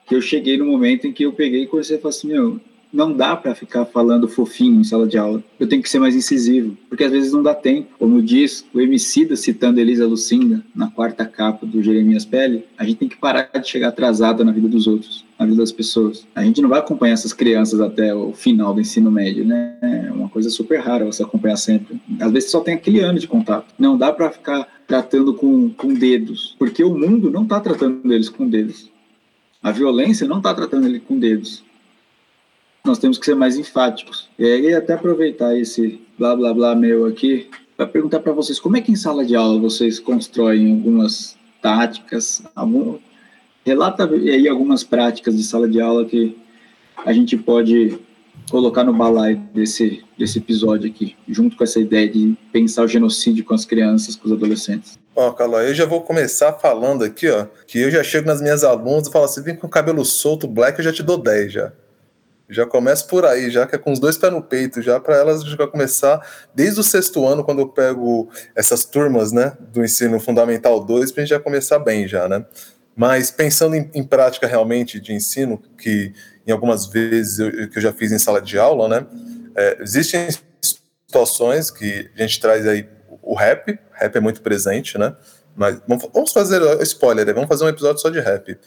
que 0.07 0.13
eu 0.13 0.21
cheguei 0.21 0.59
no 0.59 0.65
momento 0.65 1.07
em 1.07 1.11
que 1.11 1.23
eu 1.23 1.33
peguei 1.33 1.63
e 1.63 1.67
comecei 1.67 1.97
a 1.97 1.99
falar 1.99 2.09
assim, 2.11 2.27
meu, 2.27 2.61
não 2.91 3.13
dá 3.13 3.35
para 3.35 3.55
ficar 3.55 3.85
falando 3.85 4.27
fofinho 4.27 4.81
em 4.81 4.83
sala 4.83 5.07
de 5.07 5.17
aula. 5.17 5.43
Eu 5.59 5.67
tenho 5.67 5.81
que 5.81 5.89
ser 5.89 5.99
mais 5.99 6.15
incisivo, 6.15 6.77
porque 6.89 7.03
às 7.03 7.11
vezes 7.11 7.31
não 7.31 7.41
dá 7.41 7.53
tempo. 7.53 7.89
Como 7.97 8.21
diz 8.21 8.65
o 8.73 8.81
Emicida 8.81 9.35
citando 9.35 9.79
Elisa 9.79 10.05
Lucinda 10.05 10.63
na 10.75 10.89
quarta 10.89 11.25
capa 11.25 11.65
do 11.65 11.81
Jeremias 11.81 12.25
Pele, 12.25 12.65
a 12.77 12.83
gente 12.83 12.97
tem 12.97 13.07
que 13.07 13.17
parar 13.17 13.49
de 13.53 13.67
chegar 13.67 13.89
atrasado 13.89 14.43
na 14.43 14.51
vida 14.51 14.67
dos 14.67 14.87
outros, 14.87 15.23
na 15.39 15.45
vida 15.45 15.57
das 15.57 15.71
pessoas. 15.71 16.27
A 16.35 16.43
gente 16.43 16.61
não 16.61 16.69
vai 16.69 16.79
acompanhar 16.79 17.13
essas 17.13 17.33
crianças 17.33 17.79
até 17.79 18.13
o 18.13 18.33
final 18.33 18.73
do 18.73 18.81
ensino 18.81 19.11
médio, 19.11 19.45
né? 19.45 19.75
É 19.81 20.11
uma 20.11 20.29
coisa 20.29 20.49
super 20.49 20.79
rara 20.79 21.05
você 21.05 21.23
acompanhar 21.23 21.57
sempre. 21.57 22.01
Às 22.19 22.31
vezes 22.31 22.51
só 22.51 22.59
tem 22.59 22.73
aquele 22.73 22.99
ano 22.99 23.19
de 23.19 23.27
contato. 23.27 23.73
Não 23.79 23.97
dá 23.97 24.11
para 24.11 24.29
ficar 24.29 24.67
tratando 24.87 25.33
com, 25.33 25.69
com 25.69 25.93
dedos, 25.93 26.55
porque 26.59 26.83
o 26.83 26.93
mundo 26.93 27.31
não 27.31 27.43
está 27.43 27.59
tratando 27.59 28.11
eles 28.11 28.29
com 28.29 28.47
dedos. 28.47 28.91
A 29.63 29.71
violência 29.71 30.27
não 30.27 30.37
está 30.37 30.53
tratando 30.53 30.87
ele 30.87 30.99
com 30.99 31.17
dedos 31.17 31.63
nós 32.83 32.97
temos 32.97 33.17
que 33.17 33.25
ser 33.25 33.35
mais 33.35 33.57
enfáticos. 33.57 34.29
E 34.37 34.45
aí, 34.45 34.73
até 34.73 34.93
aproveitar 34.93 35.57
esse 35.57 36.01
blá 36.17 36.35
blá 36.35 36.53
blá 36.53 36.75
meu 36.75 37.05
aqui, 37.05 37.49
para 37.77 37.87
perguntar 37.87 38.19
para 38.19 38.33
vocês 38.33 38.59
como 38.59 38.77
é 38.77 38.81
que 38.81 38.91
em 38.91 38.95
sala 38.95 39.25
de 39.25 39.35
aula 39.35 39.59
vocês 39.59 39.99
constroem 39.99 40.71
algumas 40.71 41.37
táticas, 41.61 42.43
algum, 42.55 42.97
relata 43.65 44.09
aí 44.09 44.47
algumas 44.47 44.83
práticas 44.83 45.35
de 45.35 45.43
sala 45.43 45.67
de 45.67 45.79
aula 45.79 46.05
que 46.05 46.37
a 47.05 47.13
gente 47.13 47.37
pode 47.37 47.99
colocar 48.49 48.83
no 48.83 48.93
balaio 48.93 49.37
desse, 49.53 50.03
desse 50.17 50.39
episódio 50.39 50.89
aqui, 50.89 51.15
junto 51.27 51.55
com 51.55 51.63
essa 51.63 51.79
ideia 51.79 52.07
de 52.09 52.35
pensar 52.51 52.83
o 52.83 52.87
genocídio 52.87 53.45
com 53.45 53.53
as 53.53 53.65
crianças, 53.65 54.15
com 54.15 54.27
os 54.27 54.33
adolescentes. 54.33 54.99
Ó, 55.15 55.31
Caló, 55.31 55.59
eu 55.61 55.73
já 55.73 55.85
vou 55.85 56.01
começar 56.01 56.53
falando 56.53 57.03
aqui, 57.03 57.29
ó, 57.29 57.45
que 57.67 57.79
eu 57.79 57.91
já 57.91 58.03
chego 58.03 58.27
nas 58.27 58.41
minhas 58.41 58.63
alunas 58.63 59.07
e 59.07 59.11
falo 59.11 59.25
assim, 59.25 59.41
vem 59.41 59.55
com 59.55 59.67
o 59.67 59.69
cabelo 59.69 60.03
solto, 60.03 60.47
black, 60.47 60.79
eu 60.79 60.85
já 60.85 60.93
te 60.93 61.03
dou 61.03 61.17
10 61.17 61.51
já. 61.51 61.73
Já 62.51 62.65
começa 62.65 63.05
por 63.05 63.25
aí, 63.25 63.49
já 63.49 63.65
que 63.65 63.75
é 63.75 63.77
com 63.77 63.91
os 63.91 63.99
dois 63.99 64.17
pés 64.17 64.31
no 64.31 64.41
peito, 64.41 64.81
já 64.81 64.99
para 64.99 65.15
elas 65.15 65.43
já 65.43 65.67
começar 65.67 66.21
desde 66.53 66.79
o 66.79 66.83
sexto 66.83 67.25
ano, 67.25 67.43
quando 67.43 67.59
eu 67.59 67.69
pego 67.69 68.29
essas 68.53 68.83
turmas, 68.83 69.31
né, 69.31 69.53
do 69.59 69.83
ensino 69.83 70.19
fundamental 70.19 70.83
2, 70.83 71.11
para 71.11 71.21
a 71.21 71.25
gente 71.25 71.33
já 71.33 71.39
começar 71.39 71.79
bem 71.79 72.07
já, 72.07 72.27
né? 72.27 72.45
Mas 72.95 73.31
pensando 73.31 73.75
em, 73.75 73.89
em, 73.93 74.03
prática 74.03 74.45
realmente 74.45 74.99
de 74.99 75.13
ensino, 75.13 75.61
que 75.77 76.13
em 76.45 76.51
algumas 76.51 76.87
vezes 76.87 77.39
eu, 77.39 77.69
que 77.69 77.77
eu 77.77 77.81
já 77.81 77.93
fiz 77.93 78.11
em 78.11 78.19
sala 78.19 78.41
de 78.41 78.59
aula, 78.59 78.89
né, 78.89 79.07
é, 79.55 79.77
existem 79.81 80.27
situações 81.07 81.71
que 81.71 82.11
a 82.15 82.21
gente 82.21 82.39
traz 82.41 82.67
aí 82.67 82.87
o 83.21 83.33
rap, 83.33 83.79
rap 83.93 84.15
é 84.15 84.19
muito 84.19 84.41
presente, 84.41 84.97
né? 84.97 85.15
Mas 85.55 85.81
vamos 85.87 86.31
fazer 86.31 86.61
spoiler, 86.81 87.33
vamos 87.33 87.47
fazer 87.47 87.63
um 87.65 87.69
episódio 87.69 88.01
só 88.01 88.09
de 88.09 88.19
rap. 88.19 88.57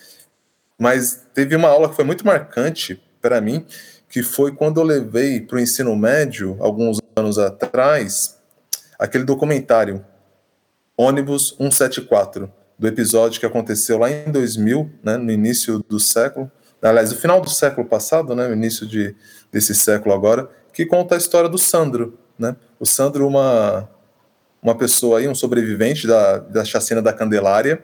Mas 0.78 1.26
teve 1.32 1.56
uma 1.56 1.68
aula 1.68 1.88
que 1.88 1.96
foi 1.96 2.04
muito 2.04 2.26
marcante 2.26 3.00
para 3.24 3.40
mim, 3.40 3.64
que 4.06 4.22
foi 4.22 4.54
quando 4.54 4.78
eu 4.78 4.84
levei 4.84 5.40
para 5.40 5.56
o 5.56 5.58
ensino 5.58 5.96
médio, 5.96 6.58
alguns 6.60 7.00
anos 7.16 7.38
atrás, 7.38 8.38
aquele 8.98 9.24
documentário, 9.24 10.04
Ônibus 10.94 11.56
174, 11.56 12.52
do 12.78 12.86
episódio 12.86 13.40
que 13.40 13.46
aconteceu 13.46 13.96
lá 13.96 14.10
em 14.10 14.30
2000, 14.30 14.90
né, 15.02 15.16
no 15.16 15.32
início 15.32 15.82
do 15.88 15.98
século, 15.98 16.52
aliás, 16.82 17.12
no 17.12 17.16
final 17.16 17.40
do 17.40 17.48
século 17.48 17.86
passado, 17.86 18.36
né, 18.36 18.46
no 18.46 18.52
início 18.52 18.86
de, 18.86 19.16
desse 19.50 19.74
século 19.74 20.14
agora, 20.14 20.50
que 20.70 20.84
conta 20.84 21.14
a 21.14 21.18
história 21.18 21.48
do 21.48 21.56
Sandro. 21.56 22.18
Né? 22.38 22.54
O 22.78 22.84
Sandro, 22.84 23.26
uma, 23.26 23.88
uma 24.62 24.74
pessoa 24.76 25.20
aí, 25.20 25.26
um 25.26 25.34
sobrevivente 25.34 26.06
da, 26.06 26.40
da 26.40 26.62
chacina 26.62 27.00
da 27.00 27.12
Candelária, 27.12 27.82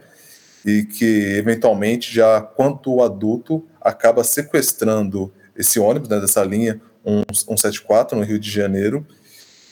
e 0.66 0.82
que 0.82 1.34
eventualmente, 1.38 2.14
já 2.14 2.42
quanto 2.42 3.02
adulto, 3.02 3.66
acaba 3.80 4.22
sequestrando 4.24 5.32
esse 5.56 5.78
ônibus 5.78 6.08
né, 6.08 6.20
dessa 6.20 6.42
linha 6.44 6.80
174 7.32 8.16
no 8.16 8.24
Rio 8.24 8.38
de 8.38 8.50
Janeiro, 8.50 9.06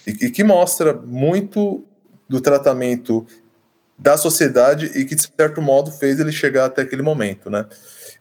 e, 0.07 0.27
e 0.27 0.31
que 0.31 0.43
mostra 0.43 0.93
muito 0.93 1.85
do 2.29 2.41
tratamento 2.41 3.27
da 3.99 4.17
sociedade 4.17 4.87
e 4.95 5.05
que, 5.05 5.15
de 5.15 5.29
certo 5.37 5.61
modo, 5.61 5.91
fez 5.91 6.21
ele 6.21 6.31
chegar 6.31 6.67
até 6.67 6.83
aquele 6.83 7.03
momento, 7.03 7.51
né? 7.51 7.67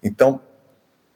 Então, 0.01 0.41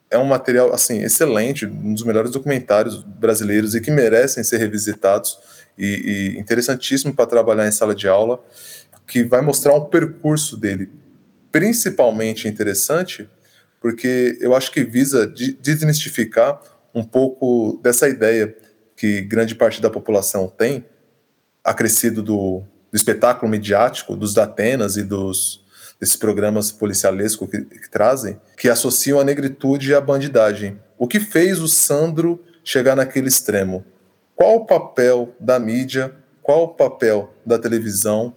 é 0.09 0.17
um 0.17 0.25
material, 0.25 0.73
assim, 0.73 1.01
excelente, 1.01 1.65
um 1.65 1.93
dos 1.93 2.03
melhores 2.03 2.31
documentários 2.31 3.01
brasileiros 3.01 3.73
e 3.73 3.81
que 3.81 3.89
merecem 3.89 4.43
ser 4.43 4.57
revisitados 4.57 5.39
e, 5.77 6.35
e 6.35 6.39
interessantíssimo 6.39 7.13
para 7.13 7.25
trabalhar 7.25 7.67
em 7.67 7.71
sala 7.71 7.95
de 7.95 8.07
aula, 8.07 8.43
que 9.07 9.23
vai 9.23 9.41
mostrar 9.41 9.73
um 9.73 9.85
percurso 9.85 10.57
dele, 10.57 10.89
principalmente 11.51 12.47
interessante, 12.47 13.27
porque 13.81 14.37
eu 14.39 14.55
acho 14.55 14.71
que 14.71 14.83
visa 14.83 15.27
desmistificar 15.27 16.61
um 16.93 17.03
pouco 17.03 17.79
dessa 17.81 18.07
ideia 18.07 18.55
que 18.95 19.21
grande 19.21 19.55
parte 19.55 19.81
da 19.81 19.89
população 19.89 20.47
tem, 20.47 20.85
acrescido 21.63 22.21
do, 22.21 22.63
do 22.91 22.95
espetáculo 22.95 23.51
midiático, 23.51 24.15
dos 24.15 24.35
Datenas 24.35 24.95
e 24.95 25.03
dos 25.03 25.61
desses 25.99 26.15
programas 26.15 26.71
policialescos 26.71 27.49
que, 27.49 27.61
que, 27.61 27.89
trazem, 27.89 28.39
que 28.57 28.67
associam 28.69 29.19
a 29.19 29.23
negritude 29.23 29.93
à 29.93 30.01
bandidagem. 30.01 30.79
O 30.97 31.07
que 31.07 31.19
fez 31.19 31.59
o 31.59 31.67
Sandro 31.67 32.43
chegar 32.63 32.95
naquele 32.95 33.27
extremo? 33.27 33.85
Qual 34.35 34.55
o 34.55 34.65
papel 34.65 35.35
da 35.39 35.59
mídia? 35.59 36.15
Qual 36.41 36.63
o 36.63 36.67
papel 36.69 37.31
da 37.45 37.59
televisão? 37.59 38.35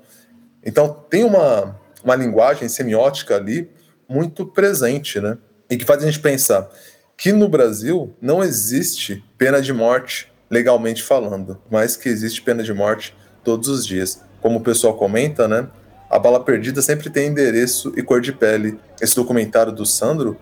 Então, 0.62 1.04
tem 1.08 1.24
uma, 1.24 1.80
uma 2.02 2.14
linguagem 2.14 2.68
semiótica 2.68 3.36
ali 3.36 3.70
muito 4.08 4.46
presente, 4.46 5.20
né? 5.20 5.38
E 5.70 5.76
que 5.76 5.84
faz 5.84 6.02
a 6.02 6.06
gente 6.06 6.20
pensar 6.20 6.68
que 7.16 7.32
no 7.32 7.48
Brasil 7.48 8.14
não 8.20 8.42
existe 8.42 9.24
pena 9.38 9.62
de 9.62 9.72
morte 9.72 10.32
legalmente 10.50 11.02
falando, 11.02 11.60
mas 11.70 11.96
que 11.96 12.08
existe 12.08 12.42
pena 12.42 12.62
de 12.62 12.72
morte 12.72 13.16
todos 13.42 13.68
os 13.68 13.86
dias 13.86 14.22
como 14.44 14.58
o 14.58 14.62
pessoal 14.62 14.94
comenta, 14.94 15.48
né? 15.48 15.66
A 16.10 16.18
Bala 16.18 16.38
Perdida 16.38 16.82
sempre 16.82 17.08
tem 17.08 17.28
endereço 17.28 17.94
e 17.96 18.02
cor 18.02 18.20
de 18.20 18.30
pele. 18.30 18.78
Esse 19.00 19.16
documentário 19.16 19.72
do 19.72 19.86
Sandro, 19.86 20.36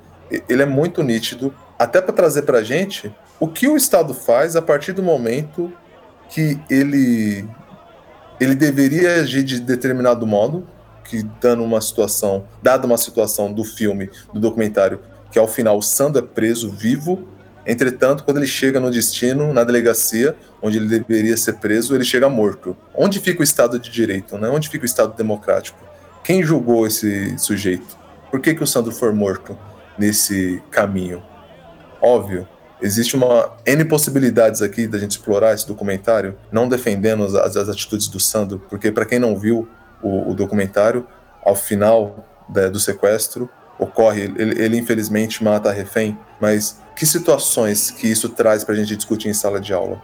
ele 0.49 0.61
é 0.61 0.67
muito 0.67 1.05
nítido, 1.05 1.55
até 1.79 2.01
para 2.01 2.13
trazer 2.13 2.43
para 2.43 2.59
a 2.59 2.63
gente 2.65 3.15
o 3.39 3.47
que 3.47 3.69
o 3.69 3.77
Estado 3.77 4.13
faz 4.13 4.57
a 4.57 4.61
partir 4.61 4.93
do 4.93 5.05
momento 5.05 5.73
que 6.29 6.59
ele 6.69 7.49
ele 8.41 8.57
deveria 8.57 9.21
agir 9.21 9.45
de 9.45 9.61
determinado 9.61 10.27
modo, 10.27 10.67
que 11.13 11.23
dando 11.41 11.63
uma 11.63 11.81
situação, 11.83 12.45
dada 12.63 12.87
uma 12.87 12.97
situação 12.97 13.53
do 13.53 13.65
filme, 13.65 14.09
do 14.33 14.41
documentário, 14.41 15.01
que 15.31 15.39
ao 15.39 15.47
final 15.47 15.77
o 15.77 15.83
Sandro 15.83 16.25
é 16.25 16.27
preso 16.27 16.71
vivo 16.71 17.29
Entretanto, 17.65 18.25
quando 18.25 18.39
ele 18.39 18.47
chega 18.47 18.81
no 18.81 18.91
destino, 18.91 19.53
na 19.53 19.63
delegacia, 19.63 20.35
onde 20.61 20.79
ele 20.79 20.89
deveria 20.89 21.37
ser 21.37 21.55
preso, 21.55 21.95
ele 21.95 22.05
chega 22.05 22.29
morto. 22.29 22.77
Onde 22.93 23.21
fica 23.21 23.41
o 23.41 23.45
Estado 23.45 23.79
de 23.79 23.89
Direito? 23.89 24.37
Né? 24.37 24.49
Onde 24.49 24.69
fica 24.69 24.83
o 24.83 24.87
Estado 24.87 25.15
democrático? 25.17 25.79
Quem 26.25 26.43
julgou 26.43 26.87
esse 26.87 27.39
sujeito? 27.39 27.97
Por 28.31 28.41
que, 28.41 28.55
que 28.55 28.63
o 28.63 28.67
Sandro 28.67 28.93
foi 28.93 29.13
morto 29.13 29.57
nesse 29.97 30.61
caminho? 30.73 31.23
Óbvio, 32.01 32.49
existe 32.81 33.15
uma 33.15 33.53
N 33.65 33.85
possibilidades 33.85 34.61
aqui 34.61 34.89
da 34.89 34.99
gente 34.99 35.13
explorar 35.13 35.55
esse 35.55 35.67
documentário, 35.67 36.37
não 36.51 36.69
defendendo 36.69 37.25
as, 37.25 37.57
as 37.57 37.69
atitudes 37.69 38.09
do 38.09 38.19
Sandro, 38.19 38.61
porque 38.69 38.91
para 38.91 39.05
quem 39.05 39.21
não 39.21 39.39
viu 39.39 39.69
o, 40.03 40.31
o 40.31 40.35
documentário, 40.35 41.07
ao 41.45 41.55
final 41.55 42.27
né, 42.49 42.69
do 42.69 42.79
sequestro, 42.79 43.49
ocorre, 43.79 44.23
ele, 44.23 44.63
ele 44.63 44.79
infelizmente 44.79 45.43
mata 45.43 45.71
a 45.71 45.73
refém, 45.73 46.19
mas 46.41 46.81
que 46.95 47.07
situações 47.07 47.91
que 47.91 48.07
isso 48.07 48.29
traz 48.29 48.65
para 48.65 48.75
a 48.75 48.77
gente 48.77 48.95
discutir 48.97 49.29
em 49.29 49.35
sala 49.35 49.61
de 49.61 49.73
aula? 49.73 50.01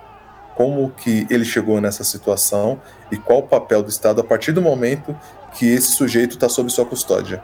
Como 0.56 0.90
que 0.90 1.26
ele 1.30 1.44
chegou 1.44 1.80
nessa 1.80 2.02
situação 2.02 2.80
e 3.12 3.16
qual 3.16 3.40
o 3.40 3.42
papel 3.42 3.82
do 3.82 3.88
Estado 3.88 4.20
a 4.20 4.24
partir 4.24 4.52
do 4.52 4.60
momento 4.60 5.16
que 5.52 5.66
esse 5.66 5.92
sujeito 5.92 6.32
está 6.32 6.48
sob 6.48 6.70
sua 6.70 6.84
custódia? 6.84 7.42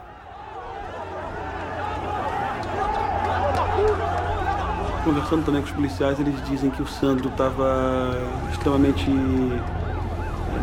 Conversando 5.05 5.45
também 5.45 5.61
com 5.61 5.67
os 5.67 5.73
policiais, 5.73 6.19
eles 6.19 6.33
dizem 6.49 6.71
que 6.71 6.81
o 6.81 6.87
Sandro 6.87 7.29
estava 7.29 8.17
extremamente 8.51 9.05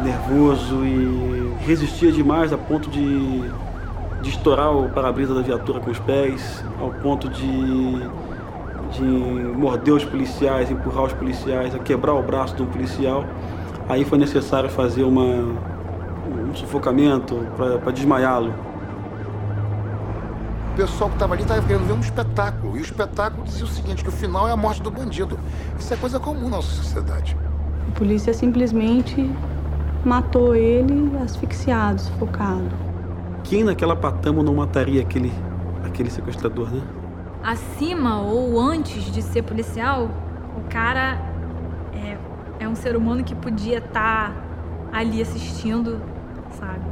nervoso 0.03 0.84
e 0.84 1.55
resistia 1.64 2.12
demais 2.12 2.53
a 2.53 2.59
ponto 2.59 2.90
de, 2.90 3.50
de 4.20 4.28
estourar 4.28 4.74
o 4.76 4.88
para-brisa 4.88 5.34
da 5.34 5.42
viatura 5.42 5.80
com 5.80 5.90
os 5.90 5.98
pés, 5.98 6.64
ao 6.80 6.90
ponto 6.90 7.28
de 7.28 8.11
de 8.92 9.03
morder 9.03 9.94
os 9.94 10.05
policiais, 10.05 10.70
empurrar 10.70 11.05
os 11.05 11.12
policiais, 11.12 11.74
a 11.74 11.78
quebrar 11.78 12.14
o 12.14 12.22
braço 12.22 12.55
de 12.55 12.62
um 12.62 12.66
policial. 12.66 13.24
Aí 13.88 14.05
foi 14.05 14.18
necessário 14.18 14.68
fazer 14.68 15.03
uma, 15.03 15.24
um 15.24 16.55
sufocamento 16.55 17.46
para 17.57 17.90
desmaiá-lo. 17.92 18.53
O 20.72 20.76
pessoal 20.76 21.11
que 21.11 21.16
estava 21.16 21.34
ali 21.34 21.42
estava 21.42 21.61
querendo 21.62 21.86
ver 21.86 21.92
um 21.92 22.00
espetáculo. 22.00 22.76
E 22.76 22.80
o 22.80 22.82
espetáculo 22.82 23.44
dizia 23.44 23.64
o 23.64 23.68
seguinte, 23.68 24.03
que 24.03 24.09
o 24.09 24.12
final 24.12 24.48
é 24.48 24.53
a 24.53 24.57
morte 24.57 24.82
do 24.82 24.90
bandido. 24.90 25.38
Isso 25.78 25.92
é 25.92 25.96
coisa 25.96 26.18
comum 26.18 26.44
na 26.44 26.57
nossa 26.57 26.70
sociedade. 26.70 27.36
A 27.88 27.98
polícia 27.98 28.32
simplesmente 28.32 29.30
matou 30.05 30.55
ele 30.55 31.16
asfixiado, 31.18 32.00
sufocado. 32.00 32.70
Quem 33.44 33.64
naquela 33.64 33.96
patama 33.96 34.42
não 34.42 34.55
mataria 34.55 35.03
aquele, 35.03 35.32
aquele 35.84 36.11
sequestrador, 36.11 36.70
né? 36.70 36.82
acima 37.42 38.20
ou 38.20 38.59
antes 38.61 39.11
de 39.11 39.20
ser 39.20 39.42
policial, 39.42 40.09
o 40.57 40.70
cara 40.70 41.18
é, 41.92 42.16
é 42.61 42.68
um 42.68 42.74
ser 42.74 42.94
humano 42.94 43.24
que 43.24 43.34
podia 43.34 43.78
estar 43.78 44.30
tá 44.30 44.34
ali 44.92 45.20
assistindo, 45.20 46.00
sabe? 46.53 46.84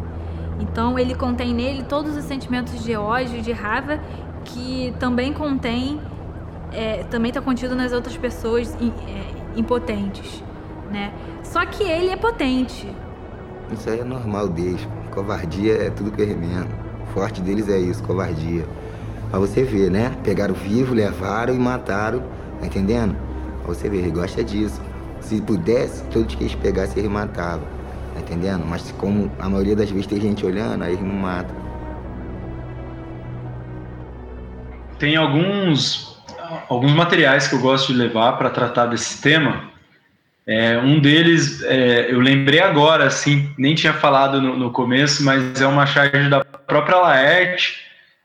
Então 0.58 0.98
ele 0.98 1.14
contém 1.14 1.54
nele 1.54 1.84
todos 1.84 2.16
os 2.16 2.24
sentimentos 2.24 2.82
de 2.82 2.96
ódio, 2.96 3.40
de 3.40 3.52
raiva, 3.52 4.00
que 4.44 4.92
também 4.98 5.32
contém, 5.32 6.00
é, 6.72 7.04
também 7.04 7.30
está 7.30 7.40
contido 7.40 7.76
nas 7.76 7.92
outras 7.92 8.16
pessoas 8.16 8.74
é, 8.74 9.58
impotentes, 9.58 10.42
né? 10.90 11.12
Só 11.42 11.64
que 11.64 11.82
ele 11.84 12.10
é 12.10 12.16
potente. 12.16 12.88
Isso 13.72 13.88
aí 13.88 14.00
é 14.00 14.04
normal 14.04 14.48
deles. 14.48 14.86
Covardia 15.10 15.74
é 15.74 15.90
tudo 15.90 16.10
que 16.10 16.22
eu 16.22 16.26
remendo. 16.26 16.68
O 17.02 17.12
forte 17.12 17.40
deles 17.40 17.68
é 17.68 17.78
isso, 17.78 18.02
covardia. 18.02 18.64
Pra 19.30 19.38
você 19.38 19.62
ver, 19.62 19.90
né? 19.90 20.12
Pegaram 20.24 20.54
vivo, 20.54 20.92
levaram 20.92 21.54
e 21.54 21.58
mataram, 21.58 22.22
tá 22.58 22.66
entendendo? 22.66 23.16
Pra 23.62 23.74
você 23.74 23.88
ver, 23.88 23.98
ele 23.98 24.10
gosta 24.10 24.42
disso. 24.42 24.80
Se 25.20 25.40
pudesse, 25.40 26.02
todos 26.06 26.34
que 26.34 26.42
eles 26.42 26.54
pegassem, 26.56 26.98
eles 26.98 27.10
matavam, 27.10 27.64
tá 28.14 28.20
entendendo? 28.20 28.64
Mas 28.66 28.90
como 28.92 29.30
a 29.38 29.48
maioria 29.48 29.76
das 29.76 29.90
vezes 29.90 30.06
tem 30.06 30.20
gente 30.20 30.44
olhando, 30.44 30.82
aí 30.82 30.94
eles 30.94 31.04
não 31.04 31.14
matam. 31.14 31.54
Tem 34.98 35.16
alguns, 35.16 36.20
alguns 36.68 36.92
materiais 36.92 37.46
que 37.46 37.54
eu 37.54 37.60
gosto 37.60 37.92
de 37.92 37.98
levar 37.98 38.32
para 38.32 38.50
tratar 38.50 38.86
desse 38.86 39.20
tema. 39.20 39.69
É, 40.46 40.78
um 40.78 40.98
deles, 40.98 41.62
é, 41.62 42.10
eu 42.10 42.18
lembrei 42.18 42.60
agora, 42.60 43.06
assim, 43.06 43.52
nem 43.58 43.74
tinha 43.74 43.92
falado 43.92 44.40
no, 44.40 44.56
no 44.56 44.70
começo, 44.72 45.22
mas 45.24 45.60
é 45.60 45.66
uma 45.66 45.86
charge 45.86 46.28
da 46.28 46.44
própria 46.44 46.96
Laerte, 46.96 47.80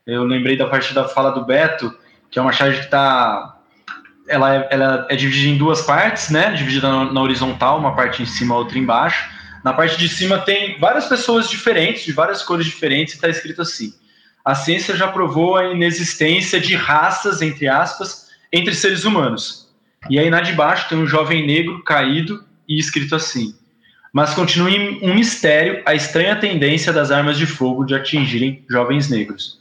eu 0.05 0.23
lembrei 0.23 0.57
da 0.57 0.67
parte 0.67 0.93
da 0.93 1.07
fala 1.07 1.31
do 1.31 1.45
Beto, 1.45 1.93
que 2.29 2.37
é 2.37 2.41
uma 2.41 2.51
charge 2.51 2.79
que 2.79 2.85
está. 2.85 3.57
Ela 4.27 4.55
é, 4.55 4.67
ela 4.71 5.07
é 5.09 5.15
dividida 5.15 5.49
em 5.49 5.57
duas 5.57 5.81
partes, 5.81 6.29
né? 6.29 6.51
Dividida 6.53 6.89
na, 6.89 7.11
na 7.11 7.21
horizontal, 7.21 7.77
uma 7.77 7.95
parte 7.95 8.21
em 8.21 8.25
cima, 8.25 8.55
outra 8.55 8.77
embaixo. 8.77 9.29
Na 9.63 9.73
parte 9.73 9.97
de 9.97 10.07
cima 10.07 10.37
tem 10.39 10.79
várias 10.79 11.05
pessoas 11.07 11.49
diferentes, 11.49 12.05
de 12.05 12.11
várias 12.11 12.43
cores 12.43 12.65
diferentes, 12.65 13.13
e 13.13 13.17
está 13.17 13.29
escrito 13.29 13.61
assim: 13.61 13.93
a 14.43 14.53
ciência 14.53 14.95
já 14.95 15.07
provou 15.07 15.57
a 15.57 15.65
inexistência 15.65 16.59
de 16.59 16.75
raças, 16.75 17.41
entre 17.41 17.67
aspas, 17.67 18.27
entre 18.53 18.75
seres 18.75 19.05
humanos. 19.05 19.64
E 20.09 20.19
aí 20.19 20.29
na 20.29 20.41
de 20.41 20.53
baixo 20.53 20.87
tem 20.89 20.97
um 20.97 21.07
jovem 21.07 21.45
negro 21.45 21.83
caído 21.83 22.43
e 22.67 22.79
escrito 22.79 23.15
assim: 23.15 23.53
mas 24.13 24.33
continua 24.33 24.69
um 25.01 25.13
mistério 25.13 25.83
a 25.85 25.93
estranha 25.93 26.37
tendência 26.37 26.93
das 26.93 27.11
armas 27.11 27.37
de 27.37 27.45
fogo 27.45 27.83
de 27.83 27.93
atingirem 27.93 28.63
jovens 28.69 29.09
negros. 29.09 29.59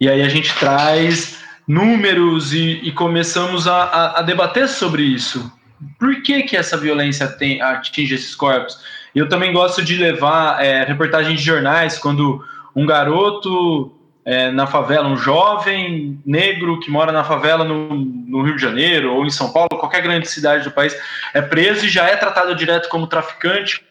E 0.00 0.08
aí 0.08 0.22
a 0.22 0.28
gente 0.28 0.52
traz 0.58 1.38
números 1.68 2.52
e, 2.52 2.80
e 2.82 2.90
começamos 2.90 3.68
a, 3.68 3.84
a, 3.84 4.18
a, 4.18 4.22
debater 4.22 4.66
sobre 4.66 5.02
isso. 5.02 5.52
Por 6.00 6.20
que, 6.22 6.42
que 6.42 6.56
essa 6.56 6.76
violência 6.76 7.28
tem, 7.28 7.62
atinge 7.62 8.14
esses 8.14 8.34
corpos? 8.34 8.76
Eu 9.14 9.28
também 9.28 9.52
gosto 9.52 9.84
de 9.84 9.96
levar 9.96 10.60
é, 10.64 10.84
reportagens 10.84 11.38
de 11.38 11.46
jornais, 11.46 11.96
quando 11.96 12.44
um 12.74 12.84
garoto 12.84 13.94
é, 14.30 14.48
na 14.52 14.64
favela, 14.64 15.08
um 15.08 15.16
jovem 15.16 16.22
negro 16.24 16.78
que 16.78 16.88
mora 16.88 17.10
na 17.10 17.24
favela 17.24 17.64
no, 17.64 17.96
no, 17.96 18.44
Rio 18.44 18.54
de 18.54 18.62
Janeiro 18.62 19.12
ou 19.12 19.26
em 19.26 19.30
São 19.30 19.52
Paulo, 19.52 19.70
qualquer 19.70 20.02
grande 20.02 20.28
cidade 20.28 20.62
do 20.62 20.70
país, 20.70 20.96
é 21.34 21.42
preso 21.42 21.84
e 21.84 21.88
já 21.88 22.06
é 22.06 22.14
tratado 22.14 22.54
direto 22.54 22.88
como 22.88 23.08
traficante, 23.08 23.84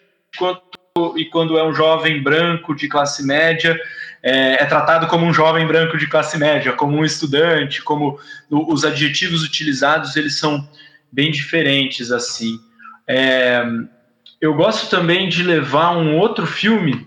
e 1.18 1.26
quando 1.26 1.58
é 1.58 1.64
um 1.66 1.74
jovem 1.74 2.24
branco 2.24 2.74
de 2.74 2.88
classe 2.88 3.22
média, 3.26 3.78
é, 4.24 4.64
é, 4.64 4.66
tratado 4.66 5.08
como 5.08 5.26
um 5.26 5.34
jovem 5.34 5.68
branco 5.68 5.98
de 5.98 6.08
classe 6.08 6.38
média, 6.38 6.72
como 6.72 6.96
um 6.96 7.04
estudante, 7.04 7.82
como 7.82 8.18
os 8.50 8.86
adjetivos 8.86 9.44
utilizados 9.44 10.16
eles 10.16 10.40
são 10.40 10.66
bem 11.12 11.32
diferentes 11.32 12.14
assim. 12.14 12.58
É, 13.06 13.62
eu 14.40 14.54
gosto 14.54 14.90
também 14.90 15.28
de 15.28 15.44
levar 15.44 15.98
um 15.98 16.18
outro 16.18 16.48
filme 16.48 17.06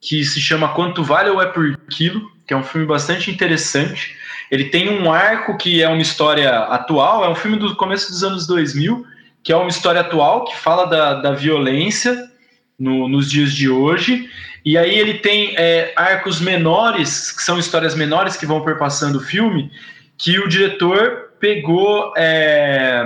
que 0.00 0.24
se 0.24 0.40
chama 0.40 0.74
Quanto 0.74 1.04
Vale 1.04 1.30
ou 1.30 1.40
É 1.40 1.46
por 1.46 1.76
Quilo, 1.88 2.33
que 2.46 2.54
é 2.54 2.56
um 2.56 2.62
filme 2.62 2.86
bastante 2.86 3.30
interessante. 3.30 4.16
Ele 4.50 4.64
tem 4.64 4.88
um 4.88 5.12
arco 5.12 5.56
que 5.56 5.82
é 5.82 5.88
uma 5.88 6.02
história 6.02 6.50
atual, 6.50 7.24
é 7.24 7.28
um 7.28 7.34
filme 7.34 7.56
do 7.56 7.74
começo 7.76 8.10
dos 8.10 8.22
anos 8.22 8.46
2000, 8.46 9.04
que 9.42 9.52
é 9.52 9.56
uma 9.56 9.68
história 9.68 10.00
atual 10.00 10.44
que 10.44 10.56
fala 10.56 10.86
da, 10.86 11.14
da 11.14 11.32
violência 11.32 12.30
no, 12.78 13.08
nos 13.08 13.30
dias 13.30 13.52
de 13.52 13.68
hoje. 13.68 14.28
E 14.64 14.78
aí 14.78 14.98
ele 14.98 15.14
tem 15.14 15.54
é, 15.56 15.92
arcos 15.96 16.40
menores, 16.40 17.30
que 17.30 17.42
são 17.42 17.58
histórias 17.58 17.94
menores 17.94 18.36
que 18.36 18.46
vão 18.46 18.62
perpassando 18.62 19.18
o 19.18 19.22
filme, 19.22 19.70
que 20.16 20.38
o 20.38 20.48
diretor 20.48 21.32
pegou 21.38 22.14
é, 22.16 23.04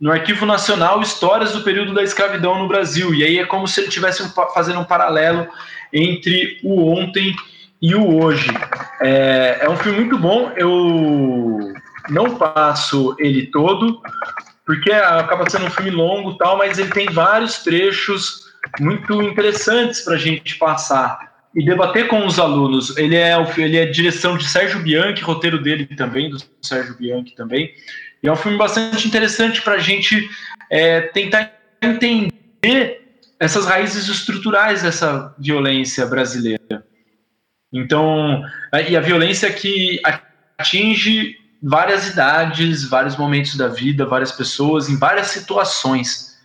no 0.00 0.10
Arquivo 0.10 0.46
Nacional 0.46 1.02
histórias 1.02 1.52
do 1.52 1.60
período 1.60 1.92
da 1.92 2.02
escravidão 2.02 2.58
no 2.58 2.68
Brasil. 2.68 3.14
E 3.14 3.22
aí 3.22 3.38
é 3.38 3.44
como 3.44 3.68
se 3.68 3.80
ele 3.80 3.88
estivesse 3.88 4.22
fazendo 4.54 4.80
um 4.80 4.84
paralelo 4.84 5.46
entre 5.92 6.58
o 6.62 6.90
ontem 6.90 7.34
e 7.80 7.94
o 7.94 8.22
hoje. 8.22 8.50
É, 9.00 9.58
é 9.62 9.70
um 9.70 9.76
filme 9.76 10.00
muito 10.00 10.18
bom. 10.18 10.52
Eu 10.56 11.72
não 12.08 12.36
passo 12.36 13.14
ele 13.18 13.46
todo, 13.46 14.00
porque 14.66 14.92
acaba 14.92 15.48
sendo 15.48 15.66
um 15.66 15.70
filme 15.70 15.90
longo 15.90 16.36
tal, 16.36 16.58
mas 16.58 16.78
ele 16.78 16.90
tem 16.90 17.06
vários 17.10 17.58
trechos 17.58 18.50
muito 18.78 19.22
interessantes 19.22 20.02
para 20.02 20.14
a 20.14 20.18
gente 20.18 20.56
passar 20.56 21.30
e 21.54 21.64
debater 21.64 22.06
com 22.08 22.26
os 22.26 22.38
alunos. 22.38 22.96
Ele 22.96 23.16
é, 23.16 23.34
ele 23.56 23.76
é 23.76 23.86
direção 23.86 24.36
de 24.36 24.46
Sérgio 24.46 24.80
Bianchi, 24.80 25.22
roteiro 25.22 25.60
dele 25.60 25.86
também, 25.86 26.30
do 26.30 26.36
Sérgio 26.62 26.96
Bianchi 26.96 27.34
também. 27.34 27.72
E 28.22 28.28
é 28.28 28.32
um 28.32 28.36
filme 28.36 28.58
bastante 28.58 29.08
interessante 29.08 29.62
para 29.62 29.74
a 29.74 29.78
gente 29.78 30.28
é, 30.70 31.00
tentar 31.00 31.50
entender 31.82 33.00
essas 33.40 33.64
raízes 33.64 34.06
estruturais 34.06 34.82
dessa 34.82 35.34
violência 35.38 36.06
brasileira. 36.06 36.84
Então, 37.72 38.42
e 38.88 38.96
a 38.96 39.00
violência 39.00 39.52
que 39.52 40.00
atinge 40.58 41.36
várias 41.62 42.08
idades, 42.08 42.88
vários 42.88 43.16
momentos 43.16 43.56
da 43.56 43.68
vida, 43.68 44.06
várias 44.06 44.32
pessoas, 44.32 44.88
em 44.88 44.98
várias 44.98 45.28
situações. 45.28 46.38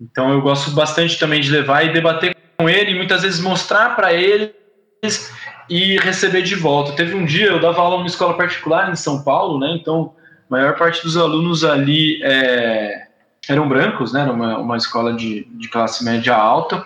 Então, 0.00 0.32
eu 0.32 0.40
gosto 0.40 0.70
bastante 0.72 1.18
também 1.18 1.40
de 1.40 1.50
levar 1.50 1.84
e 1.84 1.92
debater 1.92 2.36
com 2.56 2.68
ele, 2.68 2.92
e 2.92 2.94
muitas 2.94 3.22
vezes 3.22 3.40
mostrar 3.40 3.94
para 3.94 4.12
eles 4.12 4.52
e 5.68 5.96
receber 5.98 6.42
de 6.42 6.54
volta. 6.54 6.92
Teve 6.92 7.14
um 7.14 7.24
dia, 7.24 7.46
eu 7.46 7.60
dava 7.60 7.80
aula 7.80 7.96
numa 7.96 8.06
escola 8.06 8.34
particular 8.34 8.90
em 8.90 8.96
São 8.96 9.22
Paulo, 9.22 9.58
né? 9.58 9.76
Então, 9.80 10.14
a 10.50 10.52
maior 10.52 10.76
parte 10.76 11.02
dos 11.02 11.16
alunos 11.16 11.64
ali 11.64 12.20
é, 12.22 13.06
eram 13.48 13.68
brancos, 13.68 14.12
né? 14.12 14.22
Era 14.22 14.32
uma, 14.32 14.58
uma 14.58 14.76
escola 14.76 15.12
de, 15.12 15.44
de 15.44 15.68
classe 15.68 16.04
média 16.04 16.34
alta. 16.34 16.84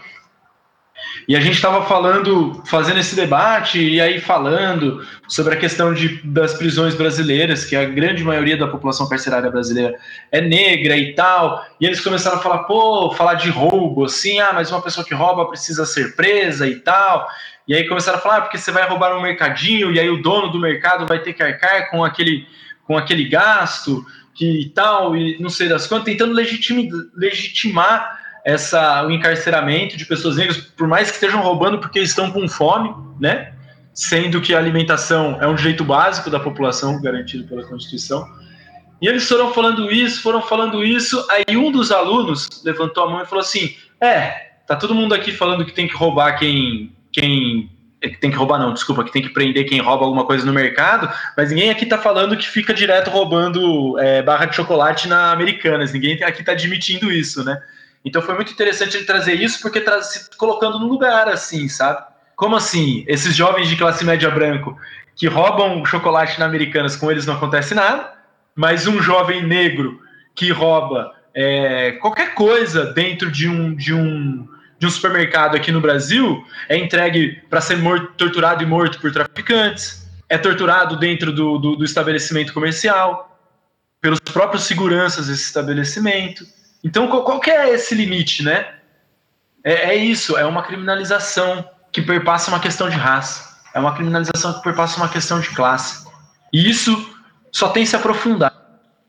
E 1.29 1.35
a 1.35 1.41
gente 1.41 1.57
estava 1.57 1.85
falando, 1.87 2.62
fazendo 2.66 3.01
esse 3.01 3.16
debate, 3.16 3.81
e 3.81 4.01
aí 4.01 4.20
falando 4.20 5.05
sobre 5.27 5.55
a 5.55 5.57
questão 5.57 5.93
de, 5.93 6.20
das 6.22 6.55
prisões 6.55 6.95
brasileiras, 6.95 7.64
que 7.64 7.74
a 7.74 7.85
grande 7.85 8.22
maioria 8.22 8.57
da 8.57 8.68
população 8.68 9.09
carcerária 9.09 9.51
brasileira 9.51 9.99
é 10.31 10.41
negra 10.41 10.97
e 10.97 11.14
tal. 11.14 11.66
E 11.81 11.87
eles 11.87 12.01
começaram 12.01 12.39
a 12.39 12.41
falar, 12.41 12.59
pô, 12.64 13.12
falar 13.12 13.35
de 13.35 13.51
roubo, 13.51 14.05
assim, 14.05 14.39
ah, 14.39 14.53
mas 14.55 14.70
uma 14.70 14.81
pessoa 14.81 15.05
que 15.05 15.14
rouba 15.14 15.49
precisa 15.49 15.85
ser 15.85 16.14
presa 16.14 16.68
e 16.68 16.77
tal. 16.77 17.27
E 17.66 17.74
aí 17.74 17.89
começaram 17.89 18.18
a 18.18 18.20
falar, 18.20 18.37
ah, 18.37 18.43
porque 18.43 18.59
você 18.59 18.70
vai 18.70 18.89
roubar 18.89 19.16
um 19.16 19.22
mercadinho, 19.22 19.93
e 19.93 19.99
aí 19.99 20.09
o 20.09 20.22
dono 20.22 20.53
do 20.53 20.61
mercado 20.61 21.07
vai 21.07 21.18
ter 21.18 21.33
que 21.33 21.43
arcar 21.43 21.91
com 21.91 22.05
aquele, 22.05 22.47
com 22.85 22.97
aquele 22.97 23.24
gasto 23.29 24.07
que 24.33 24.70
tal, 24.74 25.16
e 25.16 25.41
não 25.41 25.49
sei 25.49 25.66
das 25.68 25.89
quantas, 25.89 26.05
tentando 26.05 26.35
legitimar 26.35 28.26
essa, 28.47 29.05
o 29.05 29.11
encarceramento 29.11 29.97
de 29.97 30.07
pessoas 30.07 30.36
negras, 30.36 30.57
por 30.59 30.86
mais 30.86 31.09
que 31.09 31.14
estejam 31.14 31.42
roubando 31.42 31.80
porque 31.80 31.99
estão 31.99 32.30
com 32.30 32.47
fome, 32.49 32.94
né? 33.18 33.53
Sendo 33.92 34.40
que 34.40 34.55
a 34.55 34.59
alimentação 34.59 35.36
é 35.40 35.49
um 35.49 35.57
direito 35.57 35.82
básico 35.82 36.30
da 36.30 36.38
população 36.38 37.03
garantido 37.03 37.42
pela 37.49 37.64
Constituição. 37.64 38.24
E 39.03 39.09
eles 39.09 39.26
foram 39.26 39.53
falando 39.53 39.90
isso, 39.90 40.22
foram 40.22 40.40
falando 40.40 40.84
isso. 40.84 41.26
Aí 41.28 41.57
um 41.57 41.72
dos 41.72 41.90
alunos 41.90 42.49
levantou 42.64 43.03
a 43.03 43.11
mão 43.11 43.22
e 43.22 43.26
falou 43.26 43.42
assim: 43.42 43.74
É, 44.01 44.53
tá 44.64 44.76
todo 44.76 44.94
mundo 44.94 45.12
aqui 45.12 45.32
falando 45.32 45.64
que 45.64 45.72
tem 45.72 45.88
que 45.88 45.97
roubar 45.97 46.38
quem, 46.38 46.94
quem 47.12 47.68
é, 48.01 48.11
que 48.11 48.18
tem 48.18 48.30
que 48.30 48.36
roubar 48.36 48.61
não, 48.61 48.72
desculpa, 48.72 49.03
que 49.03 49.12
tem 49.12 49.22
que 49.22 49.30
prender 49.30 49.68
quem 49.68 49.80
rouba 49.80 50.05
alguma 50.05 50.24
coisa 50.24 50.47
no 50.47 50.53
mercado, 50.53 51.12
mas 51.36 51.51
ninguém 51.51 51.70
aqui 51.70 51.84
tá 51.84 51.99
falando 51.99 52.36
que 52.36 52.47
fica 52.47 52.72
direto 52.72 53.11
roubando 53.11 53.99
é, 53.99 54.22
barra 54.22 54.44
de 54.44 54.55
chocolate 54.55 55.09
na 55.09 55.32
Americanas, 55.32 55.92
ninguém 55.92 56.22
aqui 56.22 56.44
tá 56.44 56.53
admitindo 56.53 57.11
isso, 57.11 57.44
né? 57.44 57.61
Então 58.07 58.22
foi 58.22 58.36
muito 58.36 58.52
interessante 58.52 58.96
ele 58.96 59.04
trazer 59.04 59.34
isso, 59.34 59.61
porque 59.61 59.80
traz, 59.80 60.07
se 60.07 60.36
colocando 60.36 60.78
no 60.78 60.86
lugar, 60.86 61.28
assim, 61.28 61.68
sabe? 61.68 62.04
Como 62.36 62.54
assim? 62.54 63.04
Esses 63.09 63.34
jovens 63.34 63.68
de 63.68 63.74
classe 63.74 64.04
média 64.04 64.30
branco 64.30 64.78
que 65.16 65.26
roubam 65.26 65.84
chocolate 65.84 66.38
na 66.38 66.46
Americanas, 66.46 66.94
com 66.94 67.11
eles 67.11 67.26
não 67.26 67.34
acontece 67.34 67.74
nada, 67.74 68.12
mas 68.54 68.86
um 68.86 69.02
jovem 69.02 69.44
negro 69.44 70.00
que 70.36 70.52
rouba 70.52 71.12
é, 71.34 71.92
qualquer 72.00 72.34
coisa 72.34 72.86
dentro 72.92 73.30
de 73.30 73.48
um, 73.48 73.74
de 73.74 73.92
um 73.92 74.48
de 74.78 74.86
um 74.86 74.90
supermercado 74.90 75.57
aqui 75.57 75.72
no 75.72 75.80
Brasil 75.80 76.44
é 76.68 76.76
entregue 76.76 77.42
para 77.48 77.62
ser 77.62 77.78
morto, 77.78 78.12
torturado 78.16 78.62
e 78.62 78.66
morto 78.66 79.00
por 79.00 79.11
traficantes, 79.11 80.07
é 80.28 80.36
torturado 80.36 80.98
dentro 80.98 81.32
do, 81.32 81.59
do, 81.59 81.76
do 81.76 81.84
estabelecimento 81.84 82.52
comercial, 82.52 83.38
pelos 84.00 84.20
próprios 84.20 84.64
seguranças 84.64 85.28
desse 85.28 85.44
estabelecimento. 85.44 86.44
Então, 86.83 87.09
qual, 87.09 87.24
qual 87.24 87.41
é 87.47 87.70
esse 87.70 87.95
limite, 87.95 88.43
né? 88.43 88.74
É, 89.64 89.91
é, 89.91 89.95
isso, 89.97 90.37
é 90.37 90.45
uma 90.45 90.62
criminalização 90.62 91.68
que 91.91 92.01
perpassa 92.01 92.51
uma 92.51 92.61
questão 92.61 92.89
de 92.89 92.97
raça, 92.97 93.59
é 93.74 93.81
uma 93.81 93.95
criminalização 93.95 94.53
que 94.55 94.62
perpassa 94.62 94.97
uma 94.99 95.09
questão 95.09 95.41
de 95.41 95.49
classe. 95.51 96.07
E 96.53 96.70
isso 96.70 97.14
só 97.51 97.70
tem 97.70 97.85
se 97.85 97.97
aprofundar 97.97 98.55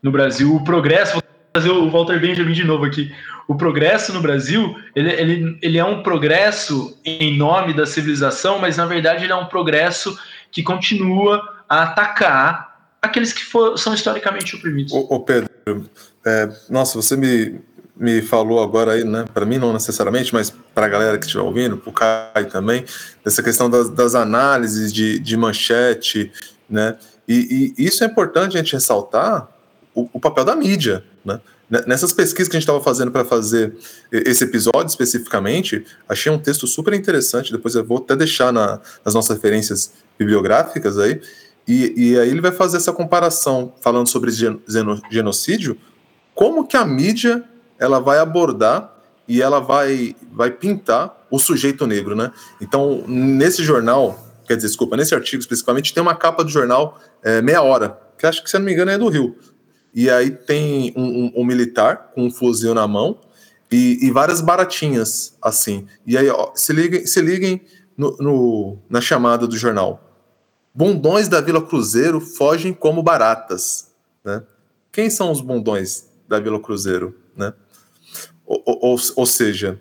no 0.02 0.10
Brasil. 0.10 0.54
O 0.54 0.64
progresso, 0.64 1.12
vou 1.12 1.22
fazer 1.54 1.70
o 1.70 1.90
Walter 1.90 2.18
Benjamin 2.18 2.52
de 2.52 2.64
novo 2.64 2.84
aqui. 2.84 3.14
O 3.46 3.54
progresso 3.54 4.12
no 4.12 4.20
Brasil, 4.20 4.76
ele, 4.94 5.12
ele, 5.12 5.58
ele 5.62 5.78
é 5.78 5.84
um 5.84 6.02
progresso 6.02 6.98
em 7.04 7.36
nome 7.36 7.72
da 7.72 7.86
civilização, 7.86 8.58
mas 8.58 8.76
na 8.76 8.84
verdade 8.84 9.24
ele 9.24 9.32
é 9.32 9.36
um 9.36 9.46
progresso 9.46 10.18
que 10.50 10.62
continua 10.62 11.62
a 11.68 11.84
atacar 11.84 12.68
aqueles 13.00 13.32
que 13.32 13.44
for, 13.44 13.78
são 13.78 13.94
historicamente 13.94 14.56
oprimidos. 14.56 14.92
Ô, 14.92 15.06
ô 15.08 15.20
Pedro, 15.20 15.48
é, 16.28 16.48
nossa, 16.68 16.94
você 17.00 17.16
me, 17.16 17.60
me 17.96 18.20
falou 18.22 18.62
agora 18.62 18.92
aí, 18.92 19.04
né? 19.04 19.24
Para 19.32 19.46
mim 19.46 19.58
não 19.58 19.72
necessariamente, 19.72 20.32
mas 20.32 20.52
para 20.74 20.86
a 20.86 20.88
galera 20.88 21.18
que 21.18 21.24
estiver 21.24 21.42
ouvindo, 21.42 21.76
para 21.76 21.90
o 21.90 21.92
Caio 21.92 22.48
também, 22.50 22.84
dessa 23.24 23.42
questão 23.42 23.68
das, 23.68 23.88
das 23.90 24.14
análises 24.14 24.92
de, 24.92 25.18
de 25.18 25.36
manchete, 25.36 26.30
né? 26.68 26.96
E, 27.26 27.74
e, 27.78 27.84
isso 27.86 28.04
é 28.04 28.06
importante 28.06 28.56
a 28.56 28.60
gente 28.60 28.72
ressaltar 28.72 29.48
o, 29.94 30.08
o 30.12 30.20
papel 30.20 30.44
da 30.44 30.54
mídia, 30.54 31.02
né? 31.24 31.40
Nessas 31.86 32.14
pesquisas 32.14 32.48
que 32.48 32.56
a 32.56 32.58
gente 32.58 32.66
estava 32.66 32.82
fazendo 32.82 33.10
para 33.10 33.26
fazer 33.26 33.76
esse 34.10 34.42
episódio 34.42 34.86
especificamente, 34.86 35.84
achei 36.08 36.32
um 36.32 36.38
texto 36.38 36.66
super 36.66 36.94
interessante. 36.94 37.52
Depois 37.52 37.74
eu 37.74 37.84
vou 37.84 37.98
até 37.98 38.16
deixar 38.16 38.50
na, 38.50 38.80
nas 39.04 39.12
nossas 39.12 39.36
referências 39.36 39.92
bibliográficas 40.18 40.98
aí. 40.98 41.20
E, 41.66 41.92
e 41.94 42.18
aí 42.18 42.30
ele 42.30 42.40
vai 42.40 42.52
fazer 42.52 42.78
essa 42.78 42.90
comparação, 42.90 43.74
falando 43.82 44.08
sobre 44.08 44.30
genocídio, 45.10 45.76
como 46.38 46.64
que 46.64 46.76
a 46.76 46.84
mídia 46.84 47.42
ela 47.80 47.98
vai 47.98 48.20
abordar 48.20 48.96
e 49.26 49.42
ela 49.42 49.58
vai, 49.58 50.14
vai 50.30 50.52
pintar 50.52 51.26
o 51.28 51.36
sujeito 51.36 51.84
negro, 51.84 52.14
né? 52.14 52.30
Então, 52.60 53.02
nesse 53.08 53.64
jornal, 53.64 54.24
quer 54.46 54.54
dizer, 54.54 54.68
desculpa, 54.68 54.96
nesse 54.96 55.16
artigo 55.16 55.40
especificamente, 55.40 55.92
tem 55.92 56.00
uma 56.00 56.14
capa 56.14 56.44
do 56.44 56.48
jornal 56.48 56.96
é, 57.24 57.42
Meia 57.42 57.60
Hora, 57.60 57.98
que 58.16 58.24
acho 58.24 58.44
que, 58.44 58.48
se 58.48 58.56
não 58.56 58.64
me 58.64 58.72
engano, 58.72 58.92
é 58.92 58.96
do 58.96 59.08
Rio. 59.08 59.36
E 59.92 60.08
aí 60.08 60.30
tem 60.30 60.92
um, 60.96 61.24
um, 61.24 61.32
um 61.38 61.44
militar 61.44 62.12
com 62.14 62.26
um 62.26 62.30
fuzil 62.30 62.72
na 62.72 62.86
mão 62.86 63.18
e, 63.68 63.98
e, 64.06 64.08
várias 64.12 64.40
baratinhas, 64.40 65.36
assim. 65.42 65.88
E 66.06 66.16
aí, 66.16 66.28
ó, 66.30 66.52
se 66.54 66.72
liguem, 66.72 67.04
se 67.04 67.20
liguem 67.20 67.60
no, 67.96 68.16
no, 68.20 68.78
na 68.88 69.00
chamada 69.00 69.44
do 69.44 69.56
jornal. 69.56 70.08
Bundões 70.72 71.26
da 71.26 71.40
Vila 71.40 71.60
Cruzeiro 71.60 72.20
fogem 72.20 72.72
como 72.72 73.02
baratas, 73.02 73.90
né? 74.24 74.44
Quem 74.92 75.10
são 75.10 75.32
os 75.32 75.40
bundões 75.40 76.07
da 76.28 76.38
Vila 76.38 76.60
Cruzeiro, 76.60 77.16
né? 77.34 77.54
Ou, 78.44 78.62
ou, 78.66 78.96
ou 79.16 79.26
seja, 79.26 79.80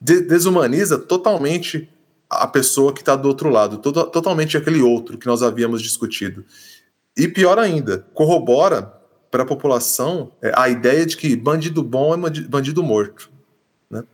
de, 0.00 0.20
desumaniza 0.22 0.98
totalmente 0.98 1.88
a 2.28 2.46
pessoa 2.46 2.92
que 2.92 3.00
está 3.00 3.16
do 3.16 3.28
outro 3.28 3.50
lado, 3.50 3.78
totalmente 3.78 4.56
aquele 4.56 4.80
outro 4.80 5.18
que 5.18 5.26
nós 5.26 5.42
havíamos 5.42 5.82
discutido. 5.82 6.44
E 7.16 7.26
pior 7.26 7.58
ainda, 7.58 8.06
corrobora 8.14 8.94
para 9.30 9.42
a 9.42 9.46
população 9.46 10.32
é, 10.40 10.52
a 10.56 10.68
ideia 10.68 11.04
de 11.04 11.16
que 11.16 11.34
bandido 11.36 11.82
bom 11.82 12.14
é 12.14 12.30
bandido 12.42 12.82
morto. 12.82 13.30
Né? 13.90 14.04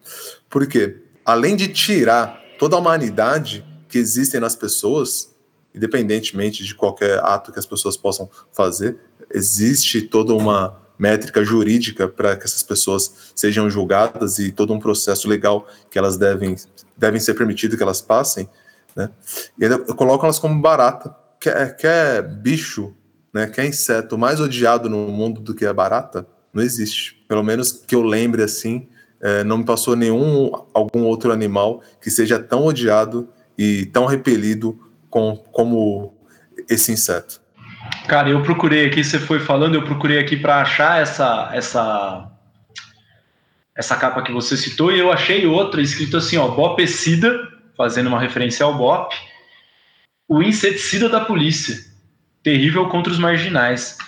Por 0.49 0.67
quê? 0.67 1.03
Além 1.25 1.57
de 1.57 1.69
tirar 1.69 2.43
toda 2.59 2.77
a 2.77 2.79
humanidade 2.79 3.65
que 3.89 3.99
existem 3.99 4.41
nas 4.41 4.57
pessoas, 4.57 5.35
independentemente 5.75 6.65
de 6.65 6.75
qualquer 6.75 7.19
ato 7.23 7.53
que 7.53 7.59
as 7.59 7.67
pessoas 7.67 7.97
possam 7.97 8.31
fazer, 8.51 8.99
existe 9.31 10.03
toda 10.03 10.35
uma 10.35 10.86
métrica 10.99 11.45
jurídica 11.45 12.09
para 12.09 12.37
que 12.37 12.45
essas 12.45 12.63
pessoas 12.63 13.33
sejam 13.35 13.69
julgadas 13.69 14.39
e 14.39 14.51
todo 14.51 14.73
um 14.73 14.79
processo 14.79 15.29
legal 15.29 15.67
que 15.91 15.99
elas 15.99 16.17
devem, 16.17 16.57
devem 16.97 17.21
ser 17.21 17.35
permitido 17.35 17.77
que 17.77 17.83
elas 17.83 18.01
passem, 18.01 18.49
né? 18.95 19.11
E 19.59 19.65
ainda 19.65 19.79
colocam 19.79 20.27
elas 20.27 20.39
como 20.39 20.61
barata, 20.61 21.15
que 21.39 21.49
é, 21.49 21.67
que 21.69 21.87
é 21.87 22.23
bicho, 22.23 22.95
né? 23.33 23.47
Que 23.47 23.61
é 23.61 23.67
inseto 23.67 24.17
mais 24.17 24.41
odiado 24.41 24.89
no 24.89 25.09
mundo 25.09 25.41
do 25.41 25.55
que 25.55 25.67
a 25.67 25.75
barata, 25.75 26.27
não 26.53 26.63
existe. 26.63 27.23
Pelo 27.29 27.43
menos 27.43 27.73
que 27.73 27.95
eu 27.95 28.03
lembre 28.03 28.43
assim, 28.43 28.89
é, 29.21 29.45
não 29.45 29.59
me 29.59 29.65
passou 29.65 29.95
nenhum 29.95 30.51
algum 30.73 31.05
outro 31.05 31.33
animal 31.33 31.83
que 32.01 32.11
seja 32.11 32.39
tão 32.39 32.65
odiado 32.65 33.29
e 33.59 33.87
tão 33.87 34.07
repelido 34.07 34.79
com, 35.11 35.37
como 35.53 36.15
esse 36.69 36.93
inseto. 36.93 37.41
Cara, 38.07 38.29
eu 38.29 38.41
procurei 38.43 38.87
aqui, 38.87 39.03
você 39.03 39.19
foi 39.19 39.41
falando, 39.41 39.75
eu 39.75 39.83
procurei 39.83 40.19
aqui 40.19 40.37
para 40.37 40.61
achar 40.61 41.01
essa 41.01 41.51
essa 41.53 42.31
essa 43.75 43.97
capa 43.97 44.23
que 44.23 44.33
você 44.33 44.57
citou 44.57 44.93
e 44.93 44.99
eu 44.99 45.13
achei 45.13 45.47
outra 45.47 45.83
escrito 45.83 46.17
assim, 46.17 46.37
ó, 46.37 46.49
Bopecida, 46.49 47.37
fazendo 47.77 48.07
uma 48.07 48.21
referência 48.21 48.65
ao 48.65 48.75
Bop, 48.75 49.15
o 50.29 50.43
inseticida 50.43 51.09
da 51.09 51.21
polícia, 51.21 51.77
terrível 52.43 52.89
contra 52.89 53.13
os 53.13 53.19
marginais. 53.19 53.99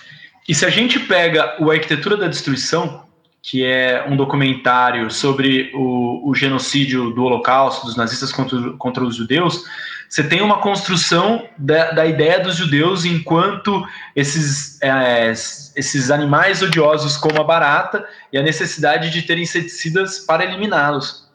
E 0.47 0.55
se 0.55 0.65
a 0.65 0.69
gente 0.69 0.99
pega 1.01 1.57
o 1.59 1.69
Arquitetura 1.69 2.17
da 2.17 2.27
Destruição, 2.27 3.05
que 3.43 3.63
é 3.63 4.05
um 4.07 4.17
documentário 4.17 5.11
sobre 5.11 5.71
o, 5.75 6.29
o 6.29 6.33
genocídio 6.33 7.11
do 7.11 7.23
Holocausto, 7.23 7.85
dos 7.85 7.95
nazistas 7.95 8.31
contra, 8.31 8.71
contra 8.71 9.03
os 9.03 9.15
judeus, 9.15 9.63
você 10.09 10.23
tem 10.23 10.41
uma 10.41 10.57
construção 10.57 11.47
da, 11.55 11.91
da 11.91 12.05
ideia 12.05 12.39
dos 12.39 12.55
judeus 12.55 13.05
enquanto 13.05 13.87
esses, 14.15 14.81
é, 14.81 15.29
esses 15.29 16.09
animais 16.09 16.63
odiosos 16.63 17.15
como 17.15 17.39
a 17.39 17.43
barata 17.43 18.03
e 18.33 18.37
a 18.37 18.41
necessidade 18.41 19.11
de 19.11 19.21
ter 19.21 19.37
inseticidas 19.37 20.17
para 20.17 20.43
eliminá-los. 20.43 21.29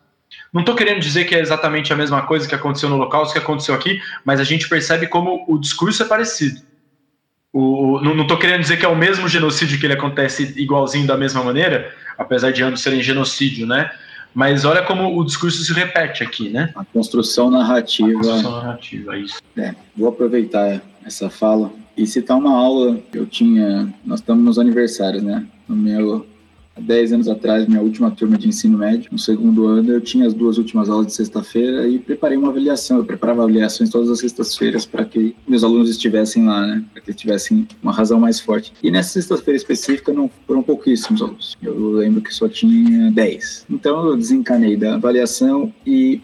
Não 0.52 0.62
estou 0.62 0.74
querendo 0.74 0.98
dizer 0.98 1.24
que 1.24 1.36
é 1.36 1.40
exatamente 1.40 1.92
a 1.92 1.96
mesma 1.96 2.22
coisa 2.22 2.48
que 2.48 2.54
aconteceu 2.54 2.88
no 2.88 2.96
Holocausto 2.96 3.32
que 3.32 3.38
aconteceu 3.38 3.76
aqui, 3.76 4.00
mas 4.24 4.40
a 4.40 4.44
gente 4.44 4.68
percebe 4.68 5.06
como 5.06 5.44
o 5.46 5.56
discurso 5.56 6.02
é 6.02 6.06
parecido. 6.06 6.60
O, 7.52 8.00
não 8.00 8.22
estou 8.22 8.36
querendo 8.36 8.62
dizer 8.62 8.76
que 8.76 8.84
é 8.84 8.88
o 8.88 8.96
mesmo 8.96 9.28
genocídio 9.28 9.78
que 9.78 9.86
ele 9.86 9.94
acontece 9.94 10.52
igualzinho 10.56 11.06
da 11.06 11.16
mesma 11.16 11.44
maneira, 11.44 11.94
apesar 12.18 12.50
de 12.50 12.64
ambos 12.64 12.82
serem 12.82 13.00
genocídio, 13.00 13.68
né? 13.68 13.88
Mas 14.34 14.64
olha 14.64 14.82
como 14.82 15.18
o 15.18 15.24
discurso 15.24 15.62
se 15.62 15.72
repete 15.72 16.24
aqui, 16.24 16.48
né? 16.48 16.72
A 16.74 16.84
construção 16.84 17.50
narrativa. 17.50 18.10
A 18.10 18.14
construção 18.14 18.50
narrativa, 18.50 19.14
é 19.14 19.20
isso. 19.20 19.40
É, 19.56 19.74
vou 19.96 20.08
aproveitar 20.08 20.82
essa 21.04 21.30
fala 21.30 21.70
e 21.96 22.06
citar 22.06 22.36
uma 22.36 22.56
aula 22.56 22.98
que 23.12 23.18
eu 23.18 23.26
tinha. 23.26 23.88
Nós 24.04 24.18
estamos 24.20 24.44
nos 24.44 24.58
aniversários, 24.58 25.22
né? 25.22 25.46
No 25.68 25.76
meu 25.76 26.26
há 26.76 26.80
10 26.80 27.12
anos 27.12 27.28
atrás, 27.28 27.66
minha 27.66 27.80
última 27.80 28.10
turma 28.10 28.36
de 28.36 28.48
ensino 28.48 28.78
médio, 28.78 29.08
no 29.12 29.18
segundo 29.18 29.66
ano, 29.66 29.92
eu 29.92 30.00
tinha 30.00 30.26
as 30.26 30.34
duas 30.34 30.58
últimas 30.58 30.88
aulas 30.88 31.06
de 31.06 31.14
sexta-feira 31.14 31.86
e 31.88 31.98
preparei 31.98 32.36
uma 32.36 32.48
avaliação. 32.48 32.98
Eu 32.98 33.04
preparava 33.04 33.42
avaliações 33.42 33.90
todas 33.90 34.10
as 34.10 34.18
sextas-feiras 34.18 34.84
para 34.84 35.04
que 35.04 35.34
meus 35.46 35.62
alunos 35.62 35.90
estivessem 35.90 36.44
lá, 36.44 36.66
né? 36.66 36.84
Para 36.92 37.02
que 37.02 37.14
tivessem 37.14 37.66
uma 37.82 37.92
razão 37.92 38.18
mais 38.18 38.40
forte. 38.40 38.72
E 38.82 38.90
nessa 38.90 39.10
sexta-feira 39.10 39.56
específica 39.56 40.12
não 40.12 40.30
foram 40.46 40.62
pouquíssimos 40.62 41.22
alunos. 41.22 41.56
Eu 41.62 41.92
lembro 41.92 42.20
que 42.20 42.34
só 42.34 42.48
tinha 42.48 43.10
10. 43.10 43.66
Então 43.70 44.06
eu 44.06 44.16
desencanei 44.16 44.76
da 44.76 44.94
avaliação 44.94 45.72
e 45.86 46.20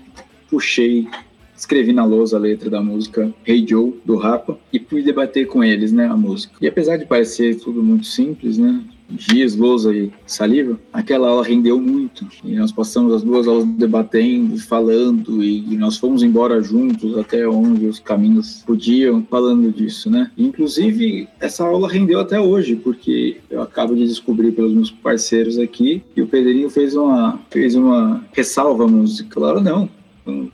puxei 0.48 1.08
escrevi 1.56 1.92
na 1.92 2.06
lousa 2.06 2.38
a 2.38 2.40
letra 2.40 2.70
da 2.70 2.82
música 2.82 3.32
Hey 3.46 3.66
Joe, 3.68 3.94
do 4.02 4.16
Rapa, 4.16 4.58
e 4.72 4.78
fui 4.78 5.02
debater 5.02 5.46
com 5.46 5.62
eles, 5.62 5.92
né, 5.92 6.06
a 6.06 6.16
música. 6.16 6.54
E 6.58 6.66
apesar 6.66 6.96
de 6.96 7.04
parecer 7.04 7.56
tudo 7.56 7.82
muito 7.82 8.06
simples, 8.06 8.56
né, 8.56 8.82
Giz, 9.18 9.56
lousa 9.56 9.94
e 9.94 10.10
saliva, 10.26 10.78
aquela 10.92 11.28
aula 11.28 11.44
rendeu 11.44 11.80
muito. 11.80 12.26
E 12.44 12.54
nós 12.56 12.72
passamos 12.72 13.14
as 13.14 13.22
duas 13.22 13.46
aulas 13.48 13.66
debatendo, 13.66 14.58
falando, 14.58 15.42
e, 15.42 15.76
nós 15.76 15.96
fomos 15.96 16.22
embora 16.22 16.62
juntos 16.62 17.16
até 17.18 17.48
onde 17.48 17.86
os 17.86 17.98
caminhos 17.98 18.62
podiam, 18.66 19.26
falando 19.30 19.72
disso, 19.72 20.10
né? 20.10 20.30
inclusive, 20.36 21.28
essa 21.40 21.64
aula 21.64 21.88
rendeu 21.88 22.20
até 22.20 22.38
hoje, 22.38 22.76
porque 22.76 23.38
eu 23.50 23.62
acabo 23.62 23.94
de 23.94 24.06
descobrir 24.06 24.52
pelos 24.52 24.72
meus 24.72 24.90
parceiros 24.90 25.58
aqui 25.58 26.02
que 26.14 26.22
o 26.22 26.26
Pedrinho 26.26 26.68
fez 26.68 26.94
uma, 26.94 27.40
fez 27.50 27.74
uma 27.74 28.24
ressalva 28.32 28.86
musical. 28.86 29.30
Claro, 29.30 29.60
não, 29.60 29.88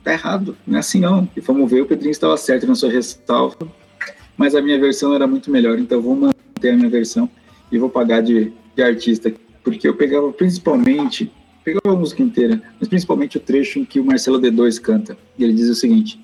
tá 0.04 0.12
errado, 0.12 0.56
não 0.66 0.76
é 0.76 0.80
assim 0.80 1.00
não. 1.00 1.28
E 1.36 1.40
fomos 1.40 1.70
ver, 1.70 1.82
o 1.82 1.86
Pedrinho 1.86 2.12
estava 2.12 2.36
certo 2.36 2.66
na 2.66 2.74
sua 2.74 2.90
ressalva, 2.90 3.56
mas 4.36 4.54
a 4.54 4.62
minha 4.62 4.78
versão 4.78 5.14
era 5.14 5.26
muito 5.26 5.50
melhor, 5.50 5.78
então 5.78 6.00
vou 6.00 6.14
manter 6.14 6.70
a 6.70 6.76
minha 6.76 6.88
versão 6.88 7.28
e 7.70 7.78
vou 7.78 7.88
pagar 7.88 8.22
de, 8.22 8.52
de 8.74 8.82
artista, 8.82 9.32
porque 9.62 9.86
eu 9.88 9.94
pegava 9.94 10.32
principalmente, 10.32 11.30
pegava 11.64 11.96
a 11.96 11.98
música 11.98 12.22
inteira, 12.22 12.62
mas 12.78 12.88
principalmente 12.88 13.36
o 13.36 13.40
trecho 13.40 13.78
em 13.78 13.84
que 13.84 13.98
o 13.98 14.04
Marcelo 14.04 14.40
D2 14.40 14.80
canta. 14.80 15.16
E 15.38 15.44
ele 15.44 15.52
diz 15.52 15.68
o 15.68 15.74
seguinte: 15.74 16.20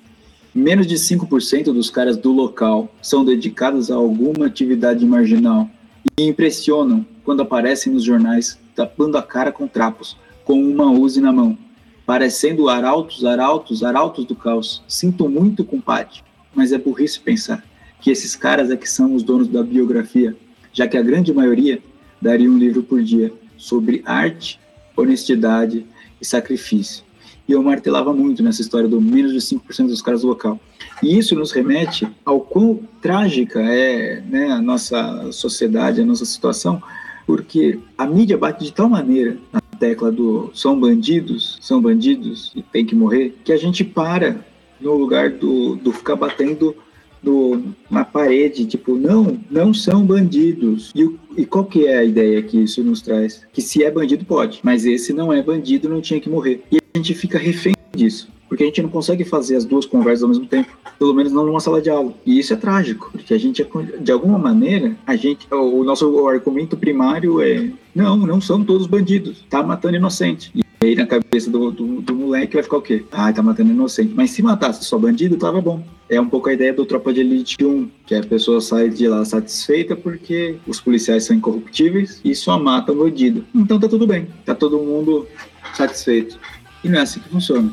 menos 0.53 0.87
de 0.87 0.95
5% 0.95 1.65
dos 1.65 1.89
caras 1.89 2.17
do 2.17 2.31
local 2.31 2.93
são 3.01 3.25
dedicados 3.25 3.91
a 3.91 3.95
alguma 3.95 4.45
atividade 4.45 5.05
marginal 5.05 5.69
e 6.17 6.23
impressionam 6.23 7.05
quando 7.23 7.41
aparecem 7.41 7.91
nos 7.91 8.03
jornais 8.03 8.59
tapando 8.75 9.17
a 9.17 9.23
cara 9.23 9.51
com 9.51 9.67
trapos, 9.67 10.17
com 10.43 10.61
uma 10.61 10.91
Uzi 10.91 11.21
na 11.21 11.31
mão, 11.31 11.57
parecendo 12.05 12.69
arautos, 12.69 13.23
arautos, 13.23 13.83
arautos 13.83 14.25
do 14.25 14.35
caos. 14.35 14.83
Sinto 14.87 15.29
muito, 15.29 15.63
compadre, 15.63 16.21
mas 16.53 16.71
é 16.71 16.77
burrice 16.77 17.19
pensar 17.19 17.63
que 18.01 18.11
esses 18.11 18.35
caras 18.35 18.69
é 18.69 18.75
que 18.75 18.89
são 18.89 19.15
os 19.15 19.23
donos 19.23 19.47
da 19.47 19.63
biografia 19.63 20.35
já 20.73 20.87
que 20.87 20.97
a 20.97 21.01
grande 21.01 21.31
maioria 21.31 21.79
daria 22.21 22.49
um 22.49 22.57
livro 22.57 22.83
por 22.83 23.01
dia 23.01 23.31
sobre 23.57 24.01
arte, 24.05 24.59
honestidade 24.97 25.85
e 26.19 26.25
sacrifício. 26.25 27.03
E 27.47 27.51
eu 27.51 27.61
martelava 27.61 28.13
muito 28.13 28.41
nessa 28.41 28.61
história 28.61 28.87
do 28.87 28.99
menos 28.99 29.33
de 29.33 29.39
5% 29.39 29.87
dos 29.87 30.01
caras 30.01 30.21
do 30.21 30.27
local. 30.27 30.59
E 31.01 31.17
isso 31.17 31.35
nos 31.35 31.51
remete 31.51 32.07
ao 32.23 32.39
quão 32.39 32.79
trágica 33.01 33.61
é 33.61 34.21
né, 34.21 34.49
a 34.49 34.61
nossa 34.61 35.31
sociedade, 35.31 36.01
a 36.01 36.05
nossa 36.05 36.25
situação, 36.25 36.81
porque 37.27 37.79
a 37.97 38.05
mídia 38.05 38.37
bate 38.37 38.63
de 38.63 38.71
tal 38.71 38.87
maneira 38.87 39.37
na 39.51 39.61
tecla 39.77 40.11
do 40.11 40.49
são 40.53 40.79
bandidos, 40.79 41.57
são 41.61 41.81
bandidos 41.81 42.51
e 42.55 42.61
tem 42.61 42.85
que 42.85 42.95
morrer, 42.95 43.35
que 43.43 43.51
a 43.51 43.57
gente 43.57 43.83
para 43.83 44.37
no 44.79 44.95
lugar 44.95 45.29
do, 45.29 45.75
do 45.75 45.91
ficar 45.91 46.15
batendo 46.15 46.75
do, 47.23 47.63
na 47.89 48.03
parede, 48.03 48.65
tipo, 48.65 48.95
não, 48.95 49.39
não 49.49 49.73
são 49.73 50.05
bandidos. 50.05 50.91
E, 50.93 51.09
e 51.37 51.45
qual 51.45 51.65
que 51.65 51.87
é 51.87 51.97
a 51.97 52.03
ideia 52.03 52.41
que 52.43 52.61
isso 52.61 52.83
nos 52.83 53.01
traz? 53.01 53.45
Que 53.53 53.61
se 53.61 53.83
é 53.83 53.89
bandido, 53.89 54.25
pode, 54.25 54.59
mas 54.61 54.85
esse 54.85 55.13
não 55.13 55.31
é 55.31 55.41
bandido, 55.41 55.89
não 55.89 56.01
tinha 56.01 56.19
que 56.19 56.29
morrer. 56.29 56.61
E 56.71 56.77
a 56.77 56.97
gente 56.97 57.13
fica 57.13 57.37
refém 57.37 57.73
disso 57.95 58.33
porque 58.53 58.65
a 58.65 58.67
gente 58.67 58.83
não 58.83 58.89
consegue 58.89 59.23
fazer 59.23 59.55
as 59.55 59.65
duas 59.65 59.83
conversas 59.83 60.21
ao 60.21 60.29
mesmo 60.29 60.45
tempo, 60.45 60.69
pelo 60.99 61.11
menos 61.11 61.31
não 61.31 61.43
numa 61.43 61.59
sala 61.59 61.81
de 61.81 61.89
aula. 61.89 62.13
E 62.23 62.37
isso 62.37 62.53
é 62.53 62.55
trágico, 62.55 63.09
porque 63.11 63.33
a 63.33 63.37
gente, 63.39 63.67
de 63.99 64.11
alguma 64.11 64.37
maneira, 64.37 64.95
a 65.07 65.15
gente, 65.15 65.47
o 65.51 65.83
nosso 65.83 66.27
argumento 66.27 66.77
primário 66.77 67.41
é: 67.41 67.71
não, 67.95 68.15
não 68.15 68.39
são 68.39 68.63
todos 68.63 68.85
bandidos, 68.85 69.43
tá 69.49 69.63
matando 69.63 69.95
inocente. 69.95 70.51
E 70.53 70.63
aí 70.83 70.95
na 70.95 71.05
cabeça 71.05 71.49
do, 71.49 71.71
do, 71.71 72.01
do 72.01 72.15
moleque 72.15 72.53
vai 72.53 72.63
ficar 72.63 72.77
o 72.77 72.81
quê? 72.81 73.03
Ah, 73.11 73.31
tá 73.31 73.41
matando 73.41 73.71
inocente. 73.71 74.13
Mas 74.15 74.31
se 74.31 74.41
matasse 74.41 74.83
só 74.85 74.97
bandido, 74.97 75.37
tava 75.37 75.61
bom. 75.61 75.85
É 76.09 76.19
um 76.19 76.27
pouco 76.27 76.49
a 76.49 76.53
ideia 76.53 76.73
do 76.73 76.85
Tropa 76.85 77.13
de 77.13 77.21
Elite 77.21 77.63
1, 77.63 77.89
que 78.05 78.15
a 78.15 78.23
pessoa 78.23 78.61
sai 78.61 78.89
de 78.89 79.07
lá 79.07 79.23
satisfeita 79.23 79.95
porque 79.95 80.57
os 80.67 80.79
policiais 80.79 81.23
são 81.23 81.35
incorruptíveis 81.35 82.21
e 82.23 82.35
só 82.35 82.59
matam 82.59 82.95
bandido. 82.95 83.45
Então 83.53 83.79
tá 83.79 83.87
tudo 83.87 84.05
bem, 84.05 84.27
tá 84.45 84.53
todo 84.53 84.77
mundo 84.77 85.27
satisfeito. 85.73 86.39
E 86.83 86.89
não 86.89 86.99
é 86.99 87.01
assim 87.03 87.19
que 87.19 87.29
funciona. 87.29 87.71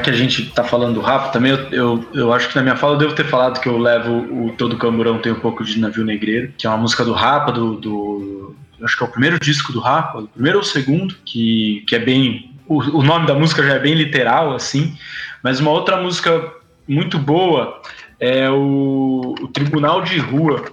Que 0.00 0.10
que 0.10 0.10
a 0.10 0.16
gente 0.16 0.42
está 0.42 0.64
falando 0.64 0.94
do 0.94 1.00
rap, 1.00 1.32
também 1.32 1.52
eu, 1.52 1.58
eu, 1.70 2.08
eu, 2.14 2.32
acho 2.32 2.48
que 2.48 2.56
na 2.56 2.62
minha 2.62 2.76
fala 2.76 2.94
eu 2.94 2.98
devo 2.98 3.14
ter 3.14 3.26
falado 3.26 3.60
que 3.60 3.68
eu 3.68 3.78
levo 3.78 4.12
o 4.12 4.52
Todo 4.56 4.76
Camburão 4.76 5.18
tem 5.18 5.32
um 5.32 5.40
pouco 5.40 5.64
de 5.64 5.78
Navio 5.78 6.04
Negreiro, 6.04 6.52
que 6.56 6.66
é 6.66 6.70
uma 6.70 6.78
música 6.78 7.04
do 7.04 7.12
Rapa, 7.12 7.52
do, 7.52 7.76
do 7.76 8.56
acho 8.82 8.96
que 8.96 9.02
é 9.02 9.06
o 9.06 9.10
primeiro 9.10 9.38
disco 9.38 9.72
do 9.72 9.80
Rapa, 9.80 10.20
o 10.20 10.28
primeiro 10.28 10.58
ou 10.58 10.64
o 10.64 10.66
segundo, 10.66 11.16
que, 11.24 11.84
que 11.86 11.94
é 11.94 11.98
bem. 11.98 12.50
O, 12.66 12.98
o 12.98 13.02
nome 13.02 13.26
da 13.26 13.34
música 13.34 13.62
já 13.62 13.74
é 13.74 13.78
bem 13.78 13.94
literal, 13.94 14.54
assim, 14.54 14.96
mas 15.42 15.60
uma 15.60 15.70
outra 15.70 15.96
música 15.96 16.52
muito 16.86 17.18
boa 17.18 17.80
é 18.18 18.48
o, 18.50 19.34
o 19.40 19.48
Tribunal 19.48 20.02
de 20.02 20.18
Rua, 20.18 20.64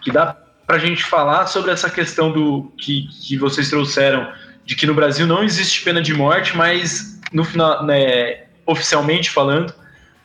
que 0.00 0.10
dá 0.10 0.36
para 0.66 0.76
a 0.76 0.78
gente 0.78 1.04
falar 1.04 1.46
sobre 1.46 1.70
essa 1.70 1.90
questão 1.90 2.32
do 2.32 2.72
que, 2.78 3.06
que 3.22 3.36
vocês 3.36 3.68
trouxeram 3.68 4.28
de 4.64 4.74
que 4.74 4.86
no 4.86 4.94
Brasil 4.94 5.26
não 5.26 5.42
existe 5.42 5.82
pena 5.82 6.00
de 6.00 6.14
morte, 6.14 6.56
mas 6.56 7.13
no 7.32 7.44
final, 7.44 7.84
né, 7.84 8.44
oficialmente 8.66 9.30
falando, 9.30 9.72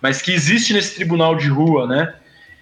mas 0.02 0.22
que 0.22 0.34
existe 0.34 0.74
nesse 0.74 0.95
tribunal 0.95 1.36
de 1.36 1.47
rua, 1.47 1.88
né? 1.88 2.14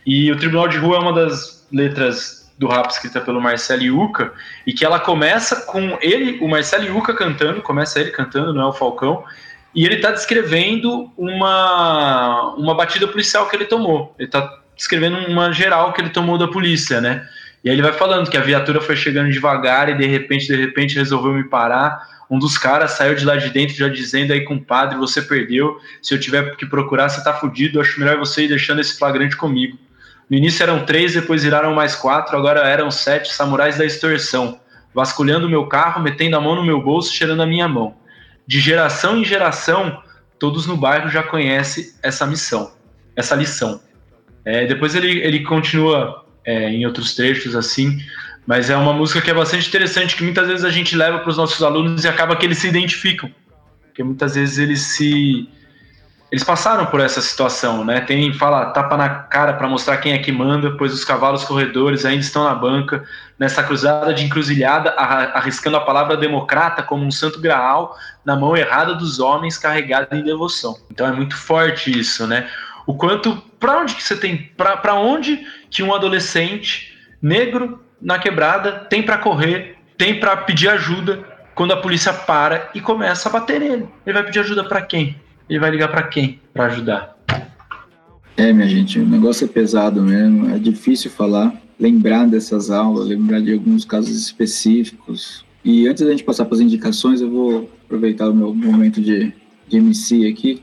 E 0.06 0.32
o 0.32 0.38
tribunal 0.38 0.68
de 0.68 0.78
rua 0.78 0.98
é 0.98 1.00
uma 1.00 1.14
das 1.14 1.68
letras 1.72 2.52
do 2.58 2.68
rap 2.68 2.90
escrita 2.90 3.22
pelo 3.22 3.40
Marcelo 3.40 3.84
Iuca 3.84 4.34
e 4.66 4.74
que 4.74 4.84
ela 4.84 5.00
começa 5.00 5.58
com 5.68 5.98
ele, 6.02 6.40
o 6.42 6.48
Marcelo 6.48 6.86
Iuca 6.86 7.14
cantando, 7.14 7.62
começa 7.62 8.00
ele 8.00 8.12
cantando, 8.12 8.54
não 8.54 8.64
é 8.64 8.66
o 8.66 8.74
Falcão, 8.74 9.24
e 9.76 9.86
ele 9.86 9.96
está 9.96 10.12
descrevendo 10.12 11.12
uma 11.16 12.56
uma 12.56 12.74
batida 12.74 13.08
policial 13.08 13.48
que 13.48 13.56
ele 13.56 13.66
tomou. 13.66 14.16
Ele 14.18 14.28
está 14.28 14.60
descrevendo 14.76 15.18
uma 15.28 15.52
geral 15.52 15.94
que 15.94 16.02
ele 16.02 16.10
tomou 16.10 16.38
da 16.38 16.48
polícia, 16.48 17.00
né? 17.00 17.28
E 17.64 17.70
aí 17.70 17.76
ele 17.76 17.82
vai 17.82 17.94
falando 17.94 18.30
que 18.30 18.38
a 18.38 18.42
viatura 18.42 18.80
foi 18.80 18.96
chegando 18.96 19.32
devagar 19.32 19.90
e 19.90 19.96
de 19.96 20.06
repente, 20.06 20.48
de 20.48 20.56
repente 20.56 20.96
resolveu 20.96 21.34
me 21.34 21.44
parar. 21.44 22.00
Um 22.30 22.38
dos 22.38 22.58
caras 22.58 22.92
saiu 22.92 23.16
de 23.16 23.26
lá 23.26 23.38
de 23.38 23.50
dentro 23.50 23.76
já 23.76 23.88
dizendo 23.88 24.34
aí, 24.34 24.44
compadre, 24.44 24.98
você 24.98 25.22
perdeu. 25.22 25.80
Se 26.02 26.14
eu 26.14 26.20
tiver 26.20 26.56
que 26.56 26.66
procurar, 26.66 27.10
você 27.10 27.24
tá 27.24 27.34
fudido. 27.34 27.80
Acho 27.80 28.00
melhor 28.00 28.18
você 28.18 28.44
ir 28.44 28.50
deixando 28.50 28.82
esse 28.82 28.98
flagrante 28.98 29.38
comigo. 29.38 29.78
No 30.30 30.36
início 30.36 30.62
eram 30.62 30.86
três, 30.86 31.14
depois 31.14 31.44
viraram 31.44 31.74
mais 31.74 31.96
quatro, 31.96 32.36
agora 32.38 32.60
eram 32.68 32.92
sete 32.92 33.34
samurais 33.34 33.78
da 33.78 33.86
extorsão, 33.86 34.60
vasculhando 34.94 35.50
meu 35.50 35.68
carro, 35.68 36.04
metendo 36.04 36.36
a 36.36 36.42
mão 36.42 36.56
no 36.56 36.66
meu 36.66 36.82
bolso, 36.82 37.14
cheirando 37.14 37.42
a 37.42 37.48
minha 37.48 37.68
mão. 37.68 37.96
De 38.46 38.60
geração 38.60 39.18
em 39.18 39.24
geração, 39.24 40.02
todos 40.38 40.68
no 40.68 40.76
bairro 40.76 41.10
já 41.10 41.24
conhecem 41.24 41.86
essa 42.04 42.26
missão, 42.26 42.74
essa 43.16 43.36
lição. 43.36 43.80
É, 44.44 44.66
depois 44.66 44.96
ele, 44.96 45.20
ele 45.20 45.44
continua 45.44 46.26
é, 46.46 46.70
em 46.70 46.86
outros 46.86 47.16
trechos 47.16 47.56
assim. 47.56 47.98
Mas 48.48 48.70
é 48.70 48.78
uma 48.78 48.94
música 48.94 49.20
que 49.20 49.30
é 49.30 49.34
bastante 49.34 49.68
interessante, 49.68 50.16
que 50.16 50.24
muitas 50.24 50.48
vezes 50.48 50.64
a 50.64 50.70
gente 50.70 50.96
leva 50.96 51.20
para 51.20 51.30
os 51.30 51.36
nossos 51.36 51.62
alunos 51.62 52.06
e 52.06 52.08
acaba 52.08 52.34
que 52.38 52.46
eles 52.46 52.60
se 52.60 52.70
identificam. 52.70 53.30
Porque 53.82 54.02
muitas 54.02 54.36
vezes 54.36 54.58
eles 54.58 54.82
se. 54.82 55.50
Eles 56.32 56.44
passaram 56.44 56.86
por 56.86 57.00
essa 57.00 57.22
situação, 57.22 57.84
né? 57.86 58.02
Tem, 58.02 58.34
fala, 58.34 58.68
tapa 58.68 58.98
na 58.98 59.10
cara 59.10 59.54
para 59.54 59.68
mostrar 59.68 59.98
quem 59.98 60.14
é 60.14 60.18
que 60.18 60.32
manda, 60.32 60.72
pois 60.78 60.94
os 60.94 61.04
cavalos 61.04 61.44
corredores 61.44 62.06
ainda 62.06 62.22
estão 62.22 62.44
na 62.44 62.54
banca, 62.54 63.04
nessa 63.40 63.64
cruzada 63.64 64.14
de 64.14 64.26
encruzilhada, 64.26 64.92
arriscando 64.92 65.78
a 65.78 65.82
palavra 65.82 66.18
democrata 66.18 66.84
como 66.84 67.06
um 67.06 67.12
santo 67.12 67.40
graal 67.40 67.98
na 68.26 68.36
mão 68.36 68.58
errada 68.58 68.94
dos 68.94 69.20
homens 69.20 69.58
carregada 69.58 70.18
em 70.18 70.24
devoção. 70.24 70.78
Então 70.92 71.08
é 71.08 71.12
muito 71.12 71.36
forte 71.36 71.98
isso, 71.98 72.28
né? 72.28 72.50
O 72.86 72.94
quanto, 72.94 73.42
para 73.58 73.80
onde 73.80 73.96
que 73.96 74.04
você 74.04 74.16
tem, 74.16 74.52
para 74.58 74.96
onde 74.96 75.46
que 75.70 75.82
um 75.82 75.94
adolescente 75.96 76.94
negro 77.22 77.87
na 78.02 78.20
quebrada 78.20 78.72
tem 78.72 79.04
para 79.04 79.18
correr, 79.18 79.76
tem 79.98 80.20
para 80.20 80.38
pedir 80.38 80.70
ajuda 80.70 81.24
quando 81.56 81.74
a 81.74 81.78
polícia 81.78 82.14
para 82.14 82.70
e 82.76 82.82
começa 82.82 83.30
a 83.30 83.32
bater 83.32 83.60
nele. 83.60 83.88
Ele 84.06 84.14
vai 84.14 84.24
pedir 84.24 84.40
ajuda 84.40 84.64
para 84.64 84.82
quem? 84.82 85.16
Ele 85.50 85.60
vai 85.60 85.72
ligar 85.72 85.88
para 85.88 86.04
quem 86.04 86.40
para 86.54 86.66
ajudar? 86.66 87.18
É, 88.36 88.54
minha 88.54 88.68
gente, 88.68 89.00
o 89.00 89.06
negócio 89.08 89.46
é 89.46 89.48
pesado 89.48 90.02
mesmo, 90.02 90.54
é 90.54 90.60
difícil 90.60 91.10
falar, 91.10 91.52
lembrar 91.80 92.28
dessas 92.28 92.70
aulas, 92.70 93.08
lembrar 93.08 93.42
de 93.42 93.54
alguns 93.54 93.84
casos 93.84 94.16
específicos. 94.16 95.44
E 95.66 95.88
antes 95.88 96.06
da 96.06 96.12
gente 96.12 96.24
passar 96.24 96.46
para 96.46 96.56
as 96.56 96.62
indicações, 96.62 97.20
eu 97.20 97.32
vou 97.32 97.70
aproveitar 97.86 98.30
o 98.30 98.36
meu 98.36 98.54
momento 98.54 99.02
de, 99.02 99.34
de 99.68 99.78
MC 99.78 100.28
aqui 100.28 100.62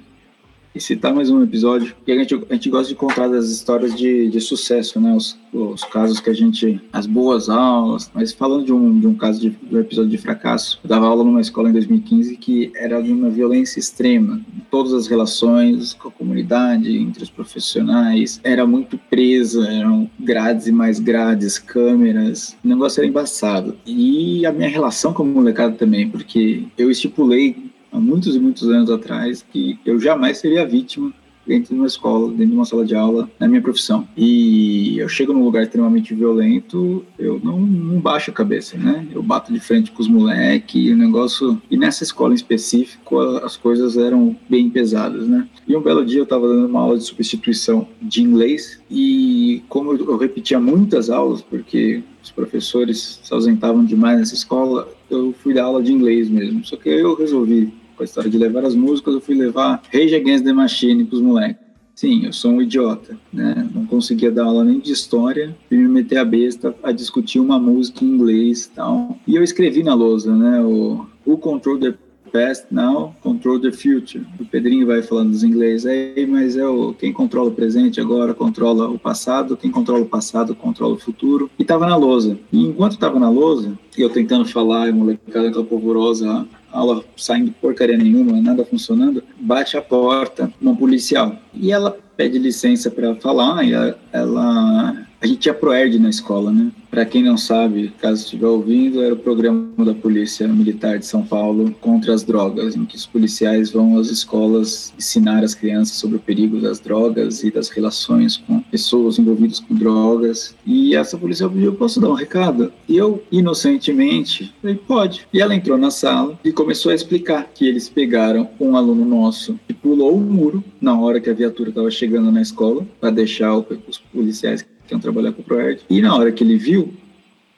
e 0.75 0.81
citar 0.81 1.15
mais 1.15 1.31
um 1.31 1.43
episódio. 1.43 1.95
E 2.07 2.11
a 2.11 2.17
gente, 2.17 2.35
a 2.51 2.55
gente 2.55 2.69
gosta 2.69 2.89
de 2.89 2.97
contar 2.97 3.29
das 3.29 3.49
histórias 3.49 3.95
de, 3.95 4.29
de 4.29 4.41
sucesso, 4.41 5.01
né? 5.01 5.15
Os, 5.15 5.39
os 5.53 5.85
casos 5.85 6.19
que 6.19 6.29
a 6.29 6.35
gente. 6.35 6.81
as 6.93 7.07
boas 7.07 7.49
aulas. 7.49 8.11
Mas 8.13 8.33
falando 8.33 8.65
de 8.65 8.73
um, 8.73 8.99
de 8.99 9.07
um 9.07 9.15
caso 9.15 9.41
de, 9.41 9.51
de 9.51 9.77
um 9.77 9.79
episódio 9.79 10.11
de 10.11 10.19
fracasso, 10.19 10.81
eu 10.83 10.89
dava 10.89 11.07
aula 11.07 11.23
numa 11.23 11.41
escola 11.41 11.71
em 11.71 11.73
2015 11.73 12.37
que 12.37 12.73
era 12.75 13.01
de 13.01 13.13
uma 13.13 13.31
violência 13.31 13.79
extrema. 13.79 14.41
Em 14.55 14.61
todas 14.71 14.93
as 14.93 15.07
relações 15.07 15.95
com 15.95 16.09
a 16.09 16.11
comunidade, 16.11 16.97
entre 16.99 17.23
os 17.23 17.31
profissionais. 17.31 18.41
Era 18.43 18.67
muito 18.67 18.99
presa, 18.99 19.67
eram 19.69 20.11
grades 20.19 20.67
e 20.67 20.73
mais 20.73 20.99
grades, 20.99 21.59
câmeras. 21.59 22.57
O 22.65 22.69
negócio 22.69 23.01
era 23.01 23.09
embaçado. 23.09 23.77
E 23.87 24.45
a 24.45 24.53
minha 24.53 24.69
relação 24.69 25.13
com 25.13 25.23
a 25.23 25.27
molecada 25.27 25.75
também, 25.77 26.09
porque 26.09 26.65
eu 26.77 26.91
estipulei 26.91 27.64
há 27.95 28.01
muitos 28.01 28.35
e 28.35 28.41
muitos 28.41 28.69
anos 28.69 28.91
atrás 28.91 29.47
que 29.53 29.79
eu 29.87 30.01
jamais 30.01 30.39
seria 30.39 30.67
vítima 30.67 31.13
dentro 31.47 31.75
de 31.75 31.81
uma 31.81 31.87
escola, 31.87 32.29
dentro 32.31 32.47
de 32.47 32.55
uma 32.55 32.65
sala 32.65 32.85
de 32.85 32.95
aula, 32.95 33.31
na 33.39 33.47
minha 33.47 33.61
profissão. 33.61 34.09
E 34.17 34.99
eu 34.99 35.09
chego 35.09 35.33
num 35.33 35.45
lugar 35.45 35.63
extremamente 35.63 36.15
violento, 36.15 37.05
eu 37.19 37.41
não, 37.43 37.61
não 37.61 38.01
baixo 38.01 38.31
a 38.31 38.35
cabeça, 38.35 38.77
né? 38.79 39.07
Eu 39.13 39.23
bato 39.23 39.53
de 39.53 39.61
frente 39.61 39.91
com 39.91 40.01
os 40.01 40.09
moleques, 40.09 40.91
o 40.91 40.97
negócio... 40.97 41.61
E 41.71 41.77
nessa 41.77 42.03
escola 42.03 42.33
em 42.33 42.37
específico, 42.37 43.19
as 43.19 43.57
coisas 43.57 43.97
eram 43.97 44.35
bem 44.49 44.71
pesadas, 44.71 45.29
né? 45.29 45.47
E 45.69 45.77
um 45.77 45.83
belo 45.83 46.05
dia 46.05 46.21
eu 46.21 46.25
estava 46.25 46.49
dando 46.49 46.67
uma 46.67 46.81
aula 46.81 46.97
de 46.97 47.05
substituição 47.05 47.87
de 48.01 48.23
inglês 48.23 48.81
e 48.91 49.63
como 49.69 49.93
eu 49.93 50.17
repetia 50.17 50.59
muitas 50.59 51.11
aulas, 51.11 51.43
porque 51.43 52.03
os 52.23 52.31
professores 52.31 53.21
se 53.23 53.35
ausentavam 53.35 53.85
demais 53.85 54.19
nessa 54.19 54.35
escola, 54.35 54.89
eu 55.11 55.35
fui 55.43 55.53
dar 55.53 55.65
aula 55.65 55.83
de 55.83 55.93
inglês 55.93 56.31
mesmo. 56.31 56.65
Só 56.65 56.77
que 56.77 56.89
eu 56.89 57.15
resolvi 57.15 57.71
com 57.95 58.03
a 58.03 58.05
história 58.05 58.31
de 58.31 58.39
levar 58.39 58.65
as 58.65 58.75
músicas, 58.75 59.15
eu 59.15 59.21
fui 59.21 59.35
levar 59.35 59.83
Rage 59.93 60.15
Against 60.15 60.45
the 60.45 60.53
Machine 60.53 61.05
pros 61.05 61.21
moleques. 61.21 61.65
Sim, 61.95 62.27
eu 62.27 62.33
sou 62.33 62.51
um 62.51 62.63
idiota, 62.63 63.17
né? 63.33 63.69
Não 63.73 63.87
conseguia 63.87 64.31
dar 64.31 64.47
aula 64.47 64.65
nem 64.65 64.81
de 64.81 64.93
história 64.93 65.57
e 65.71 65.77
me 65.77 65.87
meter 65.89 66.19
a 66.19 66.25
besta 66.25 66.75
a 66.83 66.91
discutir 66.91 67.39
uma 67.39 67.57
música 67.57 68.05
em 68.05 68.09
inglês 68.09 68.65
e 68.65 68.71
tal. 68.71 69.17
E 69.27 69.37
eu 69.37 69.45
escrevi 69.45 69.85
na 69.85 69.95
lousa, 69.95 70.35
né? 70.35 70.61
O 70.61 71.07
Who 71.25 71.39
Control 71.39 71.79
the 71.79 71.95
Past 72.33 72.67
Now, 72.73 73.15
Control 73.23 73.61
the 73.61 73.71
Future. 73.71 74.27
O 74.41 74.45
Pedrinho 74.45 74.89
vai 74.89 75.03
falando 75.03 75.31
dos 75.31 75.45
inglês 75.45 75.87
aí, 75.87 76.27
mas 76.27 76.57
é 76.57 76.67
o 76.67 76.93
quem 76.93 77.13
controla 77.13 77.51
o 77.51 77.55
presente 77.55 78.01
agora 78.01 78.35
controla 78.35 78.89
o 78.89 78.99
passado, 78.99 79.57
quem 79.57 79.71
controla 79.71 80.03
o 80.03 80.09
passado 80.09 80.53
controla 80.53 80.95
o 80.95 80.99
futuro. 80.99 81.49
E 81.57 81.65
tava 81.65 81.87
na 81.87 81.95
lousa. 81.95 82.37
E 82.53 82.61
enquanto 82.61 82.99
tava 82.99 83.21
na 83.21 83.31
lousa, 83.31 83.79
eu 83.97 84.11
tentando 84.11 84.47
falar, 84.47 84.89
e 84.89 84.93
molecada 84.93 85.47
aquela 85.47 85.65
polvorosa 85.65 86.45
aula 86.75 87.05
saindo 87.17 87.53
porcaria 87.53 87.97
nenhuma, 87.97 88.41
nada 88.41 88.65
funcionando, 88.65 89.23
bate 89.39 89.77
a 89.77 89.83
porta 89.83 90.53
uma 90.61 90.77
policial. 90.77 91.37
E 91.55 91.73
ela 91.73 91.97
pede 92.17 92.39
licença 92.39 92.91
para 92.91 93.15
falar, 93.17 93.65
e 93.65 93.73
ela, 93.73 93.99
ela 94.13 95.07
a 95.25 95.27
gente 95.27 95.39
tinha 95.39 95.55
ProERD 95.55 95.99
na 95.99 96.11
escola, 96.11 96.53
né? 96.53 96.71
Para 96.91 97.07
quem 97.07 97.23
não 97.23 97.39
sabe, 97.39 97.91
caso 97.99 98.23
estiver 98.23 98.47
ouvindo, 98.47 99.03
era 99.03 99.15
o 99.15 99.17
programa 99.17 99.83
da 99.83 99.95
Polícia 99.95 100.47
Militar 100.47 100.99
de 100.99 101.07
São 101.07 101.25
Paulo 101.25 101.75
contra 101.81 102.13
as 102.13 102.23
drogas, 102.23 102.77
em 102.77 102.85
que 102.85 102.95
os 102.95 103.07
policiais 103.07 103.71
vão 103.71 103.99
às 103.99 104.09
escolas 104.11 104.93
ensinar 104.99 105.43
as 105.43 105.55
crianças 105.55 105.97
sobre 105.97 106.19
o 106.19 106.21
perigo 106.21 106.61
das 106.61 106.79
drogas 106.79 107.43
e 107.43 107.51
das 107.51 107.71
relações 107.71 108.37
com 108.37 108.61
pessoas 108.61 109.19
envolvidas 109.19 109.61
com 109.61 109.75
drogas. 109.75 110.55
E 110.67 110.95
essa 110.95 111.17
policial 111.17 111.51
pediu: 111.51 111.75
posso 111.75 111.99
dar 112.01 112.11
um 112.11 112.15
recado? 112.15 112.71
E 112.87 112.95
eu, 112.95 113.25
inocentemente, 113.33 114.55
falei: 114.61 114.77
pode. 114.77 115.27
E 115.33 115.41
ela 115.41 115.55
entrou 115.55 115.79
na 115.79 115.91
sala 115.91 116.39
e 116.45 116.53
começou 116.53 116.93
a 116.93 116.95
explicar 116.95 117.51
que 117.55 117.67
eles 117.67 117.89
pegaram 117.89 118.51
um 118.61 118.77
aluno 118.77 119.07
nosso 119.07 119.59
que 119.67 119.73
pulou 119.73 120.15
o 120.15 120.21
muro 120.21 120.63
na 120.79 121.01
hora 121.01 121.19
que 121.19 121.31
a 121.31 121.35
viatura 121.35 121.71
estava 121.71 121.91
chegando 121.91 122.31
na 122.31 122.43
escola 122.43 122.87
para 123.01 123.09
deixar 123.09 123.57
os 123.57 123.99
policiais 124.13 124.63
trabalhar 125.01 125.33
com 125.33 125.43
o 125.43 125.45
ProERD. 125.45 125.83
E 125.89 126.01
na 126.01 126.15
hora 126.15 126.33
que 126.33 126.43
ele 126.43 126.57
viu, 126.57 126.93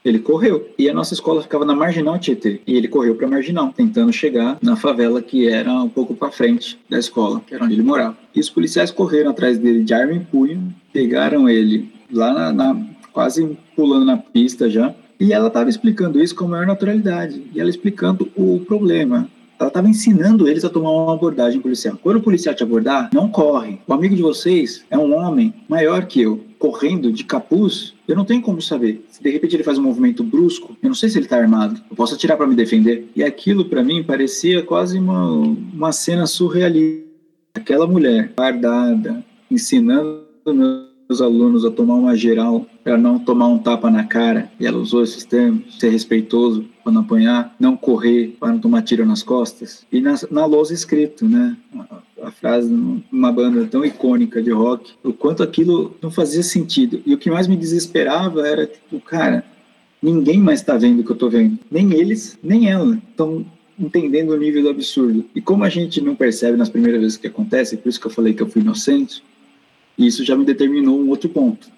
ele 0.05 0.21
correu. 0.21 0.69
E 0.79 0.89
a 0.89 0.95
nossa 0.95 1.15
escola 1.15 1.43
ficava 1.43 1.65
na 1.65 1.75
Marginal 1.75 2.19
Tietê. 2.19 2.61
E 2.67 2.77
ele 2.77 2.87
correu 2.87 3.17
para 3.17 3.27
Marginal, 3.27 3.73
tentando 3.77 4.13
chegar 4.13 4.57
na 4.63 4.77
favela 4.77 5.21
que 5.21 5.49
era 5.49 5.73
um 5.73 5.89
pouco 5.89 6.15
para 6.15 6.31
frente 6.31 6.79
da 6.89 6.99
escola, 6.99 7.41
que 7.45 7.55
era 7.55 7.65
onde 7.65 7.75
ele 7.75 7.83
morava. 7.83 8.17
E 8.35 8.39
os 8.39 8.49
policiais 8.49 8.91
correram 8.91 9.31
atrás 9.31 9.59
dele 9.59 9.83
de 9.83 9.93
arma 9.93 10.13
em 10.13 10.21
punho, 10.21 10.73
pegaram 10.93 11.49
ele 11.49 11.91
lá 12.13 12.33
na, 12.33 12.53
na 12.53 12.87
quase 13.13 13.59
pulando 13.75 14.05
na 14.05 14.17
pista 14.17 14.71
já. 14.71 14.95
E 15.19 15.33
ela 15.33 15.49
estava 15.49 15.69
explicando 15.69 16.23
isso 16.23 16.37
com 16.37 16.47
maior 16.47 16.67
naturalidade. 16.67 17.43
E 17.53 17.61
ela 17.61 17.71
explicando 17.71 18.31
o 18.37 18.61
problema 18.61 19.29
ela 19.59 19.69
estava 19.69 19.89
ensinando 19.89 20.49
eles 20.49 20.65
a 20.65 20.69
tomar 20.69 20.91
uma 20.91 21.15
abordagem 21.15 21.61
policial. 21.61 21.99
Quando 22.03 22.17
o 22.17 22.23
policial 22.23 22.55
te 22.55 22.63
abordar, 22.63 23.11
não 23.13 23.29
corre. 23.29 23.79
O 23.87 23.93
amigo 23.93 24.15
de 24.15 24.23
vocês 24.23 24.85
é 24.91 24.99
um 24.99 25.15
homem 25.15 25.55
maior 25.69 26.07
que 26.07 26.21
eu, 26.21 26.45
correndo 26.59 27.11
de 27.11 27.25
capuz. 27.25 27.95
Eu 28.07 28.17
não 28.17 28.25
tenho 28.25 28.43
como 28.43 28.61
saber. 28.61 29.05
Se 29.09 29.23
de 29.23 29.31
repente 29.31 29.57
ele 29.57 29.65
faz 29.65 29.79
um 29.79 29.83
movimento 29.83 30.23
brusco, 30.23 30.77
eu 30.83 30.89
não 30.89 30.95
sei 30.95 31.09
se 31.09 31.19
ele 31.19 31.27
está 31.27 31.39
armado. 31.39 31.81
Eu 31.91 31.97
posso 31.97 32.15
atirar 32.15 32.37
para 32.37 32.47
me 32.47 32.55
defender. 32.55 33.09
E 33.17 33.25
aquilo 33.25 33.65
para 33.65 33.83
mim 33.83 34.03
parecia 34.03 34.63
quase 34.63 34.99
uma, 34.99 35.31
uma 35.31 35.93
cena 35.93 36.27
surrealista 36.27 37.07
aquela 37.57 37.87
mulher 37.87 38.33
fardada, 38.37 39.25
ensinando 39.51 40.27
meus 41.09 41.21
alunos 41.21 41.65
a 41.65 41.71
tomar 41.71 41.95
uma 41.95 42.17
geral 42.17 42.67
para 42.85 42.97
não 42.97 43.19
tomar 43.19 43.49
um 43.49 43.59
tapa 43.59 43.91
na 43.91 44.05
cara, 44.05 44.51
e 44.61 44.67
ela 44.67 44.79
usou 44.79 45.03
esses 45.03 45.25
termos, 45.25 45.79
ser 45.79 45.89
respeitoso 45.89 46.65
para 46.87 46.93
não 46.93 47.01
apanhar, 47.01 47.57
não 47.59 47.77
correr 47.77 48.37
para 48.39 48.53
não 48.53 48.61
tomar 48.61 48.83
tiro 48.83 49.05
nas 49.05 49.21
costas. 49.21 49.85
E 49.91 50.01
na, 50.01 50.15
na 50.31 50.47
lousa 50.47 50.73
escrito, 50.73 51.29
né? 51.29 51.57
A, 52.23 52.31
frase 52.31 52.71
numa 52.71 53.33
banda 53.33 53.67
tão 53.67 53.85
icônica 53.85 54.41
de 54.41 54.53
rock, 54.53 54.93
o 55.03 55.13
quanto 55.13 55.43
aquilo 55.43 55.97
não 56.01 56.13
fazia 56.13 56.45
sentido. 56.45 57.03
E 57.05 57.13
o 57.13 57.19
que 57.19 57.29
mais 57.29 57.49
me 57.49 57.57
desesperava 57.57 58.47
era, 58.47 58.67
tipo, 58.67 59.01
cara, 59.01 59.45
ninguém 60.01 60.39
mais 60.39 60.61
está 60.61 60.77
vendo 60.77 61.01
o 61.01 61.05
que 61.05 61.11
eu 61.11 61.15
estou 61.15 61.29
vendo. 61.29 61.59
Nem 61.69 61.93
eles, 61.93 62.39
nem 62.41 62.71
ela. 62.71 63.03
Estão 63.11 63.45
entendendo 63.77 64.31
o 64.31 64.39
nível 64.39 64.63
do 64.63 64.69
absurdo. 64.69 65.25
E 65.35 65.41
como 65.41 65.65
a 65.65 65.69
gente 65.69 66.01
não 66.01 66.15
percebe 66.15 66.57
nas 66.57 66.69
primeiras 66.69 67.01
vezes 67.01 67.17
que 67.17 67.27
acontece, 67.27 67.77
por 67.77 67.89
isso 67.89 68.01
que 68.01 68.07
eu 68.07 68.13
falei 68.13 68.33
que 68.33 68.45
eu 68.45 68.49
fui 68.49 68.63
inocente, 68.63 69.25
isso 69.99 70.25
já 70.25 70.37
me 70.37 70.45
determinou 70.45 71.01
um 71.01 71.09
outro 71.09 71.29
ponto. 71.29 71.69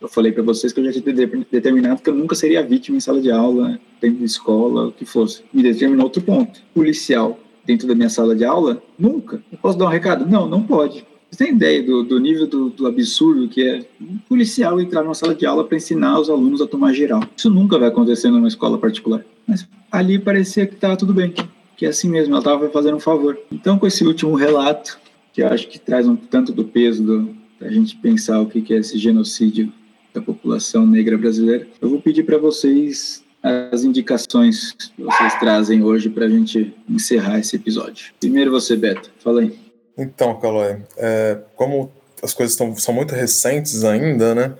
Eu 0.00 0.08
falei 0.08 0.30
para 0.30 0.42
vocês 0.42 0.72
que 0.72 0.78
eu 0.78 0.84
já 0.84 0.92
tinha 0.92 1.02
determinado 1.50 2.00
que 2.00 2.08
eu 2.08 2.14
nunca 2.14 2.36
seria 2.36 2.62
vítima 2.62 2.96
em 2.96 3.00
sala 3.00 3.20
de 3.20 3.30
aula, 3.30 3.80
dentro 4.00 4.18
de 4.18 4.24
escola, 4.24 4.88
o 4.88 4.92
que 4.92 5.04
fosse. 5.04 5.42
Me 5.52 5.62
determinou 5.62 6.04
outro 6.04 6.22
ponto. 6.22 6.60
Policial 6.72 7.38
dentro 7.66 7.86
da 7.88 7.94
minha 7.94 8.08
sala 8.08 8.34
de 8.34 8.44
aula? 8.44 8.82
Nunca. 8.98 9.42
Eu 9.50 9.58
posso 9.58 9.76
dar 9.76 9.86
um 9.86 9.90
recado? 9.90 10.24
Não, 10.24 10.48
não 10.48 10.62
pode. 10.62 11.04
Você 11.30 11.44
tem 11.44 11.54
ideia 11.54 11.82
do, 11.82 12.02
do 12.02 12.18
nível 12.18 12.46
do, 12.46 12.70
do, 12.70 12.86
absurdo 12.86 13.48
que 13.48 13.62
é 13.62 13.84
um 14.00 14.16
policial 14.28 14.80
entrar 14.80 15.02
numa 15.02 15.14
sala 15.14 15.34
de 15.34 15.44
aula 15.44 15.62
para 15.62 15.76
ensinar 15.76 16.18
os 16.18 16.30
alunos 16.30 16.62
a 16.62 16.66
tomar 16.66 16.94
geral? 16.94 17.22
Isso 17.36 17.50
nunca 17.50 17.78
vai 17.78 17.88
acontecer 17.88 18.30
numa 18.30 18.48
escola 18.48 18.78
particular. 18.78 19.24
Mas 19.46 19.68
ali 19.92 20.18
parecia 20.18 20.66
que 20.66 20.74
estava 20.74 20.96
tudo 20.96 21.12
bem, 21.12 21.34
que 21.76 21.84
é 21.84 21.88
assim 21.90 22.08
mesmo, 22.08 22.32
ela 22.32 22.38
estava 22.38 22.68
fazendo 22.70 22.96
um 22.96 23.00
favor. 23.00 23.38
Então, 23.52 23.78
com 23.78 23.86
esse 23.86 24.04
último 24.04 24.34
relato, 24.36 24.98
que 25.32 25.42
eu 25.42 25.48
acho 25.48 25.68
que 25.68 25.78
traz 25.78 26.08
um 26.08 26.16
tanto 26.16 26.52
do 26.52 26.64
peso 26.64 27.02
do, 27.02 27.36
da 27.60 27.70
gente 27.70 27.96
pensar 27.96 28.40
o 28.40 28.46
que, 28.46 28.62
que 28.62 28.72
é 28.72 28.78
esse 28.78 28.96
genocídio 28.96 29.70
da 30.12 30.20
população 30.20 30.86
negra 30.86 31.16
brasileira, 31.16 31.66
eu 31.80 31.88
vou 31.88 32.00
pedir 32.00 32.24
para 32.24 32.38
vocês 32.38 33.22
as 33.42 33.84
indicações 33.84 34.72
que 34.72 35.02
vocês 35.02 35.34
trazem 35.38 35.82
hoje 35.82 36.08
para 36.08 36.26
a 36.26 36.28
gente 36.28 36.74
encerrar 36.88 37.38
esse 37.38 37.56
episódio. 37.56 38.12
Primeiro 38.18 38.50
você, 38.50 38.76
Beto, 38.76 39.10
fala 39.20 39.42
aí. 39.42 39.58
Então, 39.96 40.38
Calói, 40.40 40.82
é, 40.96 41.38
como 41.54 41.90
as 42.22 42.34
coisas 42.34 42.56
tão, 42.56 42.74
são 42.76 42.94
muito 42.94 43.14
recentes 43.14 43.84
ainda, 43.84 44.34
né? 44.34 44.54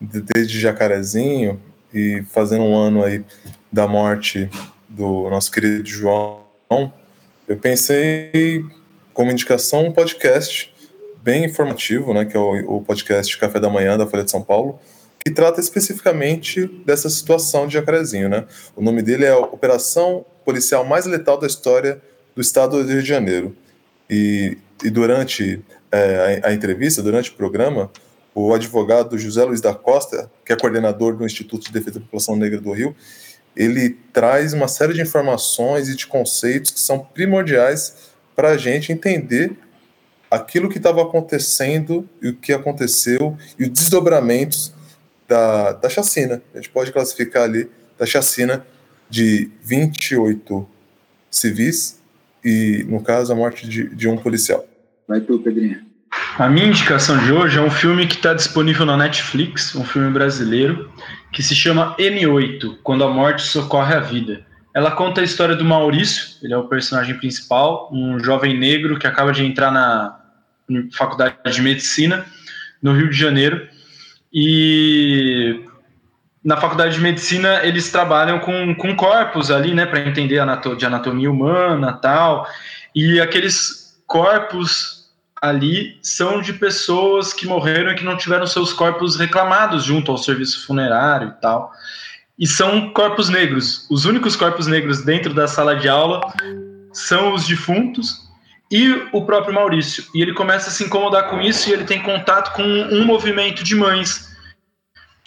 Desde 0.00 0.58
Jacarezinho 0.58 1.60
e 1.92 2.22
fazendo 2.30 2.64
um 2.64 2.76
ano 2.76 3.04
aí 3.04 3.24
da 3.70 3.86
morte 3.86 4.50
do 4.88 5.28
nosso 5.30 5.50
querido 5.50 5.86
João, 5.86 6.42
eu 7.48 7.56
pensei 7.56 8.64
como 9.12 9.30
indicação 9.30 9.86
um 9.86 9.92
podcast 9.92 10.71
bem 11.22 11.44
informativo, 11.44 12.12
né? 12.12 12.24
Que 12.24 12.36
é 12.36 12.40
o, 12.40 12.76
o 12.76 12.82
podcast 12.82 13.36
Café 13.38 13.60
da 13.60 13.70
Manhã 13.70 13.96
da 13.96 14.06
Folha 14.06 14.24
de 14.24 14.30
São 14.30 14.42
Paulo, 14.42 14.78
que 15.24 15.32
trata 15.32 15.60
especificamente 15.60 16.66
dessa 16.84 17.08
situação 17.08 17.66
de 17.66 17.74
Jacarezinho, 17.74 18.28
né? 18.28 18.44
O 18.74 18.82
nome 18.82 19.02
dele 19.02 19.24
é 19.24 19.34
Operação 19.34 20.24
Policial 20.44 20.84
Mais 20.84 21.06
Letal 21.06 21.38
da 21.38 21.46
História 21.46 22.00
do 22.34 22.42
Estado 22.42 22.82
do 22.82 22.88
Rio 22.88 23.02
de 23.02 23.08
Janeiro. 23.08 23.56
E 24.10 24.58
e 24.82 24.90
durante 24.90 25.60
é, 25.90 26.40
a, 26.44 26.48
a, 26.48 26.52
entrevista, 26.52 27.02
durante 27.02 27.30
o 27.30 27.34
programa, 27.34 27.90
o 28.34 28.52
advogado 28.52 29.16
José 29.16 29.44
Luiz 29.44 29.60
da 29.60 29.74
Costa, 29.74 30.30
que 30.44 30.52
é 30.52 30.56
coordenador 30.56 31.16
do 31.16 31.24
Instituto 31.24 31.66
de 31.66 31.72
Defesa 31.72 31.98
da 31.98 32.04
População 32.04 32.36
Negra 32.36 32.60
do 32.60 32.72
Rio, 32.72 32.94
ele 33.54 33.90
traz 34.12 34.52
uma 34.52 34.66
série 34.66 34.94
de 34.94 35.02
informações 35.02 35.88
e 35.88 35.94
de 35.94 36.06
conceitos 36.06 36.70
que 36.70 36.80
são 36.80 36.98
primordiais 36.98 38.12
para 38.34 38.50
a 38.50 38.56
gente 38.56 38.90
entender 38.90 39.52
aquilo 40.32 40.70
que 40.70 40.78
estava 40.78 41.02
acontecendo 41.02 42.08
e 42.22 42.30
o 42.30 42.34
que 42.34 42.54
aconteceu 42.54 43.36
e 43.58 43.64
os 43.64 43.68
desdobramentos 43.68 44.72
da, 45.28 45.72
da 45.72 45.90
chacina. 45.90 46.40
A 46.54 46.56
gente 46.56 46.70
pode 46.70 46.90
classificar 46.90 47.42
ali 47.42 47.68
da 47.98 48.06
chacina 48.06 48.64
de 49.10 49.50
28 49.62 50.66
civis 51.30 52.02
e, 52.42 52.82
no 52.88 53.02
caso, 53.02 53.30
a 53.30 53.36
morte 53.36 53.68
de, 53.68 53.94
de 53.94 54.08
um 54.08 54.16
policial. 54.16 54.66
Vai 55.06 55.20
tu, 55.20 55.38
Pedrinho. 55.38 55.82
A 56.38 56.48
minha 56.48 56.66
indicação 56.66 57.18
de 57.18 57.30
hoje 57.30 57.58
é 57.58 57.60
um 57.60 57.70
filme 57.70 58.06
que 58.06 58.16
está 58.16 58.32
disponível 58.32 58.86
na 58.86 58.96
Netflix, 58.96 59.74
um 59.74 59.84
filme 59.84 60.10
brasileiro, 60.10 60.90
que 61.30 61.42
se 61.42 61.54
chama 61.54 61.94
M8, 61.98 62.78
Quando 62.82 63.04
a 63.04 63.10
Morte 63.10 63.42
Socorre 63.42 63.94
a 63.94 64.00
Vida. 64.00 64.46
Ela 64.74 64.92
conta 64.92 65.20
a 65.20 65.24
história 65.24 65.54
do 65.54 65.64
Maurício, 65.64 66.38
ele 66.42 66.54
é 66.54 66.56
o 66.56 66.68
personagem 66.68 67.18
principal, 67.18 67.90
um 67.92 68.18
jovem 68.18 68.58
negro 68.58 68.98
que 68.98 69.06
acaba 69.06 69.30
de 69.30 69.44
entrar 69.44 69.70
na 69.70 70.21
faculdade 70.92 71.36
de 71.44 71.62
medicina 71.62 72.26
no 72.82 72.94
Rio 72.94 73.10
de 73.10 73.16
Janeiro. 73.16 73.68
E 74.32 75.64
na 76.44 76.56
faculdade 76.56 76.94
de 76.94 77.00
medicina 77.00 77.64
eles 77.64 77.90
trabalham 77.90 78.38
com, 78.40 78.74
com 78.74 78.96
corpos 78.96 79.50
ali, 79.50 79.74
né, 79.74 79.86
para 79.86 80.00
entender 80.00 80.38
anato 80.38 80.74
de 80.74 80.84
anatomia 80.86 81.30
humana 81.30 81.92
tal. 81.92 82.46
E 82.94 83.20
aqueles 83.20 84.02
corpos 84.06 85.02
ali 85.40 85.98
são 86.02 86.40
de 86.40 86.52
pessoas 86.52 87.32
que 87.32 87.46
morreram 87.46 87.92
e 87.92 87.94
que 87.96 88.04
não 88.04 88.16
tiveram 88.16 88.46
seus 88.46 88.72
corpos 88.72 89.16
reclamados 89.16 89.84
junto 89.84 90.10
ao 90.10 90.18
serviço 90.18 90.66
funerário 90.66 91.28
e 91.36 91.40
tal. 91.40 91.72
E 92.38 92.46
são 92.46 92.90
corpos 92.90 93.28
negros. 93.28 93.86
Os 93.90 94.04
únicos 94.04 94.36
corpos 94.36 94.66
negros 94.66 95.04
dentro 95.04 95.34
da 95.34 95.48
sala 95.48 95.76
de 95.76 95.88
aula 95.88 96.20
são 96.92 97.34
os 97.34 97.46
defuntos 97.46 98.21
e 98.72 99.06
o 99.12 99.22
próprio 99.26 99.54
Maurício. 99.54 100.02
E 100.14 100.22
ele 100.22 100.32
começa 100.32 100.70
a 100.70 100.72
se 100.72 100.82
incomodar 100.82 101.28
com 101.28 101.38
isso 101.42 101.68
e 101.68 101.74
ele 101.74 101.84
tem 101.84 102.02
contato 102.02 102.54
com 102.54 102.62
um 102.62 103.04
movimento 103.04 103.62
de 103.62 103.74
mães. 103.74 104.32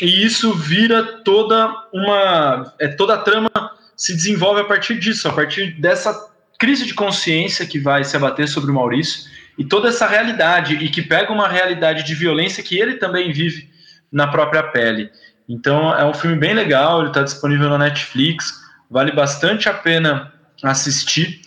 E 0.02 0.26
isso 0.26 0.52
vira 0.56 1.22
toda 1.24 1.72
uma. 1.94 2.74
É, 2.80 2.88
toda 2.88 3.14
a 3.14 3.20
trama 3.20 3.50
se 3.96 4.14
desenvolve 4.16 4.62
a 4.62 4.66
partir 4.66 5.00
disso, 5.00 5.28
a 5.28 5.32
partir 5.32 5.80
dessa 5.80 6.28
crise 6.58 6.88
de 6.88 6.96
consciência 6.96 7.68
que 7.68 7.78
vai 7.80 8.04
se 8.04 8.18
abater 8.18 8.48
sobre 8.48 8.72
o 8.72 8.74
Maurício 8.74 9.30
e 9.58 9.64
toda 9.64 9.90
essa 9.90 10.08
realidade 10.08 10.74
e 10.76 10.90
que 10.90 11.04
pega 11.04 11.32
uma 11.32 11.48
realidade 11.48 12.04
de 12.04 12.16
violência 12.16 12.64
que 12.64 12.78
ele 12.78 12.96
também 12.96 13.32
vive 13.32 13.70
na 14.12 14.28
própria 14.28 14.64
pele. 14.64 15.12
Então 15.48 15.94
é 15.96 16.04
um 16.04 16.14
filme 16.14 16.36
bem 16.36 16.56
legal, 16.56 17.00
ele 17.02 17.10
está 17.10 17.22
disponível 17.22 17.70
na 17.70 17.78
Netflix, 17.78 18.54
vale 18.90 19.12
bastante 19.12 19.70
a 19.70 19.74
pena 19.74 20.34
assistir 20.64 21.42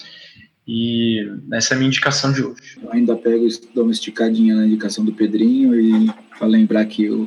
e 0.69 1.27
essa 1.55 1.73
é 1.73 1.75
a 1.75 1.79
minha 1.79 1.89
indicação 1.89 2.31
de 2.31 2.43
hoje. 2.43 2.79
Eu 2.83 2.93
ainda 2.93 3.17
pego 3.17 3.49
dou 3.75 3.85
uma 3.85 3.93
esticadinha 3.93 4.55
na 4.55 4.67
indicação 4.67 5.03
do 5.03 5.15
Pedrinho 5.15 5.75
e 5.81 6.13
para 6.39 6.47
lembrar 6.47 6.85
que 6.85 7.09
o, 7.09 7.27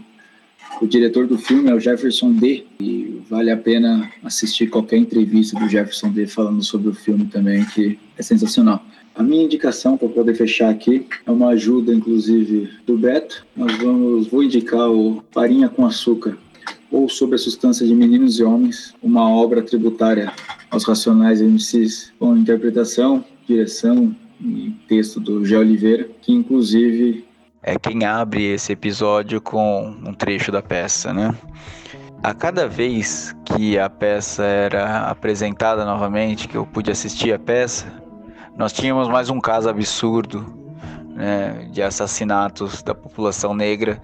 o 0.79 0.85
diretor 0.85 1.25
do 1.25 1.39
filme 1.39 1.67
é 1.67 1.73
o 1.73 1.79
Jefferson 1.79 2.33
D 2.33 2.65
e 2.79 3.19
vale 3.27 3.49
a 3.49 3.57
pena 3.57 4.11
assistir 4.23 4.67
qualquer 4.67 4.97
entrevista 4.97 5.59
do 5.59 5.67
Jefferson 5.67 6.11
D 6.11 6.27
falando 6.27 6.61
sobre 6.63 6.89
o 6.89 6.93
filme 6.93 7.25
também 7.25 7.65
que 7.65 7.97
é 8.15 8.21
sensacional. 8.21 8.85
A 9.15 9.23
minha 9.23 9.43
indicação 9.43 9.97
para 9.97 10.07
poder 10.07 10.35
fechar 10.35 10.69
aqui 10.69 11.07
é 11.25 11.31
uma 11.31 11.49
ajuda, 11.49 11.91
inclusive, 11.91 12.69
do 12.85 12.95
Beto. 12.95 13.45
Nós 13.55 13.75
vamos, 13.77 14.27
vou 14.27 14.43
indicar 14.43 14.89
o 14.89 15.23
Farinha 15.31 15.67
com 15.67 15.85
Açúcar, 15.85 16.37
ou 16.91 17.07
Sobre 17.09 17.35
a 17.35 17.37
Substância 17.37 17.87
de 17.87 17.95
Meninos 17.95 18.37
e 18.39 18.43
Homens, 18.43 18.93
uma 19.01 19.29
obra 19.29 19.61
tributária 19.61 20.31
aos 20.69 20.83
Racionais 20.83 21.41
MCs, 21.41 22.11
com 22.19 22.35
interpretação, 22.35 23.23
direção 23.51 24.15
e 24.39 24.71
texto 24.87 25.19
do 25.19 25.45
Gé 25.45 25.57
Oliveira, 25.57 26.09
que 26.21 26.31
inclusive... 26.31 27.25
É 27.63 27.77
quem 27.77 28.05
abre 28.05 28.43
esse 28.43 28.73
episódio 28.73 29.39
com 29.39 29.95
um 30.03 30.13
trecho 30.13 30.51
da 30.51 30.63
peça, 30.63 31.13
né? 31.13 31.35
A 32.23 32.33
cada 32.33 32.67
vez 32.67 33.35
que 33.45 33.77
a 33.77 33.89
peça 33.89 34.43
era 34.43 35.09
apresentada 35.09 35.85
novamente, 35.85 36.47
que 36.47 36.55
eu 36.55 36.65
pude 36.65 36.89
assistir 36.89 37.33
a 37.33 37.39
peça, 37.39 37.85
nós 38.57 38.73
tínhamos 38.73 39.07
mais 39.07 39.29
um 39.29 39.39
caso 39.39 39.69
absurdo 39.69 40.45
né, 41.15 41.67
de 41.71 41.81
assassinatos 41.81 42.81
da 42.83 42.95
população 42.95 43.53
negra 43.53 44.01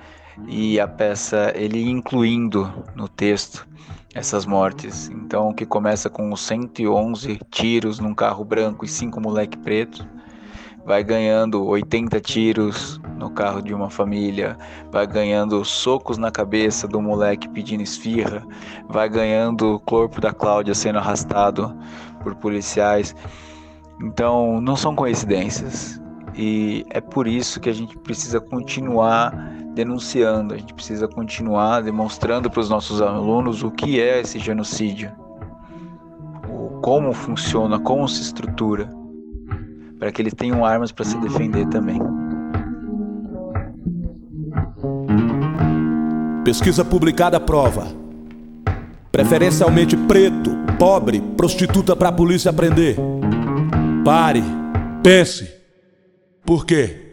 e 0.47 0.79
a 0.79 0.87
peça 0.87 1.51
ele 1.55 1.81
incluindo 1.89 2.71
no 2.95 3.07
texto 3.07 3.67
essas 4.18 4.47
mortes. 4.47 5.09
Então, 5.09 5.53
que 5.53 5.65
começa 5.65 6.09
com 6.09 6.36
111 6.36 7.39
tiros 7.51 7.99
num 7.99 8.15
carro 8.15 8.43
branco 8.43 8.84
e 8.84 8.88
cinco 8.88 9.22
moleque 9.22 9.55
preto, 9.59 10.07
vai 10.84 11.03
ganhando 11.03 11.63
80 11.63 12.20
tiros 12.22 12.99
no 13.15 13.30
carro 13.30 13.61
de 13.61 13.76
uma 13.76 13.91
família, 13.91 14.57
vai 14.91 15.05
ganhando 15.05 15.63
socos 15.63 16.18
na 16.18 16.32
cabeça 16.32 16.88
do 16.88 16.99
moleque 16.99 17.47
pedindo 17.47 17.84
esfirra, 17.84 18.43
vai 18.89 19.07
ganhando 19.07 19.76
o 19.76 19.80
corpo 19.80 20.20
da 20.20 20.34
Cláudia 20.34 20.74
sendo 20.74 20.97
arrastado 20.97 21.78
por 22.24 22.34
policiais. 22.36 23.15
Então, 24.01 24.59
não 24.59 24.76
são 24.76 24.95
coincidências. 24.95 26.01
E 26.38 26.85
é 26.91 27.01
por 27.01 27.27
isso 27.27 27.59
que 27.59 27.67
a 27.67 27.73
gente 27.73 27.97
precisa 27.97 28.39
continuar 28.39 29.31
denunciando, 29.73 30.53
a 30.53 30.57
gente 30.57 30.71
precisa 30.71 31.07
continuar 31.07 31.81
demonstrando 31.81 32.47
para 32.47 32.59
os 32.59 32.69
nossos 32.69 33.01
alunos 33.01 33.63
o 33.63 33.71
que 33.71 33.99
é 33.99 34.21
esse 34.21 34.38
genocídio, 34.38 35.11
como 36.83 37.11
funciona, 37.11 37.79
como 37.79 38.07
se 38.07 38.21
estrutura, 38.21 38.88
para 39.97 40.11
que 40.11 40.21
eles 40.21 40.35
tenham 40.35 40.63
armas 40.63 40.91
para 40.91 41.05
se 41.05 41.17
defender 41.17 41.65
também. 41.69 41.99
Pesquisa 46.43 46.85
publicada 46.85 47.39
prova. 47.39 47.88
Preferencialmente 49.11 49.97
preto, 49.97 50.51
pobre, 50.77 51.19
prostituta 51.35 51.95
para 51.95 52.09
a 52.09 52.11
polícia 52.11 52.51
aprender. 52.51 52.95
Pare, 54.05 54.43
pense. 55.01 55.57
Por 56.47 56.65
quê? 56.65 57.07